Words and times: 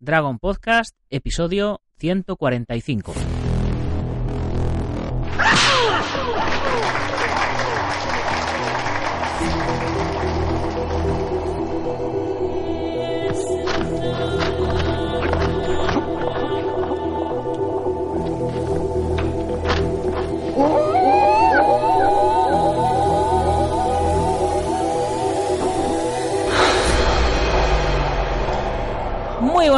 Dragon 0.00 0.38
Podcast, 0.38 0.96
episodio 1.10 1.82
145. 2.00 3.12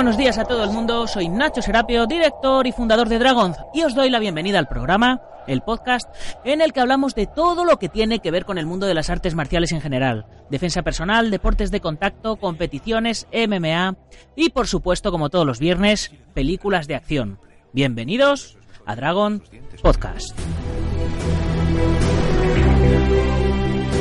Buenos 0.02 0.18
días 0.18 0.36
a 0.36 0.44
todo 0.44 0.64
el 0.64 0.70
mundo, 0.70 1.06
soy 1.06 1.28
Nacho 1.28 1.62
Serapio, 1.62 2.08
director 2.08 2.66
y 2.66 2.72
fundador 2.72 3.08
de 3.08 3.20
Dragons, 3.20 3.56
y 3.72 3.84
os 3.84 3.94
doy 3.94 4.10
la 4.10 4.18
bienvenida 4.18 4.58
al 4.58 4.66
programa, 4.66 5.22
el 5.46 5.60
podcast, 5.60 6.08
en 6.44 6.60
el 6.60 6.72
que 6.72 6.80
hablamos 6.80 7.14
de 7.14 7.28
todo 7.28 7.64
lo 7.64 7.78
que 7.78 7.88
tiene 7.88 8.18
que 8.18 8.32
ver 8.32 8.44
con 8.44 8.58
el 8.58 8.66
mundo 8.66 8.86
de 8.86 8.94
las 8.94 9.10
artes 9.10 9.36
marciales 9.36 9.70
en 9.70 9.80
general, 9.80 10.26
defensa 10.50 10.82
personal, 10.82 11.30
deportes 11.30 11.70
de 11.70 11.78
contacto, 11.78 12.34
competiciones, 12.34 13.28
MMA 13.32 13.94
y 14.34 14.50
por 14.50 14.66
supuesto, 14.66 15.12
como 15.12 15.30
todos 15.30 15.46
los 15.46 15.60
viernes, 15.60 16.10
películas 16.34 16.88
de 16.88 16.96
acción. 16.96 17.38
Bienvenidos 17.72 18.58
a 18.84 18.96
Dragon 18.96 19.40
Podcast. 19.82 20.36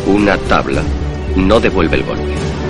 Una 0.07 0.35
tabla 0.49 0.81
no 1.35 1.59
devuelve 1.59 1.97
el 1.97 2.03
golpe. 2.03 2.60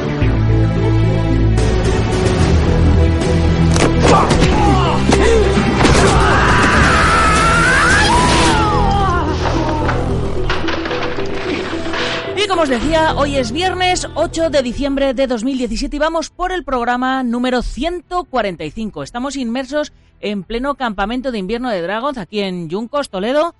Y 12.35 12.47
como 12.47 12.63
os 12.63 12.69
decía, 12.69 13.13
hoy 13.15 13.37
es 13.37 13.51
viernes 13.51 14.07
8 14.15 14.49
de 14.49 14.63
diciembre 14.63 15.13
de 15.13 15.27
2017 15.27 15.95
y 15.95 15.99
vamos 15.99 16.29
por 16.31 16.51
el 16.51 16.63
programa 16.63 17.21
número 17.23 17.61
145. 17.61 19.03
Estamos 19.03 19.35
inmersos 19.35 19.93
en 20.21 20.43
pleno 20.43 20.75
campamento 20.75 21.31
de 21.31 21.37
invierno 21.37 21.69
de 21.69 21.81
Dragons 21.81 22.17
aquí 22.17 22.39
en 22.39 22.67
Yuncos, 22.67 23.09
Toledo. 23.09 23.53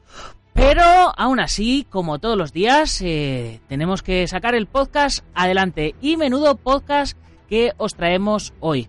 Pero 0.54 0.84
aún 1.16 1.40
así, 1.40 1.86
como 1.90 2.20
todos 2.20 2.38
los 2.38 2.54
días, 2.54 3.02
eh, 3.02 3.62
tenemos 3.70 4.02
que 4.02 4.28
sacar 4.28 4.56
el 4.56 4.66
podcast 4.66 5.24
adelante. 5.36 5.96
Y 6.02 6.18
menudo 6.18 6.56
podcast 6.56 7.18
que 7.48 7.74
os 7.78 7.96
traemos 7.96 8.54
hoy. 8.60 8.88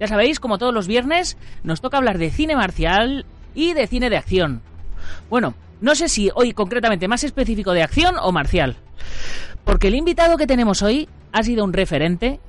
Ya 0.00 0.08
sabéis, 0.08 0.40
como 0.40 0.56
todos 0.56 0.72
los 0.72 0.86
viernes, 0.86 1.36
nos 1.62 1.82
toca 1.82 1.98
hablar 1.98 2.16
de 2.16 2.30
cine 2.30 2.56
marcial 2.56 3.26
y 3.54 3.74
de 3.74 3.86
cine 3.86 4.08
de 4.08 4.16
acción. 4.16 4.62
Bueno, 5.28 5.54
no 5.82 5.94
sé 5.94 6.08
si 6.08 6.30
hoy 6.34 6.52
concretamente 6.52 7.06
más 7.06 7.22
específico 7.22 7.72
de 7.72 7.82
acción 7.82 8.16
o 8.20 8.32
marcial. 8.32 8.76
Porque 9.64 9.88
el 9.88 9.94
invitado 9.94 10.38
que 10.38 10.46
tenemos 10.46 10.82
hoy 10.82 11.06
ha 11.32 11.42
sido 11.42 11.64
un 11.64 11.74
referente, 11.74 12.40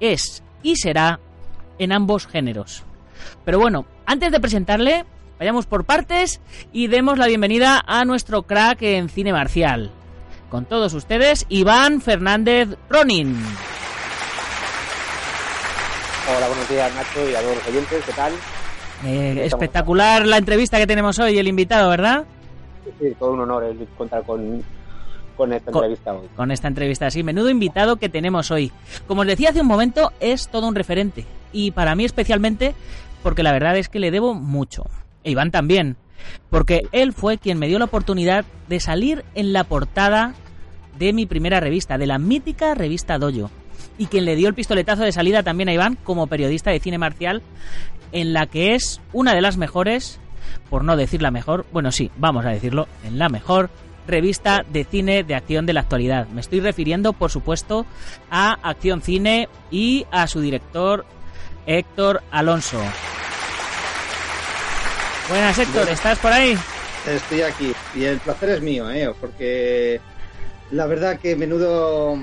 es 0.00 0.42
y 0.62 0.76
será 0.76 1.18
en 1.78 1.92
ambos 1.92 2.26
géneros. 2.26 2.84
Pero 3.44 3.58
bueno, 3.58 3.86
antes 4.04 4.30
de 4.30 4.40
presentarle, 4.40 5.06
vayamos 5.38 5.66
por 5.66 5.84
partes 5.84 6.40
y 6.72 6.88
demos 6.88 7.16
la 7.16 7.26
bienvenida 7.26 7.82
a 7.86 8.04
nuestro 8.04 8.42
crack 8.42 8.82
en 8.82 9.08
cine 9.08 9.32
marcial. 9.32 9.90
Con 10.50 10.66
todos 10.66 10.92
ustedes, 10.92 11.46
Iván 11.48 12.00
Fernández 12.00 12.76
Ronin. 12.88 13.36
Hola, 16.36 16.48
buenos 16.48 16.68
días 16.68 16.94
Nacho 16.94 17.30
y 17.30 17.34
a 17.34 17.40
todos 17.40 17.56
los 17.56 17.66
oyentes, 17.68 18.04
¿qué 18.04 18.12
tal? 18.12 18.32
Eh, 19.06 19.44
espectacular 19.44 20.26
la 20.26 20.36
entrevista 20.38 20.78
que 20.78 20.86
tenemos 20.86 21.18
hoy, 21.18 21.38
el 21.38 21.48
invitado, 21.48 21.88
¿verdad? 21.88 22.24
Sí, 23.00 23.06
todo 23.18 23.32
un 23.32 23.40
honor 23.40 23.64
el 23.64 23.86
contar 23.96 24.24
con, 24.24 24.62
con 25.36 25.52
esta 25.52 25.70
Con- 25.70 25.84
entrevista 25.84 26.12
hoy. 26.14 26.28
Con 26.36 26.50
esta 26.50 26.68
entrevista, 26.68 27.10
sí, 27.10 27.22
menudo 27.22 27.48
invitado 27.50 27.96
que 27.96 28.08
tenemos 28.08 28.50
hoy. 28.50 28.72
Como 29.06 29.22
os 29.22 29.26
decía 29.26 29.50
hace 29.50 29.60
un 29.60 29.66
momento, 29.66 30.12
es 30.20 30.48
todo 30.48 30.66
un 30.68 30.74
referente. 30.74 31.24
Y 31.52 31.70
para 31.70 31.94
mí 31.94 32.04
especialmente, 32.04 32.74
porque 33.22 33.42
la 33.42 33.52
verdad 33.52 33.76
es 33.76 33.88
que 33.88 34.00
le 34.00 34.10
debo 34.10 34.34
mucho. 34.34 34.84
E 35.24 35.30
Iván 35.30 35.50
también. 35.50 35.96
Porque 36.50 36.82
él 36.92 37.12
fue 37.12 37.38
quien 37.38 37.58
me 37.58 37.68
dio 37.68 37.78
la 37.78 37.84
oportunidad 37.86 38.44
de 38.68 38.80
salir 38.80 39.24
en 39.34 39.52
la 39.52 39.64
portada 39.64 40.34
de 40.98 41.12
mi 41.12 41.26
primera 41.26 41.60
revista, 41.60 41.96
de 41.96 42.06
la 42.06 42.18
mítica 42.18 42.74
revista 42.74 43.18
Dojo. 43.18 43.50
Y 43.98 44.06
quien 44.06 44.24
le 44.24 44.36
dio 44.36 44.48
el 44.48 44.54
pistoletazo 44.54 45.02
de 45.02 45.12
salida 45.12 45.42
también 45.42 45.68
a 45.68 45.74
Iván 45.74 45.98
como 46.04 46.28
periodista 46.28 46.70
de 46.70 46.80
cine 46.80 46.98
marcial, 46.98 47.42
en 48.12 48.32
la 48.32 48.46
que 48.46 48.74
es 48.74 49.00
una 49.12 49.34
de 49.34 49.40
las 49.40 49.56
mejores, 49.56 50.20
por 50.70 50.84
no 50.84 50.96
decir 50.96 51.20
la 51.20 51.30
mejor, 51.30 51.66
bueno 51.72 51.92
sí, 51.92 52.10
vamos 52.16 52.46
a 52.46 52.50
decirlo, 52.50 52.88
en 53.04 53.18
la 53.18 53.28
mejor 53.28 53.70
revista 54.06 54.64
de 54.68 54.84
cine 54.84 55.22
de 55.22 55.34
acción 55.34 55.66
de 55.66 55.74
la 55.74 55.80
actualidad. 55.80 56.26
Me 56.28 56.40
estoy 56.40 56.60
refiriendo, 56.60 57.12
por 57.12 57.30
supuesto, 57.30 57.86
a 58.30 58.52
Acción 58.68 59.02
Cine 59.02 59.48
y 59.70 60.06
a 60.10 60.26
su 60.26 60.40
director 60.40 61.04
Héctor 61.66 62.22
Alonso. 62.30 62.80
Buenas 65.28 65.58
Héctor, 65.58 65.88
¿estás 65.90 66.18
por 66.18 66.32
ahí? 66.32 66.56
Estoy 67.06 67.42
aquí 67.42 67.72
y 67.94 68.04
el 68.04 68.18
placer 68.18 68.48
es 68.50 68.62
mío, 68.62 68.90
¿eh? 68.90 69.12
porque 69.20 70.00
la 70.70 70.86
verdad 70.86 71.18
que 71.18 71.36
menudo 71.36 72.18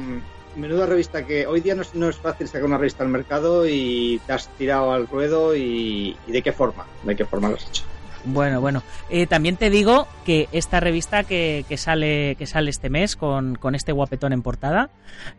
menuda 0.56 0.86
revista 0.86 1.26
que 1.26 1.48
hoy 1.48 1.62
día 1.62 1.76
no 1.76 1.82
es, 1.82 1.94
no 1.96 2.10
es 2.10 2.18
fácil 2.18 2.48
sacar 2.48 2.66
una 2.66 2.78
revista 2.78 3.04
al 3.04 3.10
mercado 3.10 3.68
y 3.68 4.22
te 4.26 4.34
has 4.34 4.48
tirado 4.58 4.92
al 4.92 5.08
ruedo 5.08 5.56
y, 5.56 6.18
y 6.28 6.32
de 6.32 6.42
qué 6.42 6.52
forma, 6.52 6.86
de 7.04 7.16
qué 7.16 7.26
forma 7.26 7.50
lo 7.50 7.56
has 7.56 7.68
hecho. 7.68 7.84
Bueno, 8.26 8.60
bueno. 8.60 8.82
Eh, 9.10 9.28
también 9.28 9.56
te 9.56 9.70
digo 9.70 10.08
que 10.26 10.50
esta 10.52 10.80
revista 10.80 11.24
que, 11.24 11.64
que 11.70 11.78
sale 11.78 12.36
que 12.40 12.48
sale 12.48 12.72
este 12.72 12.90
mes 12.90 13.16
con, 13.16 13.56
con 13.56 13.76
este 13.76 13.92
guapetón 13.92 14.34
en 14.34 14.42
portada 14.42 14.90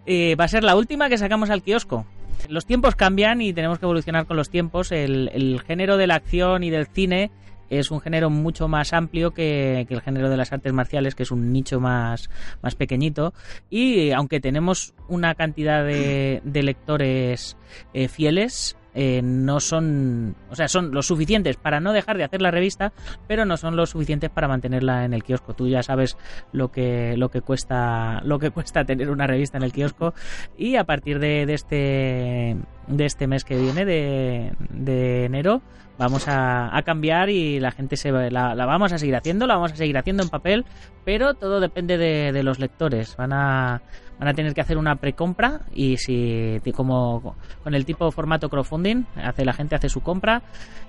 eh, 0.06 0.36
va 0.36 0.44
a 0.44 0.48
ser 0.48 0.62
la 0.62 0.76
última 0.76 1.08
que 1.08 1.18
sacamos 1.18 1.50
al 1.50 1.62
kiosco. 1.62 2.06
Los 2.48 2.64
tiempos 2.64 2.94
cambian 2.94 3.40
y 3.40 3.52
tenemos 3.52 3.80
que 3.80 3.86
evolucionar 3.86 4.26
con 4.26 4.36
los 4.36 4.50
tiempos. 4.50 4.92
El, 4.92 5.30
el 5.34 5.60
género 5.66 5.96
de 5.96 6.06
la 6.06 6.14
acción 6.14 6.62
y 6.62 6.70
del 6.70 6.86
cine 6.86 7.32
es 7.70 7.90
un 7.90 8.00
género 8.00 8.30
mucho 8.30 8.68
más 8.68 8.92
amplio 8.92 9.32
que, 9.32 9.86
el 9.88 10.00
género 10.00 10.30
de 10.30 10.36
las 10.36 10.52
artes 10.52 10.72
marciales, 10.72 11.14
que 11.14 11.22
es 11.22 11.30
un 11.30 11.52
nicho 11.52 11.80
más, 11.80 12.30
más 12.62 12.74
pequeñito. 12.74 13.34
Y 13.70 14.12
aunque 14.12 14.40
tenemos 14.40 14.94
una 15.08 15.34
cantidad 15.34 15.84
de, 15.84 16.40
de 16.44 16.62
lectores 16.62 17.56
eh, 17.92 18.08
fieles, 18.08 18.76
eh, 18.98 19.20
no 19.22 19.60
son, 19.60 20.34
o 20.50 20.54
sea, 20.54 20.68
son 20.68 20.90
lo 20.90 21.02
suficientes 21.02 21.58
para 21.58 21.80
no 21.80 21.92
dejar 21.92 22.16
de 22.16 22.24
hacer 22.24 22.40
la 22.40 22.50
revista, 22.50 22.94
pero 23.28 23.44
no 23.44 23.58
son 23.58 23.76
lo 23.76 23.84
suficientes 23.84 24.30
para 24.30 24.48
mantenerla 24.48 25.04
en 25.04 25.12
el 25.12 25.22
kiosco. 25.22 25.52
Tú 25.52 25.68
ya 25.68 25.82
sabes 25.82 26.16
lo 26.52 26.72
que 26.72 27.14
lo 27.18 27.28
que 27.28 27.42
cuesta 27.42 28.22
lo 28.24 28.38
que 28.38 28.50
cuesta 28.50 28.86
tener 28.86 29.10
una 29.10 29.26
revista 29.26 29.58
en 29.58 29.64
el 29.64 29.72
kiosco 29.72 30.14
y 30.56 30.76
a 30.76 30.84
partir 30.84 31.18
de, 31.18 31.44
de 31.44 31.52
este 31.52 32.56
de 32.86 33.04
este 33.04 33.26
mes 33.26 33.44
que 33.44 33.58
viene 33.58 33.84
de, 33.84 34.54
de 34.70 35.26
enero 35.26 35.60
vamos 35.98 36.28
a, 36.28 36.76
a 36.76 36.82
cambiar 36.82 37.30
y 37.30 37.60
la 37.60 37.70
gente 37.70 37.96
se 37.96 38.10
la, 38.12 38.54
la 38.54 38.66
vamos 38.66 38.92
a 38.92 38.98
seguir 38.98 39.16
haciendo, 39.16 39.46
la 39.46 39.54
vamos 39.54 39.72
a 39.72 39.76
seguir 39.76 39.96
haciendo 39.96 40.22
en 40.22 40.28
papel, 40.28 40.64
pero 41.04 41.34
todo 41.34 41.60
depende 41.60 41.96
de, 41.98 42.32
de 42.32 42.42
los 42.42 42.58
lectores. 42.58 43.16
Van 43.16 43.32
a 43.32 43.82
van 44.18 44.28
a 44.28 44.32
tener 44.34 44.54
que 44.54 44.62
hacer 44.62 44.78
una 44.78 44.96
precompra 44.96 45.60
y 45.74 45.98
si 45.98 46.58
como 46.74 47.36
con 47.62 47.74
el 47.74 47.84
tipo 47.84 48.10
formato 48.10 48.48
crowdfunding 48.48 49.04
hace 49.16 49.44
la 49.44 49.52
gente 49.52 49.74
hace 49.74 49.90
su 49.90 50.00
compra 50.00 50.40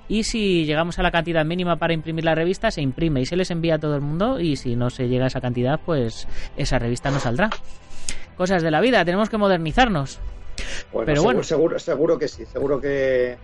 y 0.08 0.24
si 0.24 0.64
llegamos 0.64 0.98
a 0.98 1.04
la 1.04 1.12
cantidad 1.12 1.44
mínima 1.44 1.76
para 1.76 1.94
imprimir 1.94 2.24
la 2.24 2.36
revista 2.36 2.72
se 2.72 2.82
imprime 2.82 3.20
y 3.20 3.26
se 3.26 3.36
les 3.36 3.52
envía 3.52 3.76
a 3.76 3.80
todo 3.80 3.96
el 3.96 4.02
mundo 4.02 4.40
y 4.40 4.56
si 4.56 4.78
no 4.78 4.90
se 4.90 5.10
llega 5.10 5.26
a 5.26 5.28
esa 5.28 5.42
cantidad 5.42 5.78
pues 5.86 6.26
esa 6.56 6.80
revista 6.80 7.12
no 7.12 7.20
saldrá 7.20 7.50
cosas 8.38 8.64
de 8.64 8.72
la 8.72 8.80
vida 8.80 9.04
tenemos 9.04 9.30
que 9.30 9.38
modernizarnos 9.38 10.20
Bueno, 10.94 11.06
Pero 11.06 11.16
seguro, 11.18 11.24
bueno. 11.24 11.44
seguro, 11.44 11.80
seguro 11.80 12.18
que 12.18 12.28
sí, 12.30 12.46
seguro 12.46 12.80
que, 12.80 13.36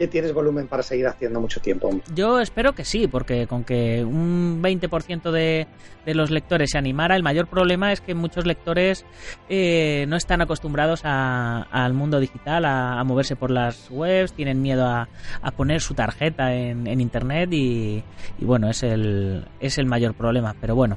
que 0.00 0.08
tienes 0.08 0.32
volumen 0.32 0.66
para 0.66 0.82
seguir 0.82 1.06
haciendo 1.06 1.42
mucho 1.42 1.60
tiempo. 1.60 1.90
Yo 2.14 2.40
espero 2.40 2.72
que 2.74 2.86
sí, 2.86 3.06
porque 3.06 3.46
con 3.46 3.64
que 3.64 4.02
un 4.02 4.62
20% 4.62 5.30
de, 5.30 5.66
de 6.06 6.14
los 6.14 6.30
lectores 6.30 6.70
se 6.70 6.78
animara, 6.78 7.16
el 7.16 7.22
mayor 7.22 7.48
problema 7.48 7.92
es 7.92 8.00
que 8.00 8.14
muchos 8.14 8.46
lectores 8.46 9.04
eh, 9.50 10.06
no 10.08 10.16
están 10.16 10.40
acostumbrados 10.40 11.02
a- 11.04 11.64
al 11.70 11.92
mundo 11.92 12.18
digital, 12.18 12.64
a, 12.64 13.04
moverse 13.04 13.36
por 13.36 13.50
las 13.50 13.90
webs, 13.90 14.32
tienen 14.32 14.62
miedo 14.62 14.86
a, 14.86 15.06
a 15.42 15.50
poner 15.50 15.82
su 15.82 15.92
tarjeta 15.92 16.54
en, 16.54 16.86
en 16.86 17.02
internet 17.02 17.52
y, 17.52 18.02
y 18.38 18.44
bueno, 18.46 18.70
es 18.70 18.82
el, 18.82 19.44
es 19.60 19.76
el 19.76 19.84
mayor 19.84 20.14
problema. 20.14 20.54
Pero 20.62 20.74
bueno, 20.74 20.96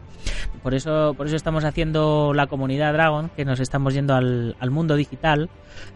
por 0.62 0.74
eso, 0.74 1.14
por 1.18 1.28
eso 1.28 1.36
estamos 1.36 1.66
haciendo 1.66 2.32
la 2.34 2.48
comunidad 2.48 2.94
Dragon, 2.94 3.30
que 3.36 3.44
nos 3.44 3.60
estamos 3.60 3.94
yendo 3.94 4.16
al, 4.16 4.56
al 4.62 4.72
mundo 4.72 4.96
digital, 4.96 5.50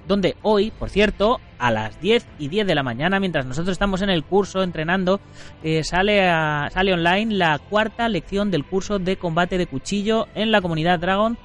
donde 0.10 0.36
hoy, 0.42 0.72
por 0.72 0.90
cierto, 0.90 1.40
a 1.58 1.72
las 1.72 2.02
10 2.02 2.26
y 2.40 2.50
10 2.50 2.68
de 2.68 2.76
la 2.76 2.84
mañana, 2.84 2.97
mientras 3.20 3.46
nosotros 3.46 3.74
estamos 3.74 4.02
en 4.02 4.10
el 4.10 4.24
curso 4.24 4.64
entrenando, 4.64 5.20
eh, 5.64 5.84
sale, 5.84 6.28
a- 6.30 6.70
sale 6.72 6.94
online 6.94 7.36
la 7.36 7.60
cuarta 7.60 8.10
lección 8.10 8.52
del 8.52 8.66
curso 8.66 9.00
de 9.00 9.16
combate 9.18 9.58
de 9.58 9.68
cuchillo 9.68 10.28
en 10.36 10.52
la 10.52 10.62
comunidad 10.62 11.00
Dragon 11.00 11.38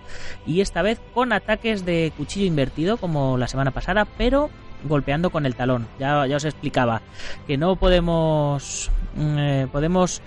y 0.46 0.60
esta 0.60 0.82
vez 0.82 1.00
con 1.14 1.32
ataques 1.32 1.84
de 1.84 2.12
cuchillo 2.16 2.46
invertido 2.46 2.96
como 2.96 3.36
la 3.38 3.46
semana 3.48 3.70
pasada, 3.70 4.06
pero 4.18 4.50
golpeando 4.84 5.30
con 5.30 5.46
el 5.46 5.54
talón. 5.54 5.86
Ya, 5.98 6.22
os 6.22 6.44
explicaba 6.44 7.02
que 7.46 7.56
no 7.56 7.76
podemos 7.76 8.90
mm, 9.16 9.38
eh, 9.38 9.68
podemos 9.70 10.22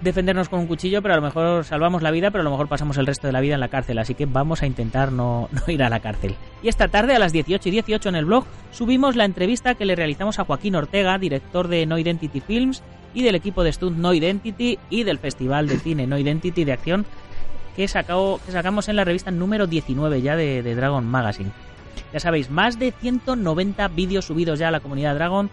defendernos 0.00 0.48
con 0.48 0.60
un 0.60 0.66
cuchillo, 0.66 1.02
pero 1.02 1.14
a 1.14 1.16
lo 1.16 1.22
mejor 1.22 1.64
salvamos 1.64 2.02
la 2.02 2.10
vida, 2.10 2.30
pero 2.30 2.42
a 2.42 2.44
lo 2.44 2.50
mejor 2.50 2.68
pasamos 2.68 2.96
el 2.98 3.06
resto 3.06 3.26
de 3.26 3.32
la 3.32 3.40
vida 3.40 3.54
en 3.54 3.60
la 3.60 3.68
cárcel. 3.68 3.98
Así 3.98 4.14
que 4.14 4.26
vamos 4.26 4.62
a 4.62 4.66
intentar 4.66 5.12
no, 5.12 5.48
ir 5.66 5.82
a 5.82 5.88
la 5.88 6.00
cárcel. 6.00 6.34
Y 6.62 6.68
esta 6.68 6.88
tarde 6.88 7.14
a 7.14 7.18
las 7.18 7.32
18 7.32 7.68
y 7.68 7.72
18 7.72 8.08
en 8.08 8.16
el 8.16 8.24
blog 8.24 8.44
subimos 8.72 9.16
la 9.16 9.24
entrevista 9.24 9.74
que 9.74 9.84
le 9.84 9.96
realizamos 9.96 10.38
a 10.38 10.44
Joaquín 10.44 10.76
Ortega, 10.76 11.18
director 11.18 11.68
de 11.68 11.86
No 11.86 11.98
Identity 11.98 12.40
Films 12.40 12.82
y 13.14 13.22
del 13.22 13.34
equipo 13.34 13.64
de 13.64 13.72
Stunt 13.72 13.98
No 13.98 14.14
Identity 14.14 14.78
y 14.88 15.02
del 15.04 15.18
Festival 15.18 15.66
de 15.66 15.78
Cine 15.78 16.06
No 16.06 16.18
Identity 16.18 16.64
de 16.64 16.72
Acción 16.72 17.06
que, 17.76 17.88
sacamos 17.88 18.88
en 18.88 18.96
la 18.96 19.04
revista 19.04 19.30
número 19.30 19.66
19 19.66 20.22
ya 20.22 20.36
de 20.36 20.74
Dragon 20.74 21.06
Magazine. 21.06 21.50
Ya 22.12 22.20
sabéis, 22.20 22.50
más 22.50 22.78
de 22.78 22.92
190 22.92 23.88
vídeos 23.88 24.24
subidos 24.24 24.58
ya 24.58 24.68
a 24.68 24.70
la 24.70 24.80
comunidad 24.80 25.14
Dragon, 25.14 25.48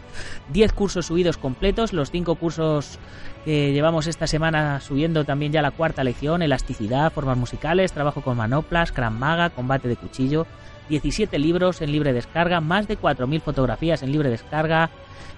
10 0.54 0.74
cursos 0.74 1.06
subidos 1.06 1.38
completos, 1.38 1.94
los 1.94 2.10
5 2.10 2.36
cursos 2.36 2.98
que 3.46 3.72
llevamos 3.74 4.08
esta 4.08 4.28
semana 4.28 4.82
subiendo 4.82 5.24
también 5.24 5.52
ya 5.52 5.62
la 5.62 5.72
cuarta 5.72 6.04
lección, 6.04 6.42
elasticidad, 6.42 7.14
formas 7.14 7.38
musicales, 7.38 7.94
trabajo 7.94 8.22
con 8.22 8.38
manoplas, 8.38 8.94
Gran 8.94 9.18
Maga, 9.20 9.52
combate 9.52 9.88
de 9.88 9.96
cuchillo, 9.96 10.48
17 10.90 11.38
libros 11.38 11.82
en 11.82 11.92
libre 11.92 12.14
descarga, 12.14 12.60
más 12.60 12.88
de 12.88 12.98
4.000 12.98 13.42
fotografías 13.42 14.04
en 14.04 14.12
libre 14.12 14.30
descarga 14.30 14.90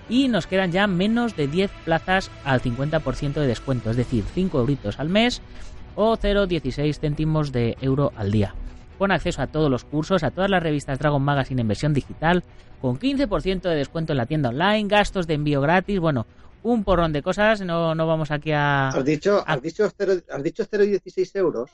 y 0.07 0.27
nos 0.27 0.47
quedan 0.47 0.71
ya 0.71 0.87
menos 0.87 1.35
de 1.35 1.47
10 1.47 1.71
plazas 1.85 2.31
al 2.43 2.61
50% 2.61 3.33
de 3.33 3.47
descuento, 3.47 3.91
es 3.91 3.97
decir, 3.97 4.23
5 4.33 4.59
euritos 4.59 4.99
al 4.99 5.09
mes 5.09 5.41
o 5.95 6.17
0,16 6.17 6.99
céntimos 6.99 7.51
de 7.51 7.77
euro 7.81 8.13
al 8.15 8.31
día. 8.31 8.55
Con 8.99 9.11
acceso 9.11 9.41
a 9.41 9.47
todos 9.47 9.71
los 9.71 9.85
cursos, 9.85 10.23
a 10.23 10.29
todas 10.29 10.51
las 10.51 10.61
revistas 10.61 10.99
Dragon 10.99 11.23
Magazine 11.23 11.61
en 11.61 11.69
versión 11.69 11.93
digital, 11.93 12.43
con 12.81 12.99
15% 12.99 13.61
de 13.61 13.75
descuento 13.75 14.13
en 14.13 14.17
la 14.17 14.27
tienda 14.27 14.49
online, 14.49 14.89
gastos 14.89 15.25
de 15.25 15.35
envío 15.35 15.61
gratis, 15.61 15.99
bueno, 15.99 16.27
un 16.63 16.83
porrón 16.83 17.13
de 17.13 17.23
cosas, 17.23 17.61
no, 17.61 17.95
no 17.95 18.05
vamos 18.05 18.29
aquí 18.29 18.51
a... 18.51 18.89
¿Has 18.89 19.05
dicho, 19.05 19.41
has 19.47 19.61
dicho, 19.61 19.89
0, 19.97 20.13
has 20.29 20.43
dicho 20.43 20.65
0,16 20.65 21.35
euros? 21.35 21.71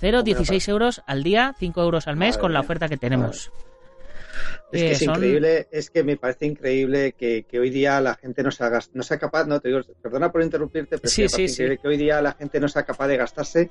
0,16 0.00 0.68
euros 0.68 1.02
al 1.06 1.22
día, 1.22 1.54
5 1.58 1.82
euros 1.82 2.06
al 2.06 2.16
mes 2.16 2.36
con 2.36 2.52
la 2.52 2.60
oferta 2.60 2.88
que 2.88 2.98
tenemos. 2.98 3.50
Es 4.70 4.82
que 4.82 4.88
Eh, 4.88 4.92
es 4.92 4.98
son- 4.98 5.14
increíble, 5.16 5.66
es 5.70 5.90
que 5.90 6.04
me 6.04 6.16
parece 6.16 6.46
increíble 6.46 7.12
que, 7.12 7.44
que 7.44 7.58
hoy 7.58 7.70
día 7.70 8.00
la 8.00 8.14
gente 8.16 8.42
no 8.42 8.50
sea, 8.50 8.70
no 8.92 9.02
sea 9.02 9.18
capaz, 9.18 9.46
no 9.46 9.60
te 9.60 9.68
digo, 9.68 9.80
perdona 10.02 10.30
por 10.30 10.42
interrumpirte, 10.42 10.98
pero 10.98 11.08
es 11.08 11.14
Sí, 11.14 11.22
parece 11.22 11.36
sí, 11.36 11.48
sí. 11.48 11.52
increíble 11.62 11.78
que 11.78 11.88
hoy 11.88 11.96
día 11.96 12.20
la 12.22 12.32
gente 12.32 12.60
no 12.60 12.68
sea 12.68 12.82
capaz 12.82 13.08
de 13.08 13.16
gastarse 13.16 13.68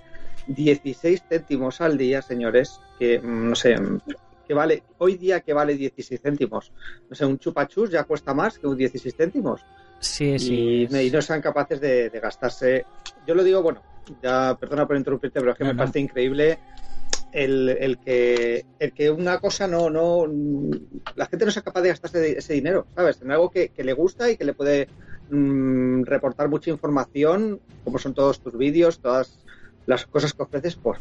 16 0.48 1.24
céntimos 1.28 1.81
al 1.81 1.98
día, 1.98 2.22
señores, 2.22 2.80
que 3.00 3.19
mm, 3.19 3.50
no 3.50 3.56
sé, 3.56 3.80
mm, 3.80 4.00
que 4.48 4.54
vale, 4.54 4.84
hoy 5.00 5.18
día 5.18 5.42
que 5.42 5.54
vale 5.54 5.75
16 5.75 6.22
céntimos, 6.22 6.72
no 7.10 7.16
sé, 7.16 7.25
un 7.25 7.38
chupachus 7.38 7.90
ya 7.92 8.04
cuesta 8.06 8.34
más 8.34 8.58
que 8.58 8.66
un 8.68 8.78
16 8.78 9.13
céntimos 9.16 9.62
Sí, 10.00 10.40
sí. 10.40 10.88
y, 10.90 10.98
y 11.08 11.12
no 11.12 11.22
sean 11.22 11.42
capaces 11.42 11.81
de, 11.81 12.10
de 12.10 12.20
gastarse. 12.20 12.86
Yo 13.25 13.36
lo 13.36 13.44
digo, 13.44 13.62
bueno, 13.62 13.84
ya 14.22 14.56
perdona 14.60 14.88
por 14.88 14.96
interrumpirte, 14.96 15.40
pero 15.40 15.52
es 15.52 15.58
que 15.58 15.63
No, 15.63 15.72
me 15.72 15.74
no. 15.74 15.80
parece 15.80 16.00
increíble 16.00 16.60
el, 17.31 17.69
el 17.69 17.97
que 17.97 18.65
el 18.79 18.94
que 18.94 19.09
una 19.12 19.39
cosa 19.39 19.68
no 19.68 19.89
no 19.89 20.25
la 21.15 21.25
gente 21.25 21.45
no 21.45 21.51
sea 21.51 21.63
capaz 21.63 21.81
de 21.81 21.89
gastarse 21.89 22.38
ese 22.38 22.53
dinero, 22.53 22.88
¿sabes? 22.95 23.21
En 23.21 23.31
algo 23.31 23.50
que, 23.50 23.71
le 23.77 23.94
gusta 23.94 24.29
y 24.29 24.38
que 24.38 24.45
le 24.45 24.53
puede 24.53 24.88
mm, 25.29 26.03
reportar 26.03 26.50
mucha 26.50 26.69
información, 26.69 27.59
como 27.83 28.00
son 28.00 28.13
todos 28.13 28.41
tus 28.41 28.57
vídeos, 28.57 29.00
todas 29.00 29.39
las 29.85 30.06
cosas 30.06 30.33
que 30.33 30.44
ofreces 30.44 30.75
por 30.75 30.97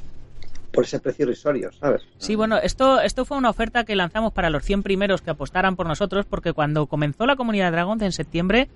por 0.76 0.84
ese 0.84 1.00
precio 1.00 1.24
irrisorio, 1.24 1.72
¿sabes? 1.72 2.02
Sí, 2.18 2.36
bueno, 2.36 2.58
esto, 2.58 3.00
esto 3.00 3.24
fue 3.24 3.38
una 3.38 3.48
oferta 3.48 3.84
que 3.84 3.96
lanzamos 3.96 4.34
para 4.34 4.50
los 4.50 4.62
100 4.62 4.82
primeros 4.82 5.22
que 5.22 5.30
apostaran 5.30 5.74
por 5.74 5.86
nosotros, 5.86 6.26
porque 6.26 6.52
cuando 6.52 6.86
comenzó 6.86 7.24
la 7.24 7.34
comunidad 7.34 7.72
Dragons 7.72 8.02
en 8.02 8.12
septiembre, 8.12 8.68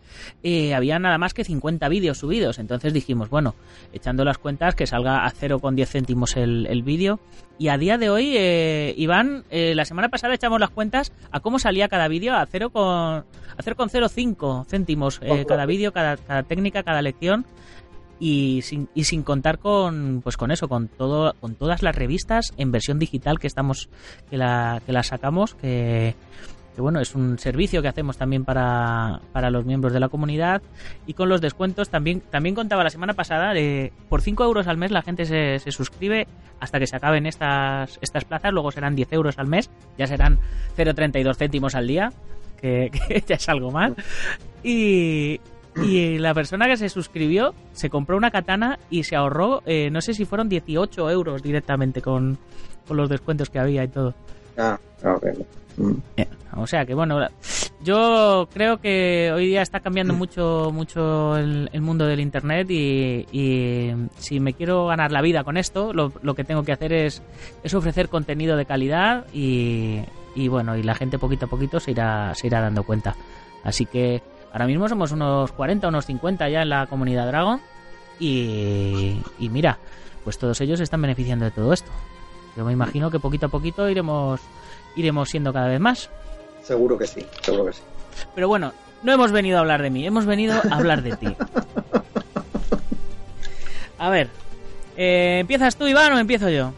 eh, 0.42 0.74
había 0.74 0.98
nada 0.98 1.18
más 1.18 1.34
que 1.34 1.44
50 1.44 1.86
vídeos 1.90 2.16
subidos. 2.16 2.58
Entonces 2.58 2.94
dijimos, 2.94 3.28
bueno, 3.28 3.54
echando 3.92 4.24
las 4.24 4.38
cuentas, 4.38 4.74
que 4.74 4.86
salga 4.86 5.26
a 5.26 5.30
0,10 5.30 5.86
céntimos 5.86 6.36
el, 6.36 6.66
el 6.66 6.82
vídeo. 6.82 7.20
Y 7.58 7.68
a 7.68 7.76
día 7.76 7.98
de 7.98 8.08
hoy, 8.08 8.32
eh, 8.38 8.94
Iván, 8.96 9.44
eh, 9.50 9.74
la 9.74 9.84
semana 9.84 10.08
pasada 10.08 10.34
echamos 10.34 10.58
las 10.58 10.70
cuentas 10.70 11.12
a 11.30 11.40
cómo 11.40 11.58
salía 11.58 11.88
cada 11.88 12.08
vídeo 12.08 12.34
a 12.34 12.46
0,05 12.46 12.72
con, 12.72 12.82
a 12.86 13.62
0,05 13.62 14.66
céntimos 14.66 15.20
eh, 15.22 15.44
cada 15.46 15.66
vídeo, 15.66 15.92
cada, 15.92 16.16
cada 16.16 16.42
técnica, 16.44 16.82
cada 16.82 17.02
lección 17.02 17.44
y 18.20 18.60
sin, 18.62 18.88
y 18.94 19.04
sin 19.04 19.22
contar 19.22 19.58
con 19.58 20.20
pues 20.22 20.36
con 20.36 20.52
eso 20.52 20.68
con 20.68 20.88
todo 20.88 21.34
con 21.40 21.54
todas 21.54 21.82
las 21.82 21.96
revistas 21.96 22.52
en 22.58 22.70
versión 22.70 22.98
digital 22.98 23.38
que 23.38 23.46
estamos 23.46 23.88
que 24.28 24.36
la 24.36 24.82
que 24.84 24.92
la 24.92 25.02
sacamos 25.02 25.54
que, 25.54 26.14
bueno 26.76 27.00
es 27.00 27.14
un 27.14 27.38
servicio 27.38 27.82
que 27.82 27.88
hacemos 27.88 28.18
también 28.18 28.44
para, 28.44 29.20
para 29.32 29.50
los 29.50 29.66
miembros 29.66 29.92
de 29.92 30.00
la 30.00 30.08
comunidad. 30.08 30.62
Y 31.06 31.12
con 31.12 31.28
los 31.28 31.42
descuentos 31.42 31.90
también 31.90 32.22
también 32.30 32.54
contaba 32.54 32.82
la 32.82 32.88
semana 32.88 33.12
pasada 33.12 33.52
de 33.52 33.92
por 34.08 34.22
5 34.22 34.44
euros 34.44 34.66
al 34.66 34.78
mes 34.78 34.90
la 34.90 35.02
gente 35.02 35.26
se, 35.26 35.58
se 35.58 35.72
suscribe 35.72 36.26
hasta 36.58 36.78
que 36.78 36.86
se 36.86 36.96
acaben 36.96 37.26
estas 37.26 37.98
estas 38.00 38.24
plazas. 38.24 38.52
Luego 38.52 38.70
serán 38.70 38.96
10 38.96 39.12
euros 39.12 39.38
al 39.38 39.46
mes 39.46 39.70
ya 39.98 40.06
serán 40.06 40.38
0,32 40.76 41.36
céntimos 41.36 41.74
al 41.74 41.86
día 41.86 42.12
que, 42.60 42.90
ya 43.26 43.36
es 43.36 43.48
algo 43.48 43.70
más. 43.70 43.92
Y, 44.62 45.40
y 45.76 46.18
la 46.18 46.34
persona 46.34 46.66
que 46.66 46.76
se 46.76 46.88
suscribió 46.88 47.54
se 47.72 47.90
compró 47.90 48.16
una 48.16 48.30
katana 48.30 48.78
y 48.90 49.04
se 49.04 49.16
ahorró, 49.16 49.62
eh, 49.66 49.88
no 49.90 50.00
sé 50.00 50.14
si 50.14 50.24
fueron 50.24 50.48
18 50.48 51.10
euros 51.10 51.42
directamente 51.42 52.02
con, 52.02 52.38
con 52.88 52.96
los 52.96 53.08
descuentos 53.08 53.50
que 53.50 53.58
había 53.58 53.84
y 53.84 53.88
todo. 53.88 54.14
Ah, 54.58 54.78
ok. 55.04 55.26
Mm. 55.76 55.92
Eh, 56.16 56.26
O 56.56 56.66
sea 56.66 56.84
que 56.84 56.94
bueno, 56.94 57.20
yo 57.82 58.48
creo 58.52 58.78
que 58.80 59.30
hoy 59.32 59.46
día 59.46 59.62
está 59.62 59.78
cambiando 59.80 60.12
mucho 60.12 60.70
mucho 60.74 61.36
el, 61.36 61.70
el 61.72 61.80
mundo 61.80 62.04
del 62.06 62.18
internet 62.20 62.68
y, 62.70 63.24
y 63.30 63.92
si 64.18 64.40
me 64.40 64.52
quiero 64.52 64.86
ganar 64.86 65.12
la 65.12 65.22
vida 65.22 65.44
con 65.44 65.56
esto, 65.56 65.92
lo, 65.92 66.12
lo 66.22 66.34
que 66.34 66.42
tengo 66.44 66.64
que 66.64 66.72
hacer 66.72 66.92
es, 66.92 67.22
es 67.62 67.72
ofrecer 67.72 68.08
contenido 68.08 68.56
de 68.56 68.66
calidad 68.66 69.26
y, 69.32 70.00
y 70.34 70.48
bueno, 70.48 70.76
y 70.76 70.82
la 70.82 70.96
gente 70.96 71.18
poquito 71.18 71.46
a 71.46 71.48
poquito 71.48 71.78
se 71.78 71.92
irá, 71.92 72.34
se 72.34 72.48
irá 72.48 72.60
dando 72.60 72.82
cuenta. 72.82 73.14
Así 73.62 73.86
que 73.86 74.20
ahora 74.52 74.66
mismo 74.66 74.88
somos 74.88 75.12
unos 75.12 75.52
40, 75.52 75.88
unos 75.88 76.06
50 76.06 76.48
ya 76.48 76.62
en 76.62 76.68
la 76.68 76.86
comunidad 76.86 77.26
Dragon 77.26 77.60
y, 78.18 79.20
y 79.38 79.48
mira, 79.48 79.78
pues 80.24 80.38
todos 80.38 80.60
ellos 80.60 80.78
se 80.78 80.84
están 80.84 81.02
beneficiando 81.02 81.44
de 81.44 81.50
todo 81.50 81.72
esto. 81.72 81.90
Yo 82.56 82.64
me 82.64 82.72
imagino 82.72 83.10
que 83.10 83.18
poquito 83.18 83.46
a 83.46 83.48
poquito 83.48 83.88
iremos 83.88 84.40
iremos 84.96 85.28
siendo 85.28 85.52
cada 85.52 85.68
vez 85.68 85.80
más. 85.80 86.10
Seguro 86.62 86.98
que 86.98 87.06
sí, 87.06 87.24
seguro 87.42 87.66
que 87.66 87.74
sí. 87.74 87.82
Pero 88.34 88.48
bueno, 88.48 88.72
no 89.02 89.12
hemos 89.12 89.32
venido 89.32 89.58
a 89.58 89.60
hablar 89.60 89.82
de 89.82 89.90
mí, 89.90 90.06
hemos 90.06 90.26
venido 90.26 90.54
a 90.70 90.74
hablar 90.74 91.02
de 91.02 91.16
ti. 91.16 91.28
A 93.98 94.08
ver, 94.08 94.28
eh, 94.96 95.40
¿empiezas 95.40 95.76
tú, 95.76 95.86
Iván, 95.86 96.12
o 96.14 96.18
empiezo 96.18 96.48
yo? 96.48 96.72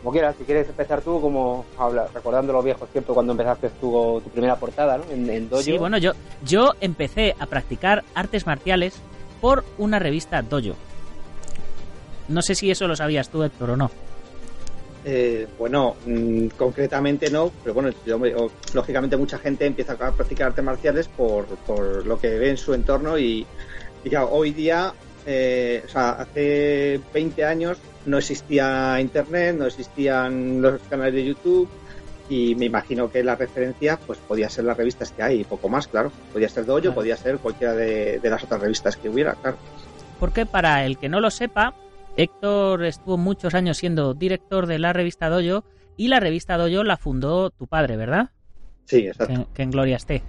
Como 0.00 0.12
quieras, 0.12 0.34
si 0.38 0.44
quieres 0.44 0.68
empezar 0.68 1.00
tú, 1.00 1.20
como 1.20 1.64
habla, 1.78 2.06
recordando 2.12 2.52
los 2.52 2.64
viejos 2.64 2.88
tiempos 2.90 3.14
cuando 3.14 3.32
empezaste 3.32 3.70
tu, 3.80 4.20
tu 4.22 4.30
primera 4.30 4.56
portada, 4.56 4.98
¿no? 4.98 5.04
En, 5.10 5.28
en 5.30 5.48
Dojo. 5.48 5.62
Sí, 5.62 5.78
bueno, 5.78 5.96
yo, 5.98 6.12
yo 6.44 6.72
empecé 6.80 7.34
a 7.38 7.46
practicar 7.46 8.04
artes 8.14 8.46
marciales 8.46 8.94
por 9.40 9.64
una 9.78 9.98
revista 9.98 10.42
Dojo. 10.42 10.74
No 12.28 12.42
sé 12.42 12.54
si 12.54 12.70
eso 12.70 12.86
lo 12.86 12.96
sabías 12.96 13.28
tú, 13.28 13.42
Héctor, 13.42 13.70
o 13.70 13.76
no. 13.76 13.90
Eh, 15.06 15.46
bueno, 15.58 15.96
mm, 16.06 16.46
concretamente 16.56 17.30
no, 17.30 17.52
pero 17.62 17.74
bueno, 17.74 17.90
yo 18.06 18.18
me- 18.18 18.34
o- 18.34 18.50
lógicamente 18.72 19.18
mucha 19.18 19.36
gente 19.38 19.66
empieza 19.66 19.92
a 19.92 20.12
practicar 20.12 20.48
artes 20.48 20.64
marciales 20.64 21.08
por, 21.08 21.44
por 21.66 22.06
lo 22.06 22.18
que 22.18 22.28
ve 22.38 22.48
en 22.50 22.56
su 22.56 22.72
entorno 22.72 23.18
y, 23.18 23.46
y 24.02 24.08
claro, 24.08 24.30
hoy 24.32 24.52
día, 24.52 24.94
eh, 25.26 25.82
o 25.84 25.88
sea, 25.88 26.10
hace 26.12 26.98
20 27.12 27.44
años 27.44 27.76
no 28.06 28.18
existía 28.18 29.00
internet, 29.00 29.56
no 29.58 29.66
existían 29.66 30.60
los 30.62 30.80
canales 30.82 31.14
de 31.14 31.24
YouTube 31.24 31.68
y 32.28 32.54
me 32.54 32.66
imagino 32.66 33.10
que 33.10 33.22
la 33.22 33.36
referencia 33.36 33.98
pues 34.06 34.18
podía 34.18 34.48
ser 34.48 34.64
las 34.64 34.76
revistas 34.76 35.10
que 35.12 35.22
hay 35.22 35.40
y 35.40 35.44
poco 35.44 35.68
más, 35.68 35.86
claro. 35.88 36.10
Podía 36.32 36.48
ser 36.48 36.64
Dojo, 36.64 36.80
Claro. 36.80 36.94
podía 36.94 37.16
ser 37.16 37.38
cualquiera 37.38 37.74
de, 37.74 38.18
de 38.20 38.30
las 38.30 38.42
otras 38.44 38.60
revistas 38.60 38.96
que 38.96 39.08
hubiera, 39.08 39.34
claro. 39.34 39.56
Porque 40.20 40.46
para 40.46 40.84
el 40.86 40.96
que 40.98 41.08
no 41.08 41.20
lo 41.20 41.30
sepa, 41.30 41.74
Héctor 42.16 42.84
estuvo 42.84 43.16
muchos 43.18 43.54
años 43.54 43.76
siendo 43.78 44.14
director 44.14 44.66
de 44.66 44.78
la 44.78 44.92
revista 44.92 45.28
Dojo 45.28 45.64
y 45.96 46.08
la 46.08 46.20
revista 46.20 46.56
Dojo 46.56 46.84
la 46.84 46.96
fundó 46.96 47.50
tu 47.50 47.66
padre, 47.66 47.96
¿verdad? 47.96 48.30
Sí, 48.86 49.06
exacto. 49.06 49.46
que, 49.48 49.54
que 49.54 49.62
en 49.62 49.70
gloria 49.70 49.96
esté. 49.96 50.22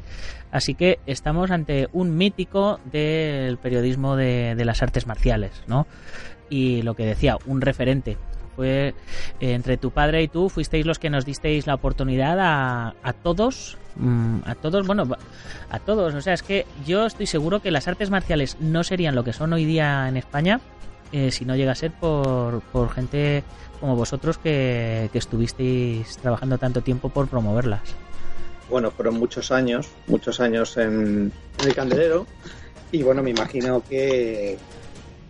Así 0.51 0.75
que 0.75 1.00
estamos 1.05 1.51
ante 1.51 1.89
un 1.91 2.15
mítico 2.15 2.79
del 2.86 3.58
periodismo 3.58 4.15
de, 4.15 4.55
de 4.55 4.65
las 4.65 4.82
artes 4.82 5.05
marciales, 5.08 5.51
¿no? 5.67 5.86
Y 6.50 6.82
lo 6.82 6.94
que 6.96 7.06
decía, 7.06 7.38
un 7.46 7.62
referente. 7.62 8.18
Fue 8.56 8.90
eh, 8.90 8.94
entre 9.40 9.78
tu 9.78 9.92
padre 9.92 10.24
y 10.24 10.28
tú 10.30 10.50
fuisteis 10.50 10.86
los 10.86 10.98
que 10.98 11.10
nos 11.10 11.25
disteis 11.25 11.68
la 11.68 11.75
oportunidad 11.75 12.40
a, 12.40 12.96
a 13.04 13.14
todos, 13.14 13.78
mm, 13.98 14.38
a 14.46 14.56
todos, 14.56 14.88
bueno, 14.88 15.04
a 15.70 15.80
todos. 15.80 16.14
O 16.14 16.22
sea, 16.22 16.34
es 16.34 16.42
que 16.42 16.66
yo 16.86 17.06
estoy 17.06 17.25
seguro 17.25 17.62
que 17.62 17.72
las 17.72 17.88
artes 17.90 18.10
marciales 18.10 18.58
no 18.62 18.84
serían 18.84 19.14
lo 19.14 19.25
que 19.25 19.34
son 19.34 19.52
hoy 19.52 19.66
día 19.66 20.08
en 20.08 20.16
España 20.16 20.62
eh, 21.12 21.32
si 21.32 21.46
no 21.46 21.56
llega 21.56 21.72
a 21.72 21.75
ser 21.75 21.92
por, 21.92 22.62
por 22.62 22.92
gente 22.92 23.44
como 23.80 23.96
vosotros 23.96 24.38
que, 24.38 25.10
que 25.12 25.18
estuvisteis 25.18 26.18
trabajando 26.18 26.58
tanto 26.58 26.82
tiempo 26.82 27.10
por 27.10 27.28
promoverlas. 27.28 27.82
bueno, 28.70 28.92
fueron 28.92 29.20
muchos 29.20 29.52
años, 29.52 29.88
muchos 30.08 30.40
años 30.40 30.75
en 30.78 31.32
el 31.66 31.75
candelero. 31.75 32.25
Y 32.92 33.04
bueno, 33.04 33.22
me 33.22 33.30
imagino 33.30 33.84
que 33.88 34.58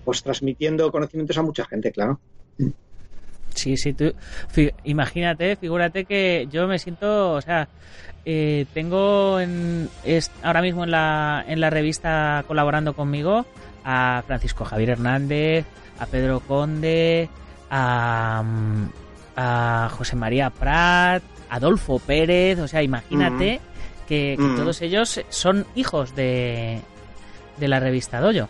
pues 0.05 0.23
transmitiendo 0.23 0.89
conocimientos 0.91 1.37
a 1.37 1.41
mucha 1.41 1.65
gente, 1.65 1.91
claro. 1.91 2.21
Sí, 3.53 3.77
sí, 3.77 3.93
tú, 3.93 4.13
imagínate, 4.83 5.55
figúrate 5.55 6.05
que 6.05 6.47
yo 6.51 6.67
me 6.67 6.77
siento, 6.77 7.31
o 7.33 7.41
sea, 7.41 7.69
eh, 8.25 8.65
tengo 8.73 9.39
en, 9.39 9.89
es- 10.03 10.31
ahora 10.43 10.61
mismo 10.61 10.83
en 10.83 10.91
la, 10.91 11.43
en 11.47 11.59
la 11.61 11.69
revista 11.69 12.43
colaborando 12.47 12.93
conmigo 12.93 13.45
a 13.85 14.23
Francisco 14.27 14.65
Javier 14.65 14.89
Hernández, 14.91 15.65
a 15.99 16.05
Pedro 16.05 16.41
Conde, 16.41 17.29
a, 17.69 18.43
mm, 18.45 18.89
a 19.37 19.89
José 19.91 20.15
María 20.17 20.49
Prat, 20.49 21.23
a 21.49 21.55
Adolfo 21.55 21.99
Pérez, 21.99 22.59
o 22.59 22.67
sea, 22.67 22.83
imagínate 22.83 23.61
que, 24.07 24.35
que 24.37 24.43
Mm. 24.43 24.55
todos 24.57 24.81
ellos 24.81 25.21
son 25.29 25.65
hijos 25.75 26.13
de, 26.15 26.81
de 27.57 27.67
la 27.69 27.79
revista 27.79 28.19
Doyo. 28.19 28.49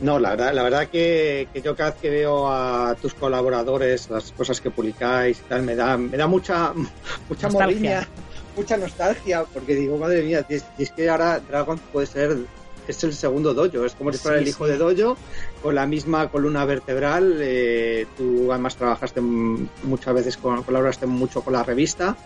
No, 0.00 0.18
la 0.18 0.30
verdad, 0.30 0.52
la 0.52 0.62
verdad 0.62 0.88
que, 0.88 1.48
que 1.54 1.62
yo 1.62 1.74
cada 1.74 1.90
vez 1.90 2.00
que 2.00 2.10
veo 2.10 2.48
a 2.48 2.94
tus 3.00 3.14
colaboradores, 3.14 4.10
las 4.10 4.30
cosas 4.32 4.60
que 4.60 4.70
publicáis 4.70 5.38
y 5.40 5.42
tal, 5.48 5.62
me 5.62 5.74
da, 5.74 5.96
me 5.96 6.16
da 6.18 6.26
mucha, 6.26 6.72
mucha 7.28 7.48
Nostalgia. 7.48 7.56
morriña, 8.00 8.08
mucha 8.56 8.76
nostalgia, 8.76 9.44
porque 9.44 9.74
digo, 9.74 9.96
madre 9.96 10.22
mía, 10.22 10.44
si 10.46 10.56
es, 10.56 10.64
es 10.78 10.90
que 10.90 11.08
ahora 11.08 11.40
Dragon 11.40 11.78
puede 11.92 12.06
ser, 12.06 12.36
es 12.86 13.04
el 13.04 13.14
segundo 13.14 13.54
dojo, 13.54 13.86
es 13.86 13.94
como 13.94 14.12
si 14.12 14.18
fuera 14.18 14.36
Sí, 14.38 14.42
el 14.44 14.48
hijo 14.48 14.66
sí. 14.66 14.72
de 14.72 14.78
dojo, 14.78 15.16
con 15.62 15.74
la 15.74 15.86
misma 15.86 16.28
columna 16.30 16.66
vertebral, 16.66 17.38
eh, 17.40 18.06
tú 18.18 18.52
además 18.52 18.76
trabajaste 18.76 19.22
muchas 19.22 20.14
veces, 20.14 20.36
con, 20.36 20.62
colaboraste 20.62 21.06
mucho 21.06 21.40
con 21.40 21.54
la 21.54 21.62
revista, 21.62 22.16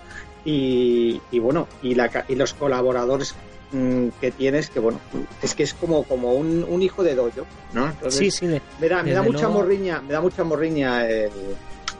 y, 0.44 1.20
y 1.30 1.38
bueno, 1.38 1.68
y, 1.82 1.94
la, 1.94 2.24
y 2.26 2.34
los 2.34 2.52
colaboradores 2.54 3.34
mm, 3.72 4.08
que 4.20 4.30
tienes, 4.30 4.70
que 4.70 4.80
bueno, 4.80 5.00
es 5.42 5.54
que 5.54 5.62
es 5.62 5.74
como, 5.74 6.04
como 6.04 6.32
un, 6.34 6.64
un 6.64 6.82
hijo 6.82 7.02
de 7.02 7.14
dojo, 7.14 7.46
¿no? 7.72 7.86
Entonces, 7.88 8.18
Sí, 8.18 8.30
sí, 8.30 8.46
de- 8.46 8.62
me 8.80 8.88
da, 8.88 9.02
me 9.02 9.12
da 9.12 9.22
mucha 9.22 9.42
luego. 9.46 9.54
morriña, 9.54 10.00
me 10.02 10.12
da 10.12 10.20
mucha 10.20 10.44
morriña 10.44 11.06
el, 11.08 11.30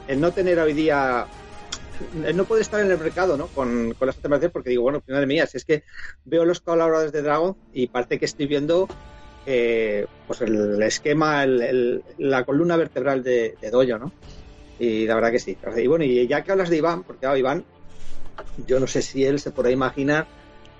el 0.07 0.19
no 0.21 0.31
tener 0.31 0.59
hoy 0.59 0.73
día 0.73 1.25
el 2.25 2.35
no 2.35 2.45
poder 2.45 2.61
estar 2.63 2.79
en 2.79 2.89
el 2.89 2.97
mercado, 2.97 3.37
¿no? 3.37 3.45
Con, 3.47 3.93
con 3.93 4.07
las 4.07 4.15
alternativas, 4.15 4.51
porque 4.51 4.71
digo, 4.71 4.81
bueno, 4.81 5.03
madre 5.07 5.27
mía, 5.27 5.45
si 5.45 5.57
es 5.57 5.65
que 5.65 5.83
veo 6.25 6.43
los 6.45 6.59
colaboradores 6.59 7.11
de 7.11 7.21
Dragon 7.21 7.55
y 7.73 7.87
parece 7.87 8.17
que 8.17 8.25
estoy 8.25 8.47
viendo 8.47 8.87
eh, 9.45 10.05
pues 10.27 10.41
el 10.41 10.81
esquema, 10.81 11.43
el- 11.43 11.61
el- 11.61 12.03
la 12.17 12.43
columna 12.43 12.75
vertebral 12.75 13.21
de, 13.23 13.55
de 13.61 13.69
Dojo, 13.69 13.99
¿no? 13.99 14.11
Y 14.79 15.05
la 15.05 15.13
verdad 15.15 15.31
que 15.31 15.37
sí. 15.39 15.55
Y 15.77 15.87
bueno, 15.87 16.03
y 16.05 16.27
ya 16.27 16.41
que 16.43 16.51
hablas 16.51 16.69
de 16.71 16.77
Iván, 16.77 17.03
porque 17.03 17.19
claro, 17.21 17.37
Iván, 17.37 17.63
yo 18.65 18.79
no 18.79 18.87
sé 18.87 19.03
si 19.03 19.23
él 19.23 19.39
se 19.39 19.51
podrá 19.51 19.69
imaginar 19.71 20.27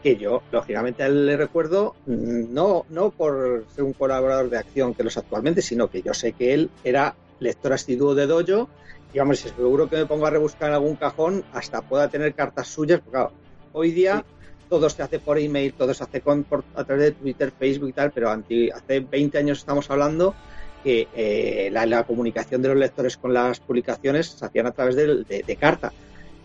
que 0.01 0.17
yo, 0.17 0.46
lógicamente, 0.51 1.08
le 1.10 1.38
recuerdo, 1.38 1.98
mm, 2.05 2.53
no, 2.53 2.86
no 2.89 3.12
por 3.12 3.65
ser 3.70 3.84
un 3.84 3.93
colaborador 3.93 4.50
de 4.50 4.58
acción 4.58 4.93
que 4.96 5.03
lo 5.03 5.10
es 5.10 5.17
actualmente, 5.17 5.62
sino 5.62 5.89
que 5.89 6.01
yo 6.01 6.13
sé 6.13 6.34
que 6.34 6.53
él 6.53 6.74
era 6.84 7.17
lector 7.39 7.74
asiduo 7.74 8.15
de 8.15 8.27
Dojo 8.27 8.72
y 9.12 9.20
vamos, 9.20 9.39
seguro 9.39 9.89
que 9.89 9.98
me 9.98 10.05
pongo 10.08 10.25
a 10.25 10.29
rebuscar 10.29 10.70
en 10.70 10.75
algún 10.75 10.96
cajón, 10.96 11.46
hasta 11.51 11.81
pueda 11.81 12.10
tener 12.10 12.34
cartas 12.34 12.67
suyas, 12.70 13.00
porque 13.01 13.12
claro, 13.17 13.34
hoy 13.72 13.91
día 13.91 14.25
todo 14.67 14.89
se 14.89 15.03
hace 15.03 15.20
por 15.20 15.38
email, 15.38 15.74
todo 15.75 15.93
se 15.93 16.03
hace 16.03 16.22
con, 16.22 16.46
por- 16.46 16.65
a 16.74 16.84
través 16.86 17.03
de 17.05 17.12
Twitter, 17.13 17.51
Facebook 17.58 17.89
y 17.89 17.93
tal, 17.93 18.12
pero 18.13 18.29
anti- 18.29 18.70
hace 18.72 19.01
20 19.01 19.38
años 19.38 19.60
estamos 19.60 19.89
hablando 19.89 20.38
que 20.81 21.10
eh, 21.12 21.70
la, 21.72 21.86
la 21.86 22.03
comunicación 22.05 22.62
de 22.62 22.70
los 22.70 22.77
lectores 22.77 23.17
con 23.17 23.34
las 23.34 23.60
publicaciones 23.60 24.31
se 24.38 24.46
hacían 24.46 24.67
a 24.67 24.72
través 24.72 24.96
de 24.96 25.58
carta. 25.60 25.93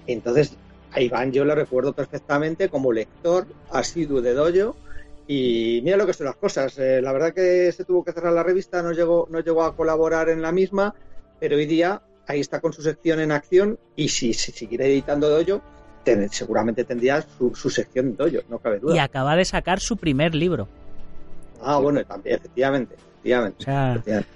Entonces, 0.06 0.58
a 0.96 1.00
Iván 1.02 1.30
yo 1.30 1.44
lo 1.44 1.54
recuerdo 1.54 1.92
perfectamente 1.92 2.70
como 2.70 2.90
lector 2.90 3.46
asiduo 3.70 4.22
de 4.22 4.32
Dojo 4.32 4.76
y 5.28 5.80
mira 5.84 5.96
lo 5.98 6.06
que 6.06 6.14
son 6.14 6.24
las 6.26 6.36
cosas. 6.36 6.78
eh, 6.78 7.02
la 7.02 7.12
verdad 7.12 7.34
que 7.34 7.70
se 7.72 7.84
tuvo 7.84 8.02
que 8.02 8.12
cerrar 8.12 8.32
la 8.32 8.42
revista, 8.42 8.82
no 8.82 8.92
llegó, 8.92 9.26
no 9.30 9.40
llegó 9.40 9.64
a 9.64 9.76
colaborar 9.76 10.30
en 10.30 10.40
la 10.40 10.52
misma, 10.52 10.94
pero 11.38 11.56
hoy 11.56 11.66
día 11.66 12.00
ahí 12.26 12.40
está 12.40 12.60
con 12.60 12.72
su 12.72 12.80
sección 12.82 13.20
en 13.20 13.30
acción 13.30 13.78
y 13.94 14.08
si, 14.08 14.32
si 14.32 14.52
siguiera 14.52 14.86
editando 14.86 15.28
Dojo, 15.28 15.60
ten- 16.02 16.30
seguramente 16.30 16.84
tendría 16.84 17.20
su, 17.20 17.54
su 17.54 17.68
sección 17.68 18.06
en 18.06 18.16
Dojo, 18.16 18.38
no 18.48 18.58
cabe 18.58 18.78
duda. 18.78 18.94
y 18.94 18.98
acaba 18.98 19.36
de 19.36 19.44
sacar 19.44 19.80
su 19.80 19.98
primer 19.98 20.34
libro. 20.34 20.66
Ah, 21.60 21.76
bueno, 21.78 22.02
también, 22.04 22.36
efectivamente, 22.36 22.94
efectivamente. 22.94 23.56
O 23.60 23.64
sea, 23.64 23.90
efectivamente. 23.92 24.30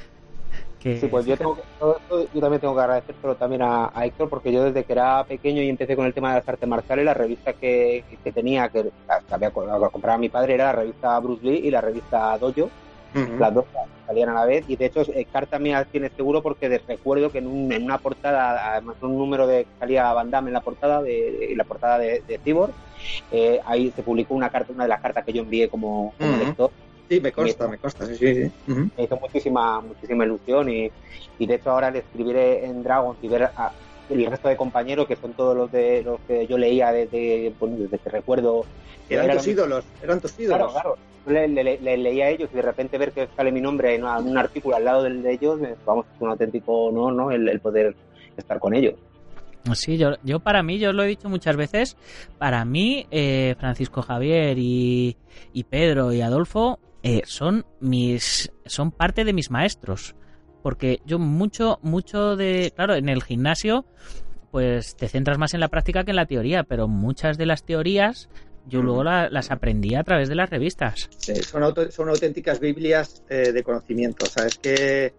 Que... 0.81 0.99
Sí, 1.01 1.07
pues 1.09 1.27
yo, 1.27 1.37
tengo 1.37 1.57
que- 1.57 1.63
todo 1.79 1.97
esto 1.97 2.27
yo 2.35 2.41
también 2.41 2.61
tengo 2.61 2.75
que 2.75 2.81
agradecérselo 2.81 3.37
también 3.37 3.63
a, 3.63 3.91
a 3.95 4.05
Héctor, 4.07 4.29
porque 4.29 4.53
yo 4.53 4.65
desde 4.65 4.85
que 4.85 4.93
era 4.93 5.25
pequeño 5.25 5.63
y 5.63 5.69
empecé 5.69 5.95
con 5.97 6.07
el 6.07 6.15
tema 6.15 6.31
de 6.31 6.41
las 6.41 6.49
artes 6.49 6.69
marciales, 6.69 7.05
la 7.05 7.15
revista 7.15 7.53
que, 7.53 8.05
que 8.25 8.33
tenía, 8.33 8.69
que 8.69 8.85
la- 9.07 9.23
había 9.31 9.53
la 9.79 9.89
compraba 9.91 10.19
mi 10.19 10.29
padre, 10.29 10.55
era 10.55 10.67
la 10.67 10.73
revista 10.73 11.19
Bruce 11.21 11.45
Lee 11.45 11.61
y 11.65 11.71
la 11.71 11.81
revista 11.81 12.37
Dojo, 12.39 12.71
las 13.39 13.55
dos 13.55 13.65
salían 14.07 14.29
a 14.31 14.35
la 14.35 14.45
vez, 14.45 14.65
y 14.69 14.77
de 14.77 14.87
hecho 14.87 15.03
eh, 15.03 15.27
Carta 15.33 15.59
mía 15.59 15.87
tiene 15.91 16.11
seguro 16.11 16.43
porque 16.43 16.69
de- 16.69 16.81
recuerdo 16.87 17.31
que 17.31 17.39
en, 17.39 17.47
un- 17.47 17.73
en 17.73 17.85
una 17.85 17.99
portada, 17.99 18.73
además 18.73 18.97
un 19.03 19.17
número 19.19 19.47
de 19.47 19.65
que 19.65 19.71
salía 19.79 20.13
Van 20.13 20.31
Damme 20.31 20.49
en 20.49 20.55
la 20.55 20.61
portada, 20.61 21.03
de, 21.03 21.11
de- 21.33 21.55
la 21.57 21.65
portada 21.65 21.99
de, 21.99 22.23
de 22.27 22.39
Cyborg, 22.39 22.73
eh, 23.31 23.61
ahí 23.65 23.91
se 23.95 24.03
publicó 24.03 24.35
una 24.35 24.51
carta, 24.51 24.73
una 24.73 24.85
de 24.85 24.89
las 24.89 25.01
cartas 25.01 25.25
que 25.25 25.33
yo 25.33 25.43
envié 25.43 25.69
como, 25.69 26.13
lector, 26.39 26.71
Sí, 27.11 27.21
me 27.21 27.33
consta, 27.33 27.67
me 27.67 27.77
consta, 27.79 28.07
sí, 28.07 28.15
sí. 28.15 28.35
sí. 28.35 28.53
Ujú. 28.71 28.89
me 28.97 29.03
hizo 29.05 29.19
muchísima 29.21 29.81
muchísima 29.81 30.25
ilusión 30.25 30.69
y, 30.71 30.93
y 31.39 31.47
de 31.47 31.55
hecho 31.57 31.71
ahora 31.71 31.91
le 31.91 31.99
escribiré 31.99 32.65
en 32.65 32.85
Dragon 32.85 33.17
y 33.21 33.29
ver 33.29 33.43
a 33.57 33.73
el 34.09 34.27
resto 34.27 34.49
de 34.49 34.57
compañeros 34.57 35.07
que 35.09 35.17
son 35.17 35.35
todos 35.35 35.57
los 35.57 35.71
de 35.73 36.03
los 36.05 36.21
que 36.27 36.47
yo 36.47 36.57
leía 36.57 36.93
desde, 36.93 37.53
bueno, 37.59 37.77
desde 37.79 37.99
que 37.99 38.11
recuerdo 38.11 38.65
Eran 39.09 39.25
Era 39.25 39.37
tus 39.37 39.47
lo- 39.47 39.53
ídolos, 39.53 39.85
eran 40.01 40.21
tus 40.21 40.33
claro 40.35 40.67
ídolos. 40.67 40.73
claro 40.73 40.97
le, 41.27 41.49
le- 41.49 41.79
le- 41.81 41.97
leía 41.97 42.27
a 42.27 42.31
ellos 42.31 42.49
y 42.53 42.57
de 42.57 42.63
repente 42.63 42.97
ver 42.97 43.13
que 43.13 43.29
sale 43.37 43.51
mi 43.53 43.61
nombre 43.61 43.95
en, 43.97 44.03
una- 44.05 44.19
en 44.19 44.27
un 44.29 44.39
artículo 44.39 44.77
al 44.77 44.85
lado 44.85 45.03
del 45.03 45.21
de 45.23 45.33
ellos 45.33 45.59
me- 45.59 45.75
vamos 45.85 46.07
es 46.15 46.21
un 46.21 46.31
auténtico 46.31 46.91
no 46.93 47.11
no 47.11 47.33
el, 47.33 47.49
el 47.49 47.61
poder 47.61 47.97
estar 48.37 48.61
con 48.61 48.73
ellos 48.75 48.95
Sí, 49.75 49.99
yo, 49.99 50.13
yo 50.23 50.41
para 50.41 50.63
mí, 50.63 50.79
yo 50.79 50.93
lo 50.95 51.03
he 51.03 51.07
dicho 51.09 51.29
muchas 51.29 51.55
veces, 51.55 51.95
para 52.39 52.65
mí 52.65 53.07
eh, 53.11 53.55
Francisco 53.59 54.01
Javier 54.01 54.57
y, 54.59 55.19
y 55.53 55.65
Pedro 55.65 56.15
y 56.15 56.23
Adolfo 56.23 56.79
eh, 57.03 57.23
son 57.25 57.65
mis 57.81 58.53
son 58.67 58.91
parte 58.93 59.25
de 59.25 59.33
mis 59.33 59.51
maestros, 59.51 60.15
porque 60.63 61.01
yo 61.07 61.19
mucho 61.19 61.79
mucho 61.83 62.37
de 62.37 62.73
claro 62.75 62.95
en 62.95 63.09
el 63.09 63.23
gimnasio 63.23 63.87
pues 64.51 64.97
te 64.97 65.09
centras 65.09 65.39
más 65.39 65.55
en 65.55 65.61
la 65.61 65.69
práctica 65.69 66.05
que 66.05 66.11
en 66.11 66.17
la 66.17 66.27
teoría, 66.27 66.65
pero 66.65 66.89
muchas 66.89 67.39
de 67.39 67.47
las 67.47 67.65
teorías 67.65 68.29
yo 68.67 68.83
luego 68.83 69.03
la- 69.05 69.31
las 69.31 69.51
aprendí 69.51 69.95
a 69.95 70.05
través 70.05 70.29
de 70.29 70.35
las 70.35 70.51
revistas. 70.51 71.09
Sí, 71.17 71.35
son, 71.37 71.63
auto- 71.63 71.91
son 71.91 72.09
auténticas 72.11 72.61
Biblias 72.61 73.23
eh, 73.31 73.53
de 73.53 73.63
conocimiento. 73.63 74.27
O 74.27 74.29
sea, 74.29 74.47
es 74.47 74.59
que 74.59 75.15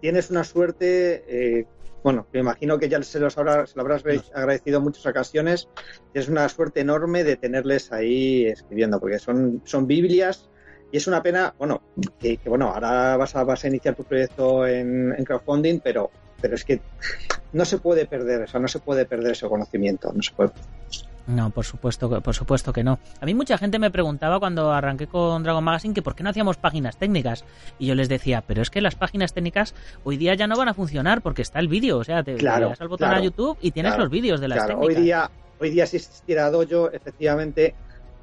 tienes 0.00 0.30
una 0.30 0.44
suerte. 0.44 1.24
eh, 1.26 1.66
bueno, 2.04 2.26
me 2.32 2.40
imagino 2.40 2.78
que 2.78 2.88
ya 2.88 3.02
se, 3.02 3.18
los 3.18 3.36
habrá- 3.36 3.66
se 3.66 3.74
lo 3.76 3.82
habrás 3.82 4.02
agradecido 4.34 4.78
en 4.78 4.84
muchas 4.84 5.04
ocasiones. 5.04 5.68
Es 6.14 6.28
una 6.28 6.48
suerte 6.48 6.80
enorme 6.80 7.24
de 7.24 7.36
tenerles 7.36 7.92
ahí 7.92 8.46
escribiendo, 8.46 9.00
porque 9.00 9.18
son, 9.18 9.60
son 9.64 9.86
Biblias. 9.86 10.48
Y 10.92 10.96
es 10.96 11.06
una 11.06 11.22
pena, 11.22 11.54
bueno, 11.58 11.80
que, 12.18 12.36
que, 12.38 12.48
bueno, 12.48 12.68
ahora 12.72 13.16
vas 13.16 13.36
a, 13.36 13.44
vas 13.44 13.64
a 13.64 13.68
iniciar 13.68 13.94
tu 13.94 14.04
proyecto 14.04 14.66
en, 14.66 15.14
en 15.16 15.24
crowdfunding, 15.24 15.80
pero, 15.80 16.10
pero 16.40 16.54
es 16.54 16.64
que 16.64 16.80
no 17.52 17.64
se 17.64 17.78
puede 17.78 18.06
perder, 18.06 18.42
o 18.42 18.46
sea, 18.48 18.58
no 18.60 18.68
se 18.68 18.80
puede 18.80 19.04
perder 19.06 19.32
ese 19.32 19.48
conocimiento, 19.48 20.12
no 20.12 20.22
se 20.22 20.32
puede. 20.32 20.50
No, 21.26 21.50
por 21.50 21.64
supuesto, 21.64 22.10
que- 22.10 22.20
por 22.20 22.34
supuesto 22.34 22.72
que 22.72 22.82
no. 22.82 22.98
A 23.20 23.26
mí 23.26 23.34
mucha 23.34 23.56
gente 23.56 23.78
me 23.78 23.92
preguntaba 23.92 24.40
cuando 24.40 24.72
arranqué 24.72 25.06
con 25.06 25.44
Dragon 25.44 25.62
Magazine 25.62 25.94
que 25.94 26.02
por 26.02 26.16
qué 26.16 26.24
no 26.24 26.30
hacíamos 26.30 26.56
páginas 26.56 26.96
técnicas. 26.96 27.44
Y 27.78 27.86
yo 27.86 27.94
les 27.94 28.08
decía, 28.08 28.42
pero 28.44 28.62
es 28.62 28.70
que 28.70 28.80
las 28.80 28.96
páginas 28.96 29.32
técnicas 29.32 29.74
hoy 30.02 30.16
día 30.16 30.34
ya 30.34 30.48
no 30.48 30.56
van 30.56 30.68
a 30.70 30.74
funcionar 30.74 31.20
porque 31.22 31.42
está 31.42 31.60
el 31.60 31.68
vídeo. 31.68 31.98
O 31.98 32.04
sea, 32.04 32.24
te 32.24 32.34
Claro, 32.34 32.70
das 32.70 32.80
al 32.80 32.88
botón 32.88 33.06
claro, 33.10 33.20
a 33.20 33.24
YouTube 33.24 33.56
y 33.60 33.70
tienes 33.70 33.92
claro, 33.92 34.04
los 34.04 34.10
vídeos 34.10 34.40
de 34.40 34.48
las 34.48 34.58
Claro, 34.64 34.80
hoy 34.80 34.94
técnicas. 34.94 35.04
día, 35.04 35.30
hoy 35.60 35.70
día 35.70 35.86
si 35.86 35.96
existiera 35.98 36.50
Dojo, 36.50 36.90
efectivamente, 36.90 37.74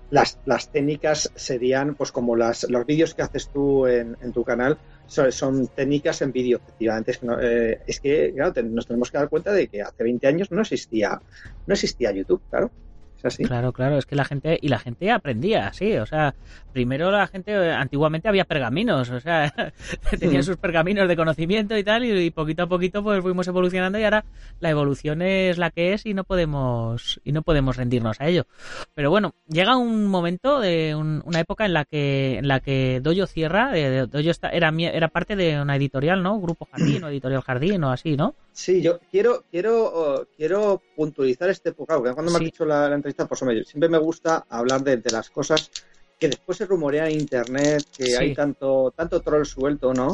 las, 0.09 0.39
las 0.45 0.69
técnicas 0.71 1.31
serían 1.35 1.95
pues 1.95 2.11
como 2.11 2.35
las, 2.35 2.63
los 2.69 2.85
vídeos 2.85 3.13
que 3.15 3.21
haces 3.23 3.49
tú 3.51 3.85
en, 3.87 4.15
en 4.19 4.31
tu 4.33 4.43
canal 4.43 4.79
son, 5.05 5.31
son 5.31 5.67
técnicas 5.69 6.21
en 6.21 6.31
vídeo, 6.31 6.57
efectivamente. 6.59 7.11
Es 7.11 7.17
que, 7.19 7.25
no- 7.25 7.39
eh, 7.41 7.81
es 7.85 7.99
que 7.99 8.33
claro, 8.33 8.53
nos 8.63 8.87
tenemos 8.87 9.11
que 9.11 9.17
dar 9.17 9.29
cuenta 9.29 9.51
de 9.53 9.67
que 9.69 9.81
hace 9.81 10.03
20 10.03 10.27
años 10.27 10.51
no 10.51 10.61
existía, 10.61 11.21
no 11.65 11.73
existía 11.73 12.11
YouTube, 12.11 12.43
claro. 12.49 12.73
Es 13.17 13.25
así. 13.25 13.43
Claro, 13.43 13.73
claro, 13.73 13.97
es 13.97 14.05
que 14.05 14.15
la 14.15 14.25
gente 14.25 14.59
y 14.61 14.67
la 14.67 14.77
gente 14.79 15.09
aprendía, 15.11 15.73
sí, 15.73 15.97
o 15.97 16.05
sea, 16.05 16.35
primero 16.71 17.09
la 17.09 17.25
gente 17.27 17.51
eh, 17.51 17.71
antiguamente 17.71 18.27
había 18.29 18.45
pergaminos, 18.45 19.09
o 19.09 19.19
sea, 19.19 19.51
tenían 20.19 20.41
Mm. 20.41 20.43
sus 20.43 20.57
pergaminos 20.57 21.07
de 21.07 21.15
conocimiento 21.15 21.75
y 21.77 21.83
tal 21.83 22.05
y, 22.05 22.29
poquito 22.29 22.63
a 22.63 22.67
poquito 22.67 23.01
pues 23.03 23.21
fuimos 23.21 23.47
evolucionando 23.47 23.97
y 23.97 24.03
ahora 24.03 24.23
la 24.59 24.69
evolución 24.69 25.21
es 25.23 25.57
la 25.57 25.71
que 25.71 25.93
es 25.93 26.05
y 26.05 26.13
no 26.13 26.23
podemos 26.25 27.19
y 27.23 27.31
no 27.31 27.41
podemos 27.41 27.75
rendirnos 27.77 28.21
a 28.21 28.27
ello. 28.27 28.45
Pero 28.93 29.09
bueno, 29.09 29.33
llega 29.47 29.75
un 29.77 30.05
momento 30.05 30.59
de 30.59 30.93
un- 30.95 31.23
una 31.25 31.39
época 31.39 31.65
en 31.65 31.73
la 31.73 31.85
que 31.85 32.37
en 32.37 32.47
la 32.47 32.59
que 32.59 32.99
Dojo 33.01 33.25
cierra, 33.25 33.71
eh, 33.77 34.05
Dojo 34.07 34.29
está- 34.29 34.49
era 34.49 34.71
era 34.77 35.07
parte 35.07 35.35
de 35.35 35.59
una 35.59 35.75
editorial, 35.75 36.21
¿no? 36.21 36.39
Grupo 36.39 36.67
Jardín 36.71 37.03
o 37.03 37.07
Editorial 37.09 37.41
Jardín 37.41 37.83
o 37.83 37.91
así, 37.91 38.15
¿no? 38.15 38.35
Sí, 38.51 38.81
yo 38.81 38.99
quiero, 39.11 39.43
quiero, 39.51 39.85
oh, 39.85 40.25
quiero 40.35 40.81
puntualizar 40.95 41.49
este 41.49 41.73
claro, 41.73 42.01
cuando 42.01 42.23
me 42.23 42.37
has 42.37 42.37
Sí. 42.39 42.45
dicho 42.45 42.65
la, 42.65 42.89
la 42.89 42.95
por 43.15 43.37
eso 43.37 43.69
siempre 43.69 43.89
me 43.89 43.97
gusta 43.97 44.45
hablar 44.49 44.83
de, 44.83 45.01
las 45.11 45.29
cosas 45.29 45.71
que 46.19 46.29
después 46.29 46.57
se 46.57 46.65
rumorea 46.65 47.07
en 47.07 47.19
internet, 47.19 47.85
que 47.95 48.17
hay 48.17 48.33
tanto, 48.33 48.91
tanto 48.95 49.21
troll 49.21 49.45
suelto, 49.45 49.93
¿no? 49.93 50.13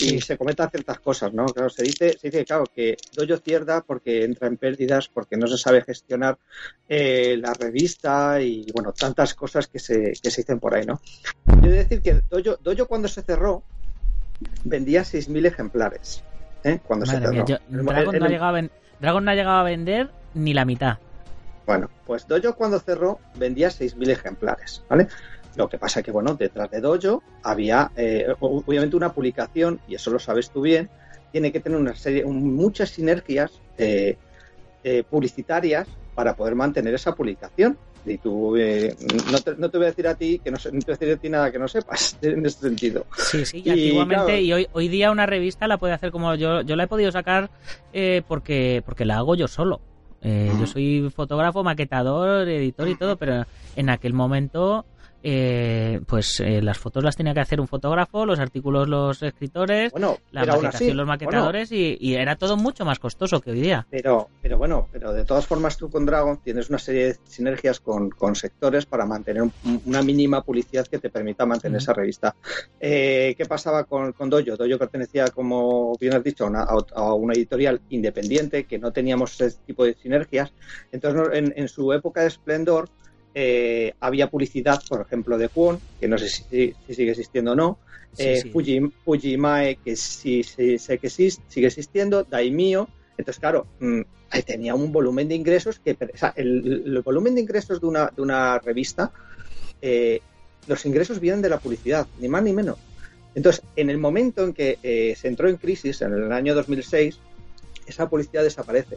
y 0.00 0.20
se 0.20 0.36
comentan 0.36 0.70
ciertas 0.70 1.00
cosas, 1.00 1.32
¿no? 1.32 1.46
Claro, 1.46 1.70
se 1.70 1.82
dice, 1.82 2.16
se 2.18 2.28
dice 2.28 2.44
claro, 2.44 2.64
que 2.74 2.96
Dojo 3.14 3.38
cierda 3.38 3.80
porque 3.80 4.24
entra 4.24 4.48
en 4.48 4.56
pérdidas, 4.56 5.08
porque 5.08 5.36
no 5.36 5.46
se 5.46 5.56
sabe 5.56 5.82
gestionar 5.82 6.38
eh, 6.88 7.36
la 7.40 7.54
revista 7.54 8.40
y, 8.40 8.66
bueno, 8.74 8.92
tantas 8.92 9.34
cosas 9.34 9.66
que 9.68 9.78
se, 9.78 10.12
que 10.22 10.30
se 10.30 10.42
dicen 10.42 10.60
por 10.60 10.74
ahí, 10.74 10.84
¿no? 10.84 11.00
Yo 11.62 11.68
he 11.68 11.72
de 11.72 11.76
decir 11.84 12.02
que 12.02 12.20
Dojo, 12.28 12.58
Dojo 12.62 12.86
cuando 12.86 13.08
se 13.08 13.22
cerró 13.22 13.62
vendía 14.64 15.02
6.000 15.02 15.46
ejemplares, 15.46 16.22
¿eh? 16.64 16.80
Cuando 16.86 17.06
se 17.06 17.18
cerró. 17.18 17.44
Dragon, 17.44 18.18
no 18.18 18.24
ha 18.24 18.28
llegado 18.28 18.56
a 18.56 18.68
Dragon 19.00 19.24
no 19.24 19.30
ha 19.30 19.34
llegado 19.34 19.58
a 19.58 19.62
vender 19.62 20.10
ni 20.34 20.52
la 20.52 20.64
mitad. 20.64 20.98
Bueno, 21.66 21.90
pues 22.06 22.28
Dojo 22.28 22.54
cuando 22.54 22.78
cerró 22.78 23.18
vendía 23.34 23.68
6.000 23.68 24.10
ejemplares, 24.10 24.84
¿vale? 24.88 25.08
Lo 25.56 25.68
que 25.68 25.78
pasa 25.78 26.02
que, 26.02 26.12
bueno, 26.12 26.34
detrás 26.34 26.70
de 26.70 26.80
Dojo 26.80 27.22
había, 27.42 27.90
eh, 27.96 28.32
obviamente, 28.40 28.94
una 28.94 29.12
publicación, 29.12 29.80
y 29.88 29.96
eso 29.96 30.10
lo 30.10 30.18
sabes 30.18 30.50
tú 30.50 30.60
bien, 30.60 30.88
tiene 31.32 31.50
que 31.50 31.60
tener 31.60 31.78
una 31.78 31.94
serie, 31.96 32.24
muchas 32.24 32.90
sinergias 32.90 33.60
eh, 33.78 34.16
eh, 34.84 35.02
publicitarias 35.08 35.88
para 36.14 36.36
poder 36.36 36.54
mantener 36.54 36.94
esa 36.94 37.14
publicación. 37.14 37.76
Y 38.04 38.18
tú, 38.18 38.56
no 38.56 39.38
te, 39.40 39.56
no, 39.56 39.68
te, 39.68 39.78
voy 39.78 39.86
a 39.86 39.90
decir 39.90 40.06
a 40.06 40.14
ti 40.14 40.38
que 40.38 40.52
no, 40.52 40.58
te 40.58 40.70
voy 40.70 40.80
a 40.86 40.92
decir 40.92 41.10
a 41.10 41.16
ti 41.16 41.28
nada 41.28 41.50
que 41.50 41.58
no 41.58 41.66
sepas 41.66 42.16
en 42.22 42.46
ese 42.46 42.60
sentido. 42.60 43.04
Sí, 43.16 43.44
sí, 43.44 43.62
y, 43.64 43.70
antiguamente 43.70 44.40
y 44.42 44.52
hoy, 44.52 44.68
hoy 44.72 44.86
día 44.86 45.10
una 45.10 45.26
revista 45.26 45.66
la 45.66 45.78
puede 45.78 45.94
hacer 45.94 46.12
como 46.12 46.32
yo, 46.36 46.60
yo 46.60 46.76
la 46.76 46.84
he 46.84 46.86
podido 46.86 47.10
sacar 47.10 47.50
porque, 48.28 48.84
porque 48.86 49.04
la 49.04 49.16
hago 49.16 49.34
yo 49.34 49.48
solo. 49.48 49.80
Yo 50.26 50.66
soy 50.66 51.08
fotógrafo, 51.14 51.62
maquetador, 51.62 52.48
editor 52.48 52.88
y 52.88 52.96
todo, 52.96 53.16
pero 53.16 53.44
en 53.76 53.90
aquel 53.90 54.12
momento 54.12 54.84
eh, 55.22 56.00
pues 56.06 56.40
eh, 56.40 56.62
las 56.62 56.78
fotos 56.78 57.02
las 57.02 57.16
tenía 57.16 57.34
que 57.34 57.40
hacer 57.40 57.60
un 57.60 57.68
fotógrafo, 57.68 58.26
los 58.26 58.38
artículos 58.38 58.88
los 58.88 59.22
escritores, 59.22 59.92
la 60.30 60.46
maquetación 60.46 60.96
los 60.96 61.06
maquetadores 61.06 61.72
y, 61.72 62.14
era 62.16 62.36
todo 62.36 62.56
mucho 62.56 62.84
más 62.84 62.98
costoso 62.98 63.40
que 63.40 63.50
hoy 63.50 63.60
día. 63.60 63.86
Pero, 63.90 64.28
pero 64.40 64.56
bueno, 64.56 64.88
pero 64.90 65.12
de 65.12 65.24
todas 65.24 65.46
formas 65.46 65.76
tú 65.76 65.90
con 65.90 66.06
Dragon 66.06 66.38
tienes 66.42 66.70
una 66.70 66.78
serie 66.78 67.06
de 67.06 67.16
sinergias 67.24 67.80
con, 67.80 68.10
sectores 68.34 68.86
para 68.86 69.06
mantener 69.06 69.44
una 69.84 70.02
mínima 70.02 70.42
publicidad 70.42 70.86
que 70.86 70.98
te 70.98 71.10
permita 71.10 71.46
mantener 71.46 71.78
esa 71.78 71.92
revista. 71.92 72.34
Eh, 72.80 73.34
¿Qué 73.36 73.46
pasaba 73.46 73.84
con, 73.84 74.12
con 74.12 74.30
Dojo? 74.30 74.56
Dojo 74.56 74.78
pertenecía, 74.78 75.28
como 75.28 75.96
bien 75.98 76.14
has 76.14 76.22
dicho, 76.22 76.44
a 76.44 76.48
una, 76.48 76.62
a 76.62 77.14
una, 77.14 77.34
editorial 77.34 77.80
independiente 77.90 78.64
que 78.64 78.78
no 78.78 78.92
teníamos 78.92 79.40
ese 79.40 79.58
tipo 79.66 79.84
de 79.84 79.94
sinergias. 79.94 80.52
Entonces, 80.92 81.28
en, 81.32 81.54
en 81.56 81.68
su 81.68 81.92
época 81.92 82.22
de 82.22 82.28
esplendor, 82.28 82.88
eh, 83.38 83.92
había 84.00 84.30
publicidad, 84.30 84.82
por 84.88 85.02
ejemplo, 85.02 85.36
de 85.36 85.50
Kwon, 85.50 85.78
que 86.00 86.08
no 86.08 86.16
sé 86.16 86.30
si, 86.30 86.74
sigue 86.88 87.10
existiendo 87.10 87.52
o 87.52 87.54
no, 87.54 87.78
eh, 88.16 88.42
Fujimae, 89.04 89.76
que 89.76 89.94
sí, 89.94 90.42
sé 90.42 90.96
que 90.96 91.10
sigue 91.10 91.66
existiendo, 91.66 92.24
Daimyo. 92.24 92.88
Entonces, 93.18 93.38
claro, 93.38 93.66
mm, 93.78 94.00
tenía 94.46 94.74
un 94.74 94.90
volumen 94.90 95.28
de 95.28 95.34
ingresos 95.34 95.78
que, 95.80 95.98
el, 96.36 97.02
volumen 97.04 97.34
de 97.34 97.42
ingresos 97.42 97.78
de 97.78 97.86
una, 97.86 98.06
de 98.06 98.22
una 98.22 98.58
revista, 98.58 99.12
eh, 99.82 100.22
los 100.66 100.86
ingresos 100.86 101.20
vienen 101.20 101.42
de 101.42 101.50
la 101.50 101.58
publicidad, 101.58 102.06
ni 102.18 102.30
más 102.30 102.42
ni 102.42 102.54
menos. 102.54 102.78
Entonces, 103.34 103.62
en 103.76 103.90
el 103.90 103.98
momento 103.98 104.44
en 104.44 104.54
que 104.54 105.14
se 105.14 105.28
entró 105.28 105.50
en 105.50 105.58
crisis, 105.58 106.00
en 106.00 106.14
el 106.14 106.32
año 106.32 106.54
2006, 106.54 107.18
esa 107.86 108.08
publicidad 108.08 108.44
desaparece. 108.44 108.96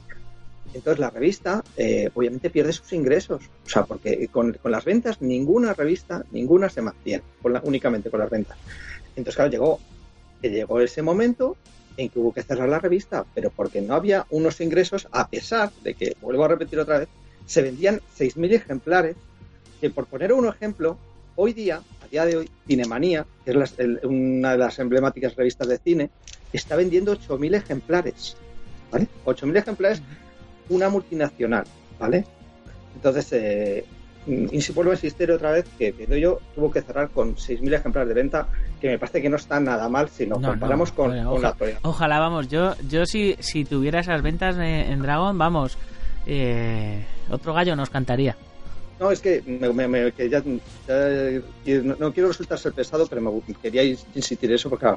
Entonces 0.73 0.99
la 0.99 1.09
revista 1.09 1.63
eh, 1.77 2.09
obviamente 2.13 2.49
pierde 2.49 2.73
sus 2.73 2.93
ingresos, 2.93 3.41
o 3.65 3.69
sea, 3.69 3.83
porque 3.85 4.27
con, 4.27 4.57
las 4.63 4.85
ventas 4.85 5.21
ninguna 5.21 5.73
revista, 5.73 6.23
ninguna 6.31 6.69
se 6.69 6.81
mantiene, 6.81 7.23
únicamente 7.63 8.09
con 8.09 8.19
las 8.19 8.29
ventas. 8.29 8.57
Entonces 9.15 9.35
claro, 9.35 9.51
llegó, 9.51 9.79
llegó 10.41 10.79
ese 10.79 11.01
momento 11.01 11.58
en 11.97 12.10
que 12.10 12.19
hubo 12.19 12.34
que 12.34 12.43
cerrar 12.43 12.69
la 12.69 12.79
revista, 12.79 13.25
pero 13.34 13.49
porque 13.49 13.82
no 13.82 13.95
había 13.95 14.25
unos 14.29 14.62
ingresos, 14.62 15.08
a 15.12 15.27
pesar 15.27 15.71
de 15.84 15.95
que, 15.95 16.15
vuelvo 16.21 16.45
a 16.45 16.49
repetir 16.49 16.79
otra 16.79 16.99
vez, 16.99 17.10
se 17.45 17.62
vendían 17.62 17.99
6.000 18.17 18.53
ejemplares, 18.53 19.15
que 19.82 19.89
por 19.89 20.05
poner 20.05 20.32
un 20.32 20.47
ejemplo, 20.47 20.97
hoy 21.36 21.53
día, 21.53 21.82
a 22.03 22.08
día 22.08 22.25
de 22.25 22.38
hoy, 22.38 22.49
Cinemanía, 22.67 23.25
que 23.43 23.51
es 23.51 23.73
una 24.03 24.51
de 24.51 24.58
las 24.58 24.77
emblemáticas 24.79 25.36
revistas 25.36 25.67
de 25.67 25.79
cine, 25.79 26.10
está 26.53 26.75
vendiendo 26.75 27.17
8.000 27.17 27.55
ejemplares. 27.55 28.38
¿Vale? 28.91 29.08
8.000 29.25 29.58
ejemplares 29.58 30.01
una 30.69 30.89
multinacional, 30.89 31.65
¿vale? 31.99 32.25
Entonces, 32.95 33.27
eh, 33.34 33.86
y 34.27 34.62
si 34.62 34.71
vuelvo 34.73 34.91
a 34.91 34.95
insistir 34.95 35.32
otra 35.32 35.51
vez 35.51 35.65
que 35.77 35.93
yo 36.19 36.39
tuvo 36.53 36.69
que 36.71 36.82
cerrar 36.82 37.10
con 37.10 37.36
6.000 37.36 37.73
ejemplares 37.73 38.10
de 38.10 38.13
venta, 38.13 38.47
que 38.79 38.89
me 38.89 38.99
parece 38.99 39.21
que 39.21 39.29
no 39.29 39.38
está 39.38 39.60
nada 39.60 39.89
mal 39.89 40.10
si 40.10 40.27
nos 40.27 40.39
comparamos 40.39 40.91
con, 40.91 41.15
la 41.15 41.49
actualidad. 41.49 41.79
Ojalá, 41.84 42.19
vamos, 42.19 42.47
yo, 42.47 42.75
yo 42.88 43.05
si, 43.05 43.36
si 43.39 43.65
tuviera 43.65 44.01
esas 44.01 44.21
ventas 44.21 44.55
en 44.58 45.01
Dragon, 45.01 45.38
vamos, 45.38 45.77
eh, 46.27 47.03
otro 47.29 47.53
gallo 47.53 47.75
nos 47.75 47.89
cantaría. 47.89 48.36
No, 48.99 49.12
es 49.12 49.21
que, 49.21 49.41
me, 49.41 50.12
que 50.12 50.29
ya, 50.29 50.43
no, 51.99 52.13
quiero 52.13 52.27
resultar 52.27 52.60
ser 52.60 52.73
pesado, 52.73 53.08
pero 53.08 53.21
me 53.21 53.53
quería 53.62 53.84
insistir 53.84 54.51
eso 54.51 54.69
porque 54.69 54.88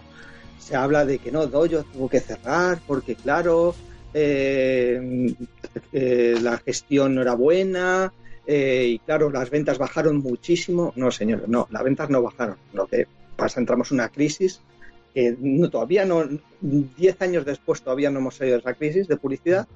se 0.58 0.74
habla 0.74 1.04
de 1.04 1.18
que 1.18 1.30
no, 1.30 1.46
Dojo 1.46 1.85
tuvo 1.85 2.08
que 2.08 2.20
cerrar 2.20 2.80
porque, 2.87 3.14
claro, 3.14 3.74
eh, 4.14 5.35
eh, 5.92 6.38
la 6.40 6.59
gestión 6.59 7.14
no 7.14 7.22
era 7.22 7.35
buena 7.35 8.12
eh, 8.46 8.87
y 8.88 8.98
claro, 8.98 9.31
las 9.31 9.51
ventas 9.51 9.79
bajaron 9.79 10.18
muchísimo. 10.18 10.92
No, 10.96 11.11
señores, 11.11 11.48
no, 11.48 11.68
las 11.70 11.83
ventas 11.83 12.11
no 12.11 12.22
bajaron. 12.22 12.57
Lo 12.72 12.87
que 12.87 13.07
pasa, 13.37 13.61
entramos 13.61 13.90
en 13.90 13.96
una 13.96 14.09
crisis 14.09 14.61
que 15.14 15.37
no, 15.38 15.68
todavía 15.68 16.05
no, 16.05 16.27
10 16.61 17.22
años 17.22 17.44
después 17.44 17.83
todavía 17.83 18.11
no 18.11 18.20
hemos 18.20 18.37
salido 18.37 18.57
de 18.57 18.61
esa 18.61 18.75
crisis 18.75 19.09
de 19.09 19.16
publicidad 19.16 19.68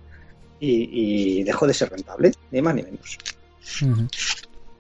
y, 0.59 1.43
dejó 1.45 1.67
de 1.67 1.75
ser 1.75 1.91
rentable, 1.91 2.33
ni 2.51 2.63
más 2.63 2.75
ni 2.75 2.83
menos. 2.83 3.19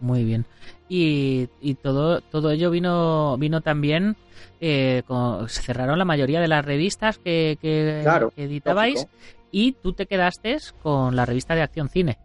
Muy 0.00 0.24
bien. 0.24 0.46
Y, 0.88 1.48
todo, 1.82 2.20
todo 2.20 2.50
ello 2.52 2.70
vino, 2.70 3.36
vino 3.38 3.60
también, 3.60 4.16
se 4.60 5.02
cerraron 5.48 5.98
la 5.98 6.04
mayoría 6.04 6.40
de 6.40 6.48
las 6.48 6.64
revistas 6.64 7.18
que, 7.18 7.58
que, 7.60 8.04
editabais 8.36 9.06
y 9.50 9.72
tú 9.72 9.92
te 9.92 10.06
quedaste 10.06 10.58
con 10.82 11.16
la 11.16 11.26
revista 11.26 11.54
de 11.54 11.62
Acción 11.62 11.88
Cine. 11.88 12.18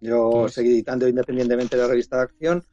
Yo 0.00 0.48
seguí 0.48 0.70
editando 0.70 1.08
independientemente 1.08 1.76
de 1.76 1.82
la 1.82 1.88
revista 1.88 2.16
de 2.16 2.22
Acción 2.22 2.64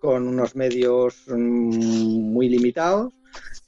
con 0.00 0.26
unos 0.26 0.56
medios 0.56 1.24
mm, 1.28 2.32
muy 2.32 2.48
limitados 2.48 3.12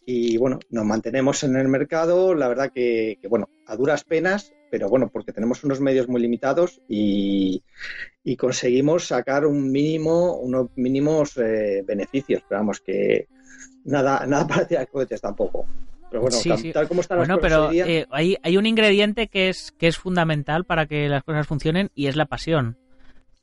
y 0.04 0.36
bueno, 0.36 0.58
nos 0.70 0.84
mantenemos 0.84 1.44
en 1.44 1.56
el 1.56 1.68
mercado, 1.68 2.34
la 2.34 2.48
verdad 2.48 2.72
que, 2.72 3.18
bueno, 3.28 3.48
a 3.66 3.76
duras 3.76 4.04
penas, 4.04 4.52
pero 4.72 4.88
bueno, 4.88 5.10
porque 5.12 5.34
tenemos 5.34 5.62
unos 5.64 5.82
medios 5.82 6.08
muy 6.08 6.18
limitados 6.18 6.80
y, 6.88 7.62
conseguimos 8.38 9.08
sacar 9.08 9.44
un 9.44 9.70
mínimo, 9.70 10.36
unos 10.36 10.70
mínimos 10.76 11.36
eh, 11.36 11.84
beneficios, 11.86 12.42
pero 12.48 12.62
vamos 12.62 12.80
que 12.80 13.28
nada, 13.84 14.24
nada 14.26 14.46
para 14.46 14.66
tirar 14.66 14.88
cohetes 14.88 15.20
tampoco. 15.20 15.66
Pero 16.10 16.22
bueno, 16.22 16.38
tal 16.72 16.88
como 16.88 17.02
están 17.02 17.18
bueno, 17.18 17.38
pero 17.38 17.70
eh, 17.70 18.06
hay, 18.10 18.38
hay 18.42 18.56
un 18.56 18.64
ingrediente 18.64 19.28
que 19.28 19.50
es, 19.50 19.72
que 19.72 19.88
es 19.88 19.98
fundamental 19.98 20.64
para 20.64 20.86
que 20.86 21.06
las 21.06 21.22
cosas 21.22 21.46
funcionen 21.46 21.90
y 21.94 22.06
es 22.06 22.16
la 22.16 22.24
pasión. 22.24 22.78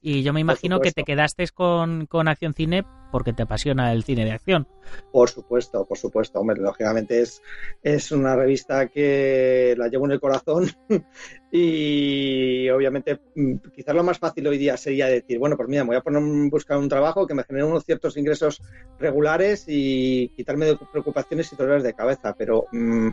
Y 0.02 0.24
yo 0.24 0.34
me 0.34 0.40
imagino 0.40 0.80
que 0.80 0.92
te 0.92 1.04
quedaste 1.04 1.46
con, 1.50 2.08
Acción 2.26 2.56
Cine 2.56 2.86
porque 3.12 3.34
te 3.34 3.44
apasiona 3.44 3.92
el 3.92 4.04
cine 4.04 4.26
de 4.26 4.32
acción. 4.32 4.68
Por 5.12 5.30
supuesto, 5.30 5.86
por 5.86 5.98
supuesto. 5.98 6.40
Hombre, 6.40 6.60
lógicamente 6.60 7.22
es, 7.22 7.42
es 7.84 8.12
una 8.12 8.36
revista 8.36 8.88
que 8.88 9.76
la 9.78 9.88
llevo 9.88 10.06
en 10.06 10.12
el 10.12 10.20
corazón 10.20 10.68
y 11.52 12.70
obviamente 12.70 13.20
mm, 13.36 13.56
quizás 13.74 13.96
lo 13.96 14.04
más 14.04 14.20
fácil 14.20 14.48
hoy 14.48 14.58
día 14.58 14.78
sería 14.78 15.08
decir, 15.08 15.40
bueno, 15.40 15.58
pues 15.58 15.70
mira, 15.70 15.84
me 15.84 15.90
voy 15.90 15.98
a 15.98 16.02
poner 16.02 16.22
buscar 16.50 16.78
un 16.78 16.90
trabajo 16.90 17.28
que 17.28 17.34
me 17.34 17.44
genere 17.44 17.66
unos 17.66 17.86
ciertos 17.86 18.18
ingresos 18.18 18.62
regulares 19.00 19.66
y 19.68 20.30
quitarme 20.30 20.66
de 20.66 20.78
preocupaciones 20.92 21.52
y 21.52 21.56
dolores 21.56 21.84
de 21.84 21.94
cabeza, 21.94 22.36
pero, 22.38 22.66
mm, 22.72 23.10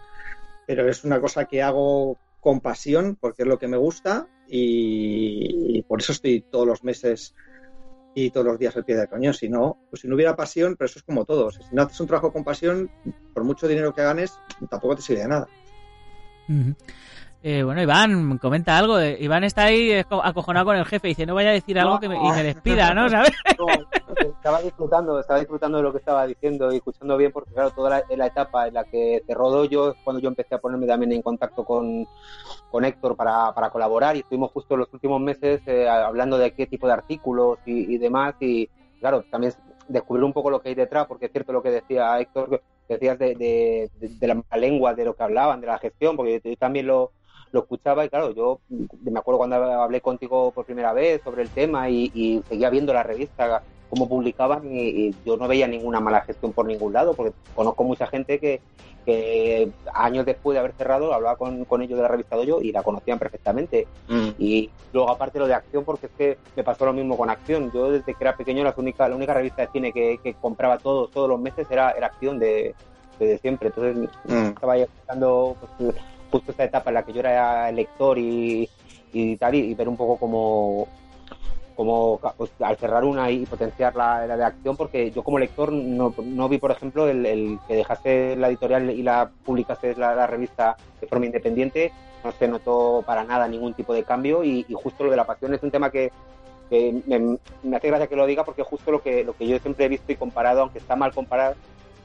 pero 0.66 0.88
es 0.88 1.04
una 1.04 1.20
cosa 1.20 1.44
que 1.44 1.62
hago 1.62 2.18
con 2.40 2.60
pasión 2.60 3.16
porque 3.20 3.42
es 3.42 3.48
lo 3.48 3.58
que 3.58 3.68
me 3.68 3.76
gusta 3.76 4.28
y, 4.48 5.82
por 5.82 6.00
eso 6.00 6.12
estoy 6.12 6.42
todos 6.42 6.66
los 6.66 6.84
meses 6.84 7.34
y 8.16 8.30
todos 8.30 8.46
los 8.46 8.58
días 8.58 8.74
al 8.74 8.84
pie 8.86 8.96
del 8.96 9.08
cañón. 9.08 9.34
Si 9.34 9.46
no, 9.46 9.78
pues 9.90 10.00
si 10.00 10.08
no 10.08 10.14
hubiera 10.14 10.34
pasión, 10.34 10.74
pero 10.74 10.86
eso 10.86 10.98
es 10.98 11.02
como 11.02 11.26
todo. 11.26 11.50
Si 11.50 11.60
no 11.72 11.82
haces 11.82 12.00
un 12.00 12.06
trabajo 12.06 12.32
con 12.32 12.44
pasión, 12.44 12.90
por 13.34 13.44
mucho 13.44 13.68
dinero 13.68 13.94
que 13.94 14.02
ganes, 14.02 14.32
tampoco 14.70 14.96
te 14.96 15.02
sirve 15.02 15.20
de 15.20 15.28
nada. 15.28 15.48
Eh, 17.48 17.62
bueno, 17.62 17.80
Iván, 17.80 18.38
comenta 18.38 18.76
algo. 18.76 19.00
Iván 19.00 19.44
está 19.44 19.66
ahí 19.66 19.92
acojonado 20.10 20.66
con 20.66 20.76
el 20.76 20.84
jefe 20.84 21.06
y 21.06 21.10
dice, 21.12 21.26
no 21.26 21.36
vaya 21.36 21.50
a 21.50 21.52
decir 21.52 21.78
algo 21.78 22.00
que 22.00 22.08
me, 22.08 22.16
y 22.16 22.32
me 22.32 22.42
despida, 22.42 22.92
¿no? 22.92 23.08
¿Sabes? 23.08 23.30
estaba 24.36 24.60
disfrutando, 24.60 25.20
estaba 25.20 25.38
disfrutando 25.38 25.78
de 25.78 25.84
lo 25.84 25.92
que 25.92 25.98
estaba 25.98 26.26
diciendo 26.26 26.72
y 26.72 26.78
escuchando 26.78 27.16
bien, 27.16 27.30
porque 27.30 27.52
claro, 27.52 27.70
toda 27.70 28.02
la, 28.08 28.26
etapa 28.26 28.66
en 28.66 28.74
la 28.74 28.82
que 28.82 29.22
te 29.24 29.32
rodó 29.32 29.64
yo 29.64 29.90
es 29.90 29.96
cuando 30.02 30.20
yo 30.20 30.28
empecé 30.28 30.56
a 30.56 30.58
ponerme 30.58 30.88
también 30.88 31.12
en 31.12 31.22
contacto 31.22 31.64
con, 31.64 32.08
con 32.68 32.84
Héctor 32.84 33.14
para, 33.14 33.54
para 33.54 33.70
colaborar 33.70 34.16
y 34.16 34.20
estuvimos 34.20 34.50
justo 34.50 34.74
en 34.74 34.80
los 34.80 34.92
últimos 34.92 35.20
meses 35.20 35.60
eh, 35.66 35.88
hablando 35.88 36.38
de 36.38 36.52
qué 36.52 36.66
tipo 36.66 36.88
de 36.88 36.94
artículos 36.94 37.60
y, 37.64 37.96
demás 37.98 38.34
y 38.40 38.68
claro, 38.98 39.22
también 39.30 39.52
descubrir 39.86 40.24
un 40.24 40.32
poco 40.32 40.50
lo 40.50 40.60
que 40.60 40.70
hay 40.70 40.74
detrás, 40.74 41.06
porque 41.06 41.26
es 41.26 41.30
cierto 41.32 41.52
lo 41.52 41.62
que 41.62 41.70
decía 41.70 42.18
Héctor, 42.18 42.60
que 42.88 42.94
decías 42.94 43.20
de, 43.20 43.36
de, 43.36 43.90
de 44.00 44.26
la 44.26 44.56
lengua, 44.56 44.94
de 44.94 45.04
lo 45.04 45.14
que 45.14 45.22
hablaban, 45.22 45.60
de 45.60 45.68
la 45.68 45.78
gestión, 45.78 46.16
porque 46.16 46.40
yo 46.42 46.56
también 46.56 46.88
lo, 46.88 47.12
lo 47.52 47.60
escuchaba 47.60 48.04
y 48.04 48.08
claro, 48.08 48.32
yo 48.32 48.60
me 48.68 49.18
acuerdo 49.18 49.38
cuando 49.38 49.56
hablé 49.56 50.00
contigo 50.00 50.50
por 50.52 50.64
primera 50.64 50.92
vez 50.92 51.22
sobre 51.22 51.42
el 51.42 51.50
tema 51.50 51.88
y, 51.88 52.42
seguía 52.48 52.70
viendo 52.70 52.92
la 52.92 53.02
revista, 53.02 53.62
cómo 53.88 54.08
publicaban 54.08 54.62
y, 54.64 55.14
yo 55.24 55.36
no 55.36 55.48
veía 55.48 55.66
ninguna 55.66 56.00
mala 56.00 56.22
gestión 56.22 56.52
por 56.52 56.66
ningún 56.66 56.92
lado, 56.92 57.14
porque 57.14 57.32
conozco 57.54 57.84
mucha 57.84 58.06
gente 58.06 58.38
que, 58.38 58.60
años 59.94 60.26
después 60.26 60.54
de 60.54 60.58
haber 60.58 60.72
cerrado 60.72 61.14
hablaba 61.14 61.36
con, 61.36 61.64
con 61.64 61.80
ellos 61.80 61.96
de 61.96 62.02
la 62.02 62.08
revista 62.08 62.34
Doyo 62.34 62.60
y 62.60 62.72
la 62.72 62.82
conocían 62.82 63.20
perfectamente. 63.20 63.86
Mm. 64.08 64.30
Y 64.36 64.68
luego 64.92 65.10
aparte 65.10 65.38
lo 65.38 65.46
de 65.46 65.54
Acción, 65.54 65.84
porque 65.84 66.06
es 66.06 66.12
que 66.18 66.38
me 66.56 66.64
pasó 66.64 66.86
lo 66.86 66.92
mismo 66.92 67.16
con 67.16 67.30
Acción. 67.30 67.70
Yo 67.72 67.92
desde 67.92 68.14
que 68.14 68.24
era 68.24 68.36
pequeño 68.36 68.64
la 68.64 68.74
única, 68.76 69.08
la 69.08 69.14
única 69.14 69.32
revista 69.32 69.62
de 69.62 69.68
cine 69.68 69.92
que, 69.92 70.34
compraba 70.40 70.78
todos, 70.78 71.12
todos 71.12 71.28
los 71.28 71.38
meses 71.38 71.68
era, 71.70 71.92
era 71.92 72.08
Acción 72.08 72.40
de, 72.40 72.74
de 73.20 73.38
siempre. 73.38 73.68
Entonces 73.68 74.10
mm. 74.24 74.46
estaba 74.48 74.72
ahí 74.72 74.82
escuchando 74.82 75.56
pues, 75.78 75.94
justo 76.30 76.50
esta 76.50 76.64
etapa 76.64 76.90
en 76.90 76.94
la 76.94 77.02
que 77.04 77.12
yo 77.12 77.20
era 77.20 77.70
lector 77.72 78.18
y, 78.18 78.68
y 79.12 79.36
tal, 79.36 79.54
y, 79.54 79.74
ver 79.74 79.88
un 79.88 79.96
poco 79.96 80.16
como, 80.16 80.88
como 81.74 82.20
pues, 82.36 82.50
al 82.60 82.76
cerrar 82.76 83.04
una 83.04 83.30
y 83.30 83.46
potenciar 83.46 83.94
la, 83.96 84.26
de 84.26 84.44
acción, 84.44 84.76
porque 84.76 85.10
yo 85.10 85.22
como 85.22 85.38
lector 85.38 85.72
no, 85.72 86.14
no 86.22 86.48
vi, 86.48 86.58
por 86.58 86.70
ejemplo, 86.70 87.08
el, 87.08 87.58
que 87.68 87.76
dejase 87.76 88.36
la 88.36 88.48
editorial 88.48 88.90
y 88.90 89.02
la 89.02 89.30
publicase 89.44 89.94
la, 89.94 90.26
revista 90.26 90.76
de 91.00 91.06
forma 91.06 91.26
independiente, 91.26 91.92
no 92.24 92.32
se 92.32 92.48
notó 92.48 93.02
para 93.06 93.24
nada 93.24 93.46
ningún 93.46 93.74
tipo 93.74 93.94
de 93.94 94.04
cambio 94.04 94.42
y, 94.42 94.66
justo 94.74 95.04
lo 95.04 95.10
de 95.10 95.16
la 95.16 95.26
pasión 95.26 95.54
es 95.54 95.62
un 95.62 95.70
tema 95.70 95.90
que, 95.90 96.10
me, 96.70 97.38
me, 97.62 97.76
hace 97.76 97.88
gracia 97.88 98.08
que 98.08 98.16
lo 98.16 98.26
diga 98.26 98.44
porque 98.44 98.64
justo 98.64 98.90
lo 98.90 99.00
que, 99.00 99.22
lo 99.22 99.36
que 99.36 99.46
yo 99.46 99.56
siempre 99.60 99.84
he 99.84 99.88
visto 99.88 100.10
y 100.10 100.16
comparado, 100.16 100.62
aunque 100.62 100.78
está 100.78 100.96
mal 100.96 101.14
comparar, 101.14 101.54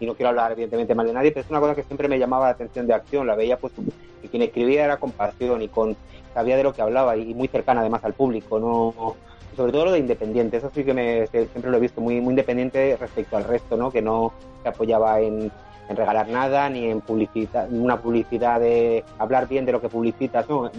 y 0.02 0.08
no 0.08 0.16
quiero 0.16 0.30
hablar 0.30 0.52
evidentemente 0.52 0.96
mal 0.96 1.06
de 1.06 1.14
nadie, 1.14 1.32
pero 1.32 1.46
es 1.46 1.52
una 1.52 1.60
cosa 1.60 1.76
que 1.76 1.84
siempre 1.84 2.08
me 2.08 2.18
llamaba 2.18 2.48
la 2.48 2.54
atención 2.54 2.88
de 2.88 2.94
acción, 2.96 3.28
la 3.28 3.36
veía 3.36 3.58
pues 3.58 3.72
que 4.22 4.28
quien 4.28 4.42
escribía 4.42 4.84
era 4.84 4.98
con 4.98 5.12
pasión 5.12 5.62
y 5.62 5.68
con 5.68 5.96
sabía 6.34 6.58
de 6.58 6.64
lo 6.64 6.74
que 6.74 6.82
hablaba 6.82 7.16
y 7.16 7.34
muy 7.36 7.48
cercana 7.48 7.82
además 7.82 8.04
al 8.04 8.14
público, 8.14 8.60
no 8.60 9.16
sobre 9.56 9.72
todo 9.72 9.86
lo 9.86 9.92
de 9.92 10.00
independiente, 10.00 10.58
eso 10.58 10.72
sí 10.74 10.84
que 10.84 10.94
me, 10.94 11.28
siempre 11.28 11.70
lo 11.70 11.78
he 11.78 11.80
visto 11.80 12.02
muy 12.02 12.20
muy 12.20 12.32
independiente 12.32 12.98
respecto 13.00 13.38
al 13.38 13.44
resto, 13.44 13.78
¿no? 13.78 13.92
Que 13.92 14.02
no 14.02 14.34
se 14.64 14.70
apoyaba 14.70 15.20
en, 15.20 15.52
regalar 15.90 16.30
nada 16.30 16.70
ni 16.70 16.90
en 16.90 17.02
publicidad, 17.02 17.68
una 17.70 18.02
publicidad 18.02 18.60
de 18.60 19.04
hablar 19.20 19.48
bien 19.48 19.66
de 19.66 19.74
lo 19.74 19.82
que 19.82 19.90
publicitas, 19.90 20.48
no, 20.50 20.72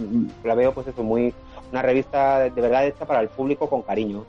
la 0.43 0.55
veo 0.55 0.73
pues 0.73 0.87
eso 0.87 1.03
muy 1.03 1.33
una 1.71 1.81
revista 1.81 2.39
de 2.39 2.61
verdad 2.61 2.85
hecha 2.85 3.05
para 3.05 3.21
el 3.21 3.29
público 3.29 3.69
con 3.69 3.83
cariño. 3.83 4.25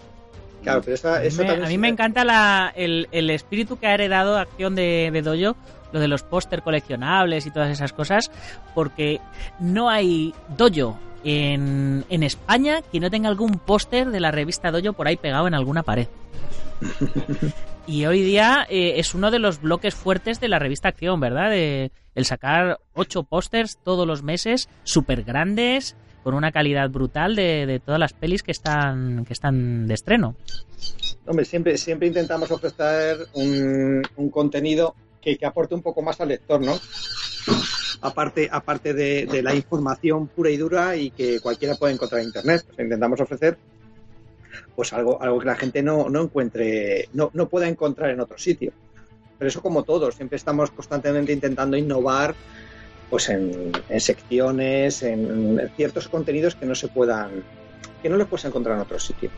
Claro, 0.65 0.83
pero 0.83 1.65
a 1.65 1.69
mí 1.69 1.79
me 1.79 1.89
encanta 1.89 2.73
el, 2.75 3.31
espíritu 3.31 3.79
que 3.79 3.87
ha 3.87 3.95
heredado 3.95 4.39
Acción 4.39 4.75
de, 4.75 5.11
de 5.13 5.23
Dojo, 5.23 5.57
lo 5.93 6.01
de 6.01 6.09
los 6.09 6.23
póster 6.23 6.63
coleccionables 6.63 7.47
y 7.47 7.51
todas 7.51 7.71
esas 7.71 7.93
cosas, 7.93 8.31
porque 8.75 9.21
no 9.61 9.91
hay 9.91 10.35
Dojo 10.57 10.99
en, 11.23 12.05
en 12.09 12.23
España 12.23 12.83
que 12.91 13.01
no 13.01 13.11
tenga 13.11 13.29
algún 13.29 13.53
póster 13.59 14.11
de 14.11 14.21
la 14.21 14.31
revista 14.31 14.71
Dojo 14.73 14.95
por 14.95 15.07
ahí 15.07 15.17
pegado 15.17 15.47
en 15.47 15.55
alguna 15.55 15.83
pared. 15.83 16.09
y 17.87 18.07
hoy 18.07 18.23
día 18.23 18.67
eh, 18.69 18.95
es 18.97 19.15
uno 19.15 19.31
de 19.31 19.39
los 19.39 19.61
bloques 19.61 19.95
fuertes 19.95 20.41
de 20.41 20.49
la 20.49 20.59
revista 20.59 20.89
Acción, 20.89 21.21
¿verdad? 21.21 21.51
De, 21.51 21.93
el 22.15 22.25
sacar 22.25 22.81
ocho 22.95 23.25
pósters 23.25 23.79
todos 23.83 24.07
los 24.07 24.23
meses, 24.23 24.69
súper 24.85 25.25
grandes, 25.25 25.97
con 26.25 26.35
una 26.35 26.51
calidad 26.51 26.89
brutal 26.89 27.37
de, 27.37 27.81
todas 27.85 28.01
las 28.01 28.15
pelis 28.15 28.43
que 28.43 28.51
están, 28.51 29.27
que 29.27 29.35
están 29.35 29.87
de 29.87 29.93
estreno. 29.93 30.35
Hombre, 31.27 31.45
siempre, 31.45 31.77
siempre 31.77 32.09
intentamos 32.09 32.51
ofrecer 32.51 33.29
un, 33.35 34.03
contenido 34.33 34.95
que, 35.21 35.39
aporte 35.45 35.75
un 35.75 35.83
poco 35.83 36.01
más 36.01 36.21
al 36.23 36.29
lector, 36.29 36.63
¿no? 36.63 36.81
Aparte, 38.01 38.49
aparte 38.51 38.95
de, 38.95 39.43
la 39.43 39.55
información 39.55 40.27
pura 40.27 40.49
y 40.51 40.57
dura 40.57 40.97
y 40.97 41.11
que 41.11 41.41
cualquiera 41.41 41.75
puede 41.75 41.93
encontrar 41.93 42.23
en 42.23 42.29
internet. 42.29 42.65
Pues 42.67 42.79
intentamos 42.79 43.21
ofrecer 43.21 43.59
pues 44.75 44.93
algo, 44.95 45.23
algo 45.23 45.39
que 45.39 45.47
la 45.47 45.57
gente 45.57 45.83
no, 45.83 46.09
no 46.09 46.23
encuentre, 46.23 47.09
no, 47.13 47.31
no 47.35 47.49
pueda 47.49 47.69
encontrar 47.69 48.11
en 48.11 48.21
otro 48.21 48.39
sitio. 48.39 48.73
Pero 49.39 49.49
eso 49.49 49.61
como 49.61 49.83
todos, 49.83 50.15
siempre 50.15 50.37
estamos 50.37 50.71
constantemente 50.71 51.35
intentando 51.35 51.77
innovar 51.77 52.35
pues 53.11 53.29
en, 53.29 53.73
secciones, 53.99 55.03
en, 55.03 55.71
ciertos 55.77 56.09
contenidos 56.09 56.55
que 56.55 56.67
no 56.67 56.75
se 56.75 56.89
puedan, 56.89 57.45
que 58.03 58.09
no 58.09 58.17
los 58.17 58.29
puedes 58.29 58.45
encontrar 58.45 58.77
en 58.77 58.83
otro 58.83 58.99
sitio. 58.99 59.31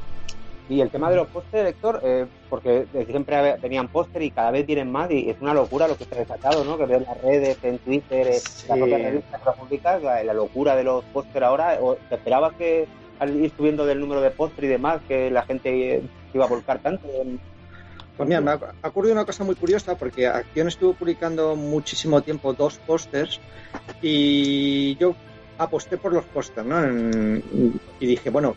Y 0.68 0.80
el 0.80 0.90
tema 0.90 1.10
de 1.10 1.16
los 1.16 1.28
pósteres, 1.28 1.74
Héctor, 1.74 2.00
eh, 2.02 2.26
porque 2.50 2.86
siempre 3.06 3.56
tenían 3.60 3.86
póster 3.86 4.22
y 4.22 4.32
cada 4.32 4.50
vez 4.50 4.66
tienen 4.66 4.90
más 4.90 5.08
y 5.12 5.30
es 5.30 5.36
una 5.40 5.54
locura 5.54 5.86
lo 5.86 5.96
que 5.96 6.04
se 6.04 6.14
ha 6.14 6.18
desatado, 6.18 6.64
¿no? 6.64 6.76
Que 6.76 6.86
veo 6.86 6.98
en 6.98 7.04
las 7.04 7.22
redes, 7.22 7.58
en 7.62 7.78
Twitter, 7.78 8.26
en 8.26 8.32
las 8.32 8.64
propias 8.66 9.02
revistas 9.02 9.40
públicas, 9.56 10.02
la, 10.02 10.24
la, 10.24 10.34
locura 10.34 10.74
de 10.74 10.82
los 10.82 11.04
póster 11.04 11.44
ahora. 11.44 11.78
¿Te 12.08 12.16
esperabas 12.16 12.54
que 12.54 12.88
al 13.20 13.36
ir 13.36 13.52
subiendo 13.56 13.86
del 13.86 14.00
número 14.00 14.20
de 14.20 14.30
póster 14.30 14.64
y 14.64 14.68
demás, 14.68 15.00
que 15.06 15.30
la 15.30 15.42
gente 15.42 16.02
iba 16.34 16.44
a 16.44 16.48
volcar 16.48 16.80
tanto 16.80 17.06
en, 17.20 17.38
pues 18.16 18.28
mira, 18.28 18.40
me 18.40 18.52
ha 18.52 18.88
ocurrido 18.88 19.12
una 19.12 19.24
cosa 19.24 19.44
muy 19.44 19.54
curiosa 19.54 19.96
porque 19.96 20.26
Acción 20.26 20.68
estuvo 20.68 20.94
publicando 20.94 21.54
muchísimo 21.54 22.22
tiempo 22.22 22.52
dos 22.54 22.78
pósters 22.78 23.40
y 24.00 24.96
yo 24.96 25.14
aposté 25.58 25.96
por 25.98 26.12
los 26.12 26.24
pósters, 26.24 26.66
¿no? 26.66 26.82
y 28.00 28.06
dije, 28.06 28.30
bueno, 28.30 28.56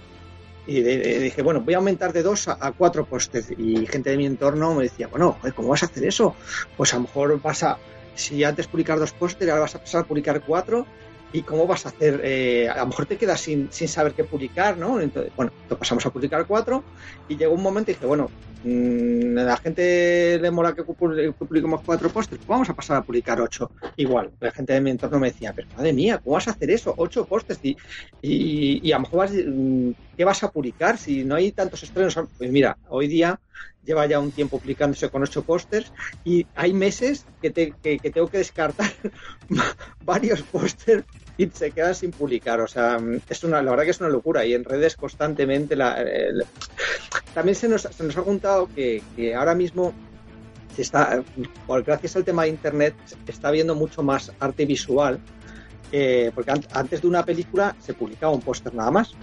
y 0.68 0.82
dije, 0.82 1.42
bueno, 1.42 1.62
voy 1.62 1.74
a 1.74 1.78
aumentar 1.78 2.14
de 2.14 2.22
dos 2.22 2.48
a, 2.48 2.72
cuatro 2.78 3.06
pósters. 3.06 3.52
Y 3.58 3.88
gente 3.88 4.12
de 4.12 4.18
mi 4.18 4.28
entorno 4.28 4.76
me 4.76 4.84
decía, 4.84 5.08
bueno, 5.08 5.38
¿cómo 5.56 5.70
vas 5.70 5.82
a 5.82 5.88
hacer 5.88 6.06
eso? 6.06 6.36
Pues 6.78 6.94
a 6.94 6.98
lo 6.98 7.04
mejor 7.04 7.42
vas 7.42 7.64
a, 7.64 7.80
si 8.14 8.44
antes 8.44 8.68
publicar 8.68 9.00
dos 9.00 9.12
pósters, 9.12 9.50
ahora 9.50 9.62
vas 9.62 9.76
a 9.76 9.80
pasar 9.80 10.02
a 10.02 10.04
publicar 10.04 10.42
cuatro 10.42 10.86
¿Y 11.32 11.44
cómo 11.44 11.68
vas 11.68 11.86
a 11.86 11.90
hacer? 11.90 12.22
Eh, 12.24 12.68
a 12.68 12.78
lo 12.80 12.88
mejor 12.88 13.06
te 13.06 13.18
quedas 13.18 13.40
sin, 13.40 13.72
sin 13.72 13.88
saber 13.88 14.14
qué 14.14 14.24
publicar, 14.24 14.78
¿no? 14.78 15.00
Entonces, 15.00 15.32
bueno, 15.36 15.52
pasamos 15.78 16.06
a 16.06 16.10
publicar 16.10 16.46
cuatro 16.48 16.84
y 17.28 17.38
llegó 17.38 17.54
un 17.54 17.62
momento 17.62 17.92
y 17.92 17.94
dije, 17.94 18.08
bueno, 18.08 18.32
mmm, 18.64 19.36
la 19.36 19.58
gente 19.58 20.40
le 20.40 20.50
mola 20.50 20.74
que 20.74 20.84
publiquemos 20.84 21.82
cuatro 21.86 22.10
pósters, 22.10 22.40
pues 22.40 22.48
vamos 22.48 22.70
a 22.70 22.74
pasar 22.74 22.98
a 22.98 23.04
publicar 23.04 23.40
ocho. 23.40 23.70
Igual, 23.96 24.32
la 24.40 24.52
gente 24.52 24.74
de 24.74 24.82
mi 24.82 24.90
entorno 24.90 25.20
me 25.20 25.28
decía, 25.28 25.54
pero 25.54 25.68
madre 25.78 25.94
mía, 25.94 26.20
¿cómo 26.24 26.36
vas 26.36 26.48
a 26.48 26.52
hacer 26.52 26.72
eso? 26.72 26.96
Ocho 26.98 27.26
pósters 27.26 27.60
y, 27.62 27.78
y, 28.22 28.92
a 28.92 28.96
lo 28.96 29.02
mejor 29.02 29.20
vas, 29.20 29.32
mm, 29.32 29.92
¿qué 30.18 30.26
vas 30.26 30.44
a 30.44 30.52
publicar 30.52 30.98
si 30.98 31.24
no 31.24 31.36
hay 31.36 31.52
tantos 31.52 31.84
estrenos? 31.84 32.18
Pues 32.38 32.52
mira, 32.52 32.76
hoy 32.90 33.08
día 33.08 33.40
lleva 33.86 34.06
ya 34.06 34.20
un 34.20 34.32
tiempo 34.32 34.58
aplicándose 34.58 35.10
con 35.10 35.24
ocho 35.24 35.44
pósters 35.44 35.92
y 36.24 36.46
hay 36.56 36.74
meses 36.74 37.26
que, 37.42 37.50
tengo 37.50 38.28
que 38.28 38.38
descartar 38.38 38.92
varios 40.06 40.42
pósters 40.44 41.04
y 41.38 41.48
se 41.48 41.72
quedan 41.72 41.96
sin 41.96 42.12
publicar. 42.12 42.60
O 42.62 42.68
sea, 42.68 43.00
es 43.30 43.44
una, 43.44 43.62
la 43.62 43.72
verdad 43.72 43.86
que 43.86 43.92
es 43.92 44.00
una 44.00 44.10
locura 44.10 44.46
y 44.46 44.54
en 44.54 44.64
redes 44.64 44.96
constantemente 44.96 45.76
la, 45.76 46.04
también 47.34 47.56
se 47.56 47.68
nos, 47.68 47.84
se 47.84 48.04
nos 48.04 48.18
ha 48.18 48.24
contado 48.24 48.70
que, 48.76 49.02
ahora 49.36 49.56
mismo 49.56 49.94
está, 50.78 51.24
gracias 51.86 52.16
al 52.16 52.24
tema 52.24 52.44
de 52.44 52.50
internet, 52.50 52.96
está 53.28 53.52
viendo 53.52 53.76
mucho 53.76 54.04
más 54.04 54.32
arte 54.40 54.66
visual. 54.66 55.20
Eh, 55.92 56.32
porque 56.36 56.52
antes 56.52 57.02
de 57.02 57.08
una 57.08 57.26
película 57.26 57.76
se 57.80 57.96
publicaba 57.96 58.32
un 58.32 58.42
póster 58.42 58.76
nada 58.76 58.92
más 58.92 59.16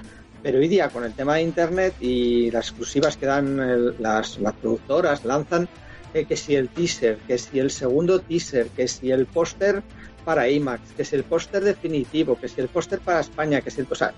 pero 0.43 0.59
hoy 0.59 0.69
día 0.69 0.89
con 0.89 1.05
el 1.05 1.13
tema 1.13 1.37
de 1.37 1.43
Internet 1.43 1.95
y 2.01 2.51
las 2.51 2.69
exclusivas 2.69 3.17
que 3.17 3.27
dan 3.27 4.01
las, 4.01 4.39
productoras, 4.61 5.25
lanzan 5.25 5.69
eh, 6.15 6.25
que 6.25 6.37
si 6.37 6.55
el 6.55 6.69
teaser, 6.69 7.19
que 7.27 7.39
si 7.39 7.59
el 7.59 7.71
segundo 7.71 8.21
teaser, 8.21 8.69
que 8.69 8.89
si 8.89 9.11
el 9.11 9.27
póster 9.27 9.83
para 10.25 10.49
IMAX, 10.49 10.93
que 10.97 11.05
si 11.05 11.17
el 11.17 11.25
póster 11.25 11.63
definitivo, 11.63 12.39
que 12.39 12.49
si 12.49 12.61
el 12.61 12.69
póster 12.69 12.99
para 12.99 13.21
España, 13.21 13.61
que 13.61 13.71
si 13.71 13.81
el... 13.81 13.87
O 13.91 13.95
sea, 13.95 14.13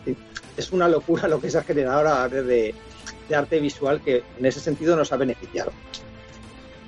es 0.56 0.72
una 0.72 0.88
locura 0.88 1.28
lo 1.28 1.40
que 1.40 1.50
se 1.50 1.58
ha 1.58 1.62
generado 1.62 2.08
ahora 2.08 2.28
de, 2.28 2.74
de 3.28 3.34
arte 3.34 3.60
visual 3.60 4.00
que 4.00 4.22
en 4.38 4.46
ese 4.46 4.60
sentido 4.60 4.96
nos 4.96 5.12
ha 5.12 5.16
beneficiado. 5.16 5.72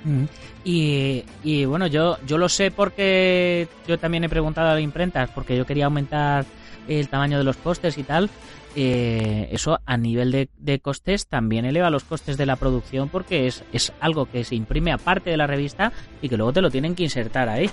Mm. 0.03 0.23
Y, 0.63 1.23
y, 1.43 1.65
bueno, 1.65 1.87
yo, 1.87 2.17
yo 2.25 2.37
lo 2.37 2.47
sé 2.47 2.71
porque 2.71 3.67
yo 3.87 3.97
también 3.97 4.23
he 4.23 4.29
preguntado 4.29 4.69
a 4.69 4.73
la 4.75 4.81
imprenta, 4.81 5.27
porque 5.33 5.57
yo 5.57 5.65
quería 5.65 5.85
aumentar 5.85 6.45
el 6.87 7.07
tamaño 7.07 7.37
de 7.37 7.43
los 7.43 7.57
pósters 7.57 7.97
y 7.97 8.03
tal, 8.03 8.29
eh, 8.75 9.49
eso 9.51 9.79
a 9.85 9.97
nivel 9.97 10.49
de, 10.57 10.79
costes 10.79 11.27
también 11.27 11.65
eleva 11.65 11.89
los 11.89 12.03
costes 12.03 12.37
de 12.37 12.45
la 12.45 12.55
producción 12.55 13.09
porque 13.09 13.47
es, 13.47 13.63
es 13.73 13.91
algo 13.99 14.25
que 14.25 14.43
se 14.43 14.55
imprime 14.55 14.91
aparte 14.91 15.29
de 15.29 15.37
la 15.37 15.47
revista 15.47 15.91
y 16.21 16.29
que 16.29 16.37
luego 16.37 16.53
te 16.53 16.61
lo 16.61 16.71
tienen 16.71 16.95
que 16.95 17.03
insertar 17.03 17.49
ahí. 17.49 17.69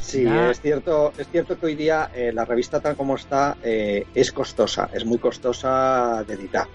Sí, 0.00 0.26
es 0.26 0.60
cierto, 0.60 1.12
es 1.16 1.28
cierto 1.28 1.58
que 1.58 1.66
hoy 1.66 1.74
día 1.76 2.10
eh, 2.14 2.32
la 2.32 2.44
revista 2.44 2.80
tal 2.80 2.96
como 2.96 3.14
está 3.14 3.56
eh, 3.62 4.06
es 4.14 4.32
costosa, 4.32 4.90
es 4.92 5.04
muy 5.04 5.18
costosa 5.18 6.24
de 6.26 6.34
editar. 6.34 6.66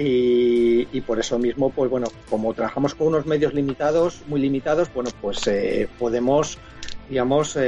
Y, 0.00 1.00
por 1.00 1.18
eso 1.18 1.40
mismo, 1.40 1.70
pues 1.70 1.90
bueno, 1.90 2.06
como 2.30 2.54
trabajamos 2.54 2.94
con 2.94 3.08
unos 3.08 3.26
medios 3.26 3.52
limitados, 3.52 4.22
muy 4.28 4.40
limitados, 4.40 4.92
bueno, 4.94 5.10
pues 5.20 5.44
eh, 5.48 5.88
podemos, 5.98 6.56
digamos, 7.08 7.58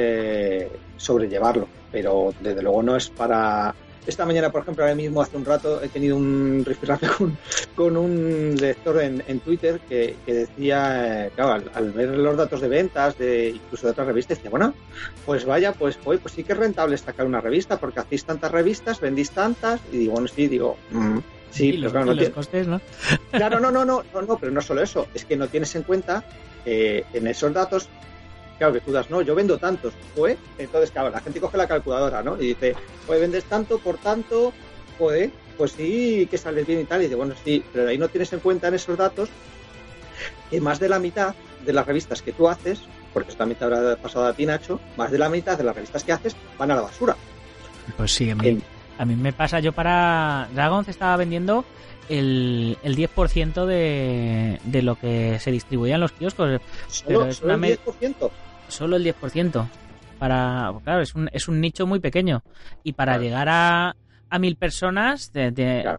sobrellevarlo. 0.96 1.66
Pero 1.90 2.32
desde 2.40 2.62
luego 2.62 2.84
no 2.84 2.96
es 2.96 3.10
para 3.10 3.74
esta 4.06 4.24
mañana, 4.24 4.50
por 4.50 4.62
ejemplo, 4.62 4.84
ahora 4.84 4.94
mismo, 4.94 5.20
hace 5.20 5.36
un 5.36 5.44
rato, 5.44 5.82
he 5.82 5.88
tenido 5.88 6.16
un 6.16 6.62
rifirrafe 6.64 7.06
con, 7.18 7.36
con 7.74 7.96
un 7.96 8.56
lector 8.58 9.02
en, 9.02 9.22
en 9.26 9.40
Twitter 9.40 9.80
que, 9.88 10.16
decía, 10.26 11.26
eh, 11.26 11.30
claro, 11.34 11.62
al, 11.74 11.92
ver 11.92 12.08
los 12.10 12.36
datos 12.36 12.60
de 12.60 12.68
ventas, 12.68 13.18
de 13.18 13.50
incluso 13.50 13.86
de 13.86 13.92
otras 13.92 14.06
revistas, 14.06 14.38
decía, 14.38 14.50
bueno, 14.50 14.74
pues 15.26 15.44
vaya, 15.44 15.72
pues, 15.72 15.96
pues, 16.02 16.20
pues 16.20 16.34
sí 16.34 16.44
que 16.44 16.52
es 16.52 16.58
rentable 16.58 16.96
sacar 16.96 17.26
una 17.26 17.40
revista, 17.40 17.78
porque 17.78 18.00
hacéis 18.00 18.24
tantas 18.24 18.50
revistas, 18.50 19.00
vendís 19.00 19.30
tantas, 19.30 19.80
y 19.92 19.98
digo, 19.98 20.12
bueno, 20.12 20.28
sí, 20.28 20.48
digo, 20.48 20.76
mm, 20.90 21.18
sí, 21.50 21.72
pero 21.78 21.90
claro, 21.90 22.14
no 22.14 22.32
costes, 22.32 22.66
¿no? 22.66 22.80
Claro, 23.30 23.60
no, 23.60 23.70
no, 23.70 23.84
no, 23.84 24.02
no, 24.14 24.22
no, 24.22 24.38
pero 24.38 24.52
no 24.52 24.60
solo 24.60 24.82
eso, 24.82 25.08
es 25.14 25.24
que 25.24 25.36
no 25.36 25.48
tienes 25.48 25.74
en 25.74 25.82
cuenta 25.82 26.24
eh, 26.64 27.04
en 27.12 27.26
esos 27.26 27.52
datos 27.52 27.88
claro, 28.60 28.74
que 28.74 28.80
tú 28.82 28.92
das, 28.92 29.08
no, 29.08 29.22
yo 29.22 29.34
vendo 29.34 29.56
tantos, 29.56 29.94
pues, 30.14 30.36
entonces, 30.58 30.90
claro, 30.90 31.08
la 31.08 31.20
gente 31.20 31.40
coge 31.40 31.56
la 31.56 31.66
calculadora, 31.66 32.22
¿no? 32.22 32.36
Y 32.36 32.48
dice, 32.48 32.76
pues 33.06 33.18
vendes 33.18 33.44
tanto, 33.44 33.78
por 33.78 33.96
tanto, 33.96 34.52
pues, 34.98 35.30
pues 35.56 35.72
sí, 35.72 36.28
que 36.30 36.36
sales 36.36 36.66
bien 36.66 36.80
y 36.80 36.84
tal, 36.84 37.00
y 37.00 37.04
dice, 37.04 37.14
bueno, 37.14 37.34
sí, 37.42 37.64
pero 37.72 37.88
ahí 37.88 37.96
no 37.96 38.08
tienes 38.08 38.30
en 38.34 38.40
cuenta 38.40 38.68
en 38.68 38.74
esos 38.74 38.98
datos 38.98 39.30
que 40.50 40.60
más 40.60 40.78
de 40.78 40.90
la 40.90 40.98
mitad 40.98 41.34
de 41.64 41.72
las 41.72 41.86
revistas 41.86 42.20
que 42.20 42.34
tú 42.34 42.50
haces, 42.50 42.82
porque 43.14 43.30
esto 43.30 43.38
también 43.38 43.58
te 43.58 43.64
habrá 43.64 43.96
pasado 43.96 44.26
a 44.26 44.34
ti, 44.34 44.44
Nacho, 44.44 44.78
más 44.98 45.10
de 45.10 45.16
la 45.16 45.30
mitad 45.30 45.56
de 45.56 45.64
las 45.64 45.74
revistas 45.74 46.04
que 46.04 46.12
haces 46.12 46.36
van 46.58 46.70
a 46.70 46.74
la 46.74 46.82
basura. 46.82 47.16
Pues 47.96 48.12
sí, 48.12 48.28
a 48.28 48.34
mí, 48.34 48.60
a 48.98 49.04
mí 49.06 49.16
me 49.16 49.32
pasa, 49.32 49.60
yo 49.60 49.72
para 49.72 50.50
Dragon 50.52 50.84
estaba 50.86 51.16
vendiendo 51.16 51.64
el, 52.10 52.76
el 52.82 52.94
10% 52.94 53.64
de, 53.64 54.60
de 54.64 54.82
lo 54.82 54.96
que 54.96 55.38
se 55.38 55.50
distribuía 55.50 55.94
en 55.94 56.02
los 56.02 56.12
kioscos. 56.12 56.60
¿Solo, 56.88 57.26
es 57.26 57.40
el 57.40 57.48
10%? 57.48 58.30
Solo 58.70 58.96
el 58.96 59.04
10%. 59.04 59.68
Para, 60.18 60.72
claro, 60.84 61.00
es 61.00 61.14
un, 61.14 61.30
es 61.32 61.48
un 61.48 61.60
nicho 61.60 61.86
muy 61.86 62.00
pequeño. 62.00 62.42
Y 62.82 62.92
para 62.92 63.18
llegar 63.18 63.48
a, 63.48 63.96
a 64.28 64.38
mil 64.38 64.56
personas, 64.56 65.32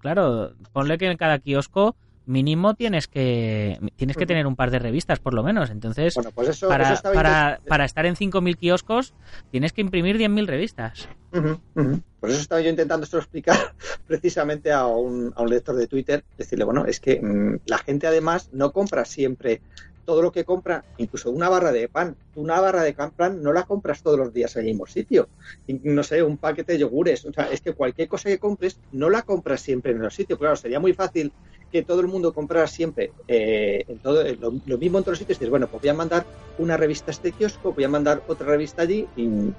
claro. 0.01 0.53
ponle 0.71 0.97
que 0.97 1.07
en 1.07 1.17
cada 1.17 1.39
kiosco 1.39 1.95
mínimo 2.25 2.75
tienes 2.75 3.07
que 3.07 3.79
tienes 3.95 4.15
que 4.15 4.25
tener 4.25 4.45
un 4.45 4.55
par 4.55 4.69
de 4.71 4.79
revistas 4.79 5.19
por 5.19 5.33
lo 5.33 5.43
menos 5.43 5.69
entonces 5.69 6.13
pues 6.35 6.59
para, 6.59 6.95
para, 7.01 7.59
para, 7.67 7.85
estar 7.85 8.05
en 8.05 8.15
5.000 8.15 8.57
kioscos 8.57 9.13
tienes 9.49 9.73
que 9.73 9.81
imprimir 9.81 10.17
10.000 10.17 10.45
revistas 10.45 11.09
por 11.31 12.29
eso 12.29 12.39
estaba 12.39 12.61
yo 12.61 12.69
intentando 12.69 13.05
esto 13.05 13.17
explicar 13.17 13.73
precisamente 14.07 14.71
a 14.71 14.85
un, 14.85 15.33
a 15.35 15.41
un 15.41 15.49
lector 15.49 15.75
de 15.75 15.87
Twitter 15.87 16.23
decirle 16.37 16.63
bueno 16.63 16.85
es 16.85 16.99
que 16.99 17.19
mm, 17.21 17.61
la 17.65 17.79
gente 17.79 18.07
además 18.07 18.49
no 18.53 18.71
compra 18.71 19.03
siempre 19.03 19.61
todo 20.05 20.21
lo 20.21 20.31
que 20.31 20.45
compra, 20.45 20.83
incluso 20.97 21.31
una 21.31 21.49
barra 21.49 21.71
de 21.71 21.87
pan, 21.87 22.15
una 22.35 22.59
barra 22.59 22.83
de 22.83 22.93
pan 22.93 23.41
no 23.41 23.53
la 23.53 23.63
compras 23.63 24.01
todos 24.01 24.17
los 24.17 24.33
días 24.33 24.55
en 24.55 24.61
el 24.61 24.67
mismo 24.67 24.85
sitio. 24.85 25.29
no 25.67 26.03
sé, 26.03 26.23
un 26.23 26.37
paquete 26.37 26.73
de 26.73 26.79
yogures. 26.79 27.25
O 27.25 27.33
sea, 27.33 27.51
es 27.51 27.61
que 27.61 27.73
cualquier 27.73 28.07
cosa 28.07 28.29
que 28.29 28.39
compres 28.39 28.79
no 28.91 29.09
la 29.09 29.21
compras 29.23 29.61
siempre 29.61 29.91
en 29.91 30.03
el 30.03 30.11
sitio. 30.11 30.37
Claro, 30.37 30.55
sería 30.55 30.79
muy 30.79 30.93
fácil 30.93 31.31
que 31.71 31.83
todo 31.83 32.01
el 32.01 32.07
mundo 32.07 32.33
comprara 32.33 32.67
siempre 32.67 33.11
eh, 33.27 33.85
en 33.87 33.99
todo, 33.99 34.23
lo, 34.39 34.77
mismo 34.77 34.97
en 34.97 35.03
todos 35.03 35.13
los 35.13 35.19
sitios. 35.19 35.39
Dices, 35.39 35.49
bueno, 35.49 35.67
pues 35.67 35.81
voy 35.81 35.89
a 35.89 35.93
mandar 35.93 36.25
una 36.57 36.75
revista 36.77 37.11
a 37.11 37.13
este 37.13 37.31
kiosco, 37.31 37.73
voy 37.73 37.83
a 37.83 37.89
mandar 37.89 38.21
otra 38.27 38.47
revista 38.47 38.81
allí, 38.81 39.07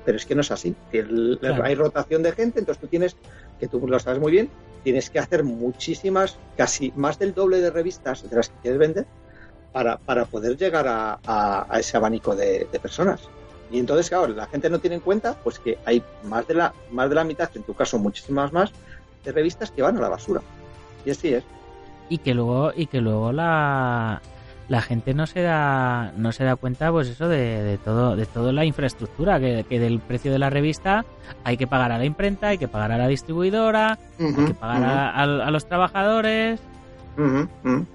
pero 0.05 0.17
es 0.17 0.27
que 0.27 0.35
no 0.35 0.43
es 0.43 0.51
así. 0.51 0.75
Hay 1.63 1.75
rotación 1.75 2.23
de 2.23 2.33
gente, 2.33 2.61
entonces 2.61 2.81
tú 2.81 2.87
tienes, 2.87 3.17
que 3.59 3.69
tú 3.69 3.87
lo 3.87 3.99
sabes 3.99 4.21
muy 4.21 4.33
bien, 4.33 4.51
tienes 4.85 5.09
que 5.09 5.19
hacer 5.19 5.43
muchísimas, 5.43 6.39
casi 6.57 6.93
más 6.97 7.19
del 7.19 7.33
doble 7.33 7.61
de 7.61 7.71
revistas 7.71 8.29
de 8.29 8.37
las 8.37 8.51
que 8.51 8.57
quieres 8.63 8.79
vender 8.79 9.07
para, 9.73 9.97
para 9.99 10.25
poder 10.25 10.57
llegar 10.57 10.87
a, 10.87 11.19
a, 11.25 11.79
ese 11.79 11.97
abanico 11.97 12.37
de, 12.37 12.67
personas. 12.81 13.21
Y 13.71 13.79
entonces, 13.79 14.09
claro, 14.09 14.29
la 14.29 14.47
gente 14.47 14.69
no 14.69 14.79
tiene 14.79 14.97
en 14.97 15.01
cuenta 15.01 15.35
pues 15.43 15.59
que 15.59 15.79
hay 15.87 16.03
más 16.25 16.47
de 16.47 16.55
la, 16.55 16.75
más 16.91 17.09
de 17.09 17.15
la 17.15 17.25
mitad, 17.25 17.51
en 17.55 17.63
tu 17.63 17.75
caso 17.75 17.99
muchísimas 17.99 18.53
más, 18.53 18.71
de 19.25 19.33
revistas 19.33 19.71
que 19.71 19.83
van 19.83 19.97
a 19.97 20.01
la 20.01 20.11
basura. 20.11 20.43
Y 21.05 21.11
así 21.11 21.35
es. 21.35 21.45
Y 22.09 22.19
que 22.19 22.35
luego, 22.35 22.73
y 22.77 22.87
que 22.87 23.01
luego 23.01 23.33
la, 23.33 24.21
la 24.69 24.81
gente 24.81 25.15
no 25.15 25.27
se 25.27 25.43
da 25.43 26.13
no 26.17 26.33
se 26.33 26.45
da 26.45 26.57
cuenta 26.57 26.91
pues 26.91 27.09
eso 27.09 27.29
de, 27.29 27.63
de 27.63 27.79
todo 27.79 28.17
de 28.17 28.27
toda 28.27 28.53
la 28.53 28.65
infraestructura 28.65 29.41
que, 29.41 29.65
que, 29.69 29.79
del 29.79 30.01
precio 30.01 30.33
de 30.33 30.39
la 30.39 30.51
revista 30.51 31.05
hay 31.45 31.57
que 31.57 31.67
pagar 31.67 31.93
a 31.93 31.99
la 31.99 32.05
imprenta 32.05 32.49
hay 32.49 32.59
que 32.59 32.69
pagar 32.69 32.93
a 32.93 32.99
la 32.99 33.09
distribuidora 33.09 33.99
hay 34.19 34.47
que 34.47 34.55
pagar 34.55 35.13
a, 35.15 35.51
los 35.51 35.67
trabajadores 35.67 36.61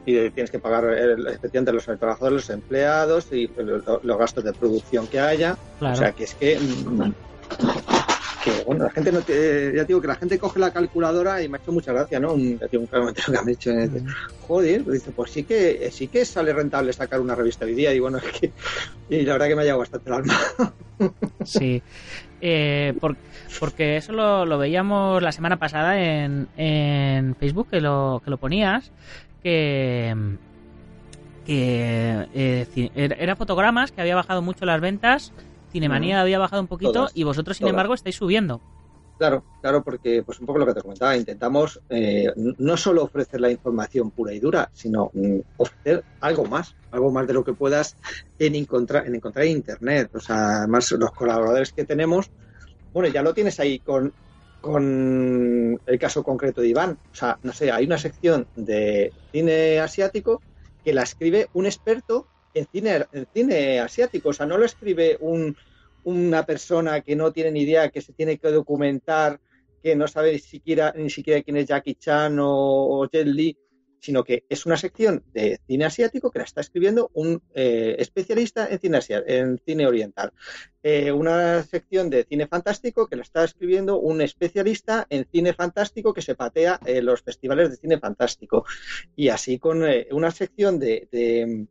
y 0.06 0.30
tienes 0.30 0.52
que 0.52 0.60
pagar 0.60 0.86
especialmente 0.94 1.74
los 1.74 1.86
trabajadores, 1.86 2.34
los 2.34 2.50
empleados 2.50 3.32
y 3.32 3.50
los, 3.58 4.18
gastos 4.18 4.44
de 4.44 4.54
producción 4.54 5.08
que 5.08 5.20
haya. 5.20 5.58
O 5.82 5.96
sea 5.96 6.12
que 6.12 6.26
es 6.26 6.36
que, 6.36 6.60
mm, 6.60 7.14
que 8.52 8.64
bueno, 8.64 8.86
la 8.86 8.92
gente 8.92 9.12
no 9.12 9.20
ya 9.20 9.84
digo 9.84 10.02
que 10.02 10.08
la 10.08 10.16
gente 10.16 10.40
coge 10.40 10.60
la 10.60 10.72
calculadora 10.72 11.42
y 11.42 11.50
me 11.50 11.58
ha 11.58 11.62
hecho 11.62 11.72
mucha 11.72 11.94
gracia, 11.94 12.20
¿no? 12.20 12.34
Un, 12.34 12.60
un 12.72 12.88
comentario 12.88 13.40
que 13.40 13.46
me 13.46 13.52
ha 13.52 13.54
hecho, 13.54 13.72
joder, 14.48 14.84
pues 14.84 15.00
dice, 15.00 15.12
pues 15.12 15.32
sí 15.32 15.44
que 15.44 15.90
sí 15.92 16.08
que 16.08 16.26
sale 16.26 16.54
rentable 16.54 16.94
sacar 16.94 17.20
una 17.20 17.36
revista 17.36 17.66
hoy 17.66 17.76
día 17.76 17.94
y 17.94 18.00
bueno, 18.00 18.18
es 18.34 18.40
que 18.40 18.52
y 19.10 19.22
la 19.24 19.34
verdad 19.34 19.48
que 19.48 19.56
me 19.56 19.62
ha 19.62 19.66
llegado 19.66 19.80
bastante 19.80 20.10
el 20.10 20.16
alma. 20.16 20.40
sí. 21.46 21.82
Eh, 22.40 22.94
porque 23.60 23.98
eso 23.98 24.12
lo, 24.12 24.58
veíamos 24.58 25.22
la 25.24 25.32
semana 25.32 25.58
pasada 25.58 26.00
en, 26.00 26.48
en 26.56 27.36
Facebook, 27.36 27.70
que 27.72 27.82
lo, 27.82 28.22
que 28.24 28.30
lo 28.30 28.38
ponías, 28.38 28.92
que, 29.42 30.16
que 31.46 32.28
eh, 32.36 32.68
era 32.96 33.36
fotogramas, 33.36 33.92
que 33.92 34.02
había 34.02 34.16
bajado 34.16 34.42
mucho 34.42 34.66
las 34.66 34.82
ventas, 34.82 35.34
Cinemanía 35.78 36.22
había 36.22 36.40
bajado 36.40 36.62
un 36.62 36.68
poquito 36.68 37.08
y 37.14 37.24
vosotros, 37.24 37.58
sin 37.58 37.68
embargo, 37.68 37.94
estáis 37.94 38.16
subiendo. 38.16 38.62
Claro, 39.18 39.44
claro, 39.62 39.84
porque 39.84 40.22
pues 40.24 40.40
un 40.40 40.46
poco 40.46 40.60
lo 40.60 40.66
que 40.68 40.76
te 40.76 40.82
comentaba, 40.82 41.18
intentamos 41.18 41.82
eh, 41.90 42.32
no 42.36 42.78
solo 42.78 43.04
ofrecer 43.04 43.42
la 43.42 43.50
información 43.50 44.12
pura 44.12 44.32
y 44.32 44.40
dura, 44.40 44.70
sino 44.74 45.10
mm, 45.14 45.40
ofrecer 45.58 46.04
algo 46.20 46.46
más, 46.46 46.76
algo 46.92 47.12
más 47.12 47.26
de 47.26 47.34
lo 47.34 47.44
que 47.44 47.54
puedas 47.54 47.98
en 48.38 48.54
encontrar 48.54 49.08
en 49.08 49.16
encontrar 49.16 49.46
en 49.46 49.54
internet. 49.54 50.12
O 50.14 50.20
sea, 50.20 50.60
además 50.60 50.92
los 50.92 51.12
colaboradores 51.12 51.74
que 51.74 51.84
tenemos, 51.84 52.30
bueno, 52.94 53.10
ya 53.10 53.24
lo 53.24 53.34
tienes 53.34 53.60
ahí 53.60 53.80
con 53.80 54.14
con 54.62 55.80
el 55.86 56.00
caso 56.00 56.24
concreto 56.24 56.62
de 56.62 56.70
Iván. 56.70 56.98
O 57.12 57.16
sea, 57.16 57.40
no 57.44 57.54
sé, 57.54 57.72
hay 57.72 57.86
una 57.86 57.98
sección 57.98 58.48
de 58.56 59.14
cine 59.32 59.80
asiático 59.80 60.42
que 60.84 60.94
la 60.94 61.04
escribe 61.04 61.50
un 61.54 61.66
experto 61.66 62.28
en 62.58 62.68
cine, 62.68 63.06
en 63.12 63.28
cine 63.34 63.80
asiático. 63.80 64.30
O 64.30 64.34
sea, 64.34 64.46
no 64.46 64.58
lo 64.58 64.66
escribe 64.66 65.18
un, 65.20 65.56
una 66.08 66.46
persona 66.46 67.02
que 67.02 67.18
no 67.18 67.34
tiene 67.34 67.52
ni 67.52 67.62
idea, 67.64 67.90
que 67.90 68.02
se 68.02 68.14
tiene 68.14 68.38
que 68.38 68.50
documentar, 68.50 69.42
que 69.84 69.96
no 69.96 70.08
sabe 70.08 70.34
ni 70.34 70.40
siquiera, 70.40 70.94
ni 70.96 71.10
siquiera 71.10 71.42
quién 71.42 71.58
es 71.58 71.68
Jackie 71.68 71.96
Chan 71.96 72.38
o, 72.40 73.08
Jet 73.12 73.28
Li, 73.28 73.58
sino 74.00 74.24
que 74.24 74.46
es 74.48 74.66
una 74.66 74.78
sección 74.78 75.24
de 75.34 75.60
cine 75.68 75.84
asiático 75.84 76.32
que 76.32 76.40
la 76.40 76.46
está 76.46 76.62
escribiendo 76.62 77.10
un 77.14 77.42
eh, 77.54 77.96
especialista 78.00 78.70
en 78.70 78.80
cine, 78.80 79.00
en 79.10 79.60
cine 79.66 79.86
oriental. 79.86 80.32
Eh, 80.82 81.12
una 81.12 81.64
sección 81.64 82.10
de 82.10 82.24
cine 82.24 82.48
fantástico 82.48 83.08
que 83.08 83.18
la 83.18 83.24
está 83.24 83.44
escribiendo 83.44 84.00
un 84.00 84.22
especialista 84.22 85.08
en 85.10 85.28
cine 85.30 85.54
fantástico 85.54 86.14
que 86.14 86.22
se 86.22 86.36
patea 86.36 86.80
en 86.86 87.06
los 87.06 87.22
festivales 87.22 87.70
de 87.70 87.78
cine 87.78 88.00
fantástico. 88.00 88.66
Y 89.16 89.28
así 89.28 89.60
con 89.60 89.84
eh, 89.86 90.08
una 90.12 90.32
sección 90.32 90.80
de, 90.80 91.68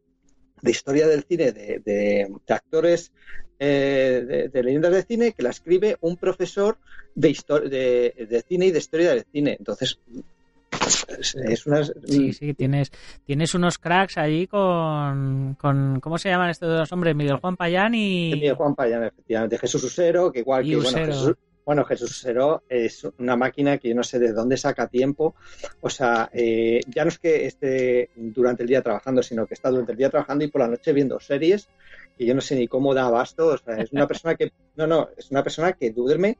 historia 0.62 1.06
del 1.06 1.24
cine 1.24 1.52
de 1.52 2.28
actores 2.48 3.12
eh, 3.58 4.50
de, 4.52 4.62
leyendas 4.62 4.92
de 4.92 5.02
cine 5.02 5.32
que 5.32 5.42
la 5.42 5.50
escribe 5.50 5.96
un 6.00 6.16
profesor 6.16 6.76
de, 7.14 7.34
de, 7.70 8.26
de 8.26 8.42
cine 8.42 8.66
y 8.66 8.70
de 8.70 8.78
historia 8.78 9.10
del 9.10 9.24
cine. 9.32 9.56
Entonces, 9.58 9.98
es 11.48 11.66
una... 11.66 11.82
Sí, 11.84 12.32
sí, 12.34 12.52
tienes, 12.52 12.92
tienes 13.24 13.54
unos 13.54 13.78
cracks 13.78 14.18
allí 14.18 14.46
con, 14.46 15.56
con... 15.58 16.00
¿Cómo 16.00 16.18
se 16.18 16.28
llaman 16.28 16.50
estos 16.50 16.68
dos 16.68 16.92
hombres? 16.92 17.16
Miguel 17.16 17.38
Juan 17.38 17.56
Payán 17.56 17.94
y... 17.94 18.32
Miguel 18.34 18.54
Juan 18.56 18.74
Payán, 18.74 19.04
efectivamente. 19.04 19.58
Jesús 19.58 19.84
Usero, 19.84 20.30
que 20.30 20.40
igual 20.40 20.64
que... 20.64 20.76
Bueno, 20.76 21.06
Jesús, 21.06 21.34
bueno, 21.66 21.84
Jesús 21.84 22.12
Usero 22.12 22.62
es 22.68 23.02
una 23.18 23.34
máquina 23.34 23.76
que 23.78 23.88
yo 23.88 23.94
no 23.96 24.04
sé 24.04 24.20
de 24.20 24.32
dónde 24.32 24.56
saca 24.56 24.86
tiempo. 24.86 25.34
O 25.80 25.90
sea, 25.90 26.30
eh, 26.32 26.80
ya 26.86 27.02
no 27.02 27.08
es 27.08 27.18
que 27.18 27.44
esté 27.44 28.10
durante 28.14 28.62
el 28.62 28.68
día 28.68 28.82
trabajando, 28.82 29.20
sino 29.20 29.48
que 29.48 29.54
está 29.54 29.70
durante 29.70 29.90
el 29.90 29.98
día 29.98 30.08
trabajando 30.08 30.44
y 30.44 30.48
por 30.48 30.60
la 30.60 30.68
noche 30.68 30.92
viendo 30.92 31.18
series 31.18 31.68
y 32.16 32.24
yo 32.24 32.36
no 32.36 32.40
sé 32.40 32.54
ni 32.54 32.68
cómo 32.68 32.94
da 32.94 33.06
abasto. 33.06 33.48
O 33.48 33.58
sea, 33.58 33.78
es 33.78 33.92
una 33.92 34.06
persona 34.08 34.36
que, 34.36 34.52
no, 34.76 34.86
no, 34.86 35.08
es 35.16 35.28
una 35.32 35.42
persona 35.42 35.72
que 35.72 35.90
duerme 35.90 36.38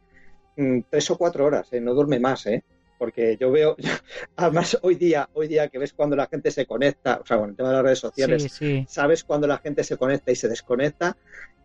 mm, 0.57 0.83
tres 0.89 1.11
o 1.11 1.19
cuatro 1.19 1.45
horas, 1.45 1.73
¿eh? 1.73 1.81
no 1.81 1.93
duerme 1.93 2.21
más, 2.21 2.47
¿eh? 2.47 2.63
Porque 2.99 3.37
yo 3.41 3.51
veo, 3.51 3.77
además 4.37 4.79
hoy 4.83 4.95
día, 4.97 5.29
hoy 5.35 5.49
día 5.49 5.69
que 5.69 5.79
ves 5.79 5.93
cuando 5.93 6.17
la 6.17 6.27
gente 6.27 6.51
se 6.51 6.67
conecta, 6.67 7.21
o 7.23 7.27
sea, 7.27 7.39
con 7.39 7.51
el 7.51 7.57
tema 7.57 7.69
de 7.71 7.75
las 7.77 7.85
redes 7.85 7.99
sociales, 7.99 8.43
Sí, 8.45 8.49
sí. 8.49 8.87
sabes 8.89 9.25
cuando 9.25 9.47
la 9.47 9.59
gente 9.59 9.85
se 9.85 9.97
conecta 9.97 10.31
y 10.33 10.37
se 10.37 10.49
desconecta. 10.49 11.17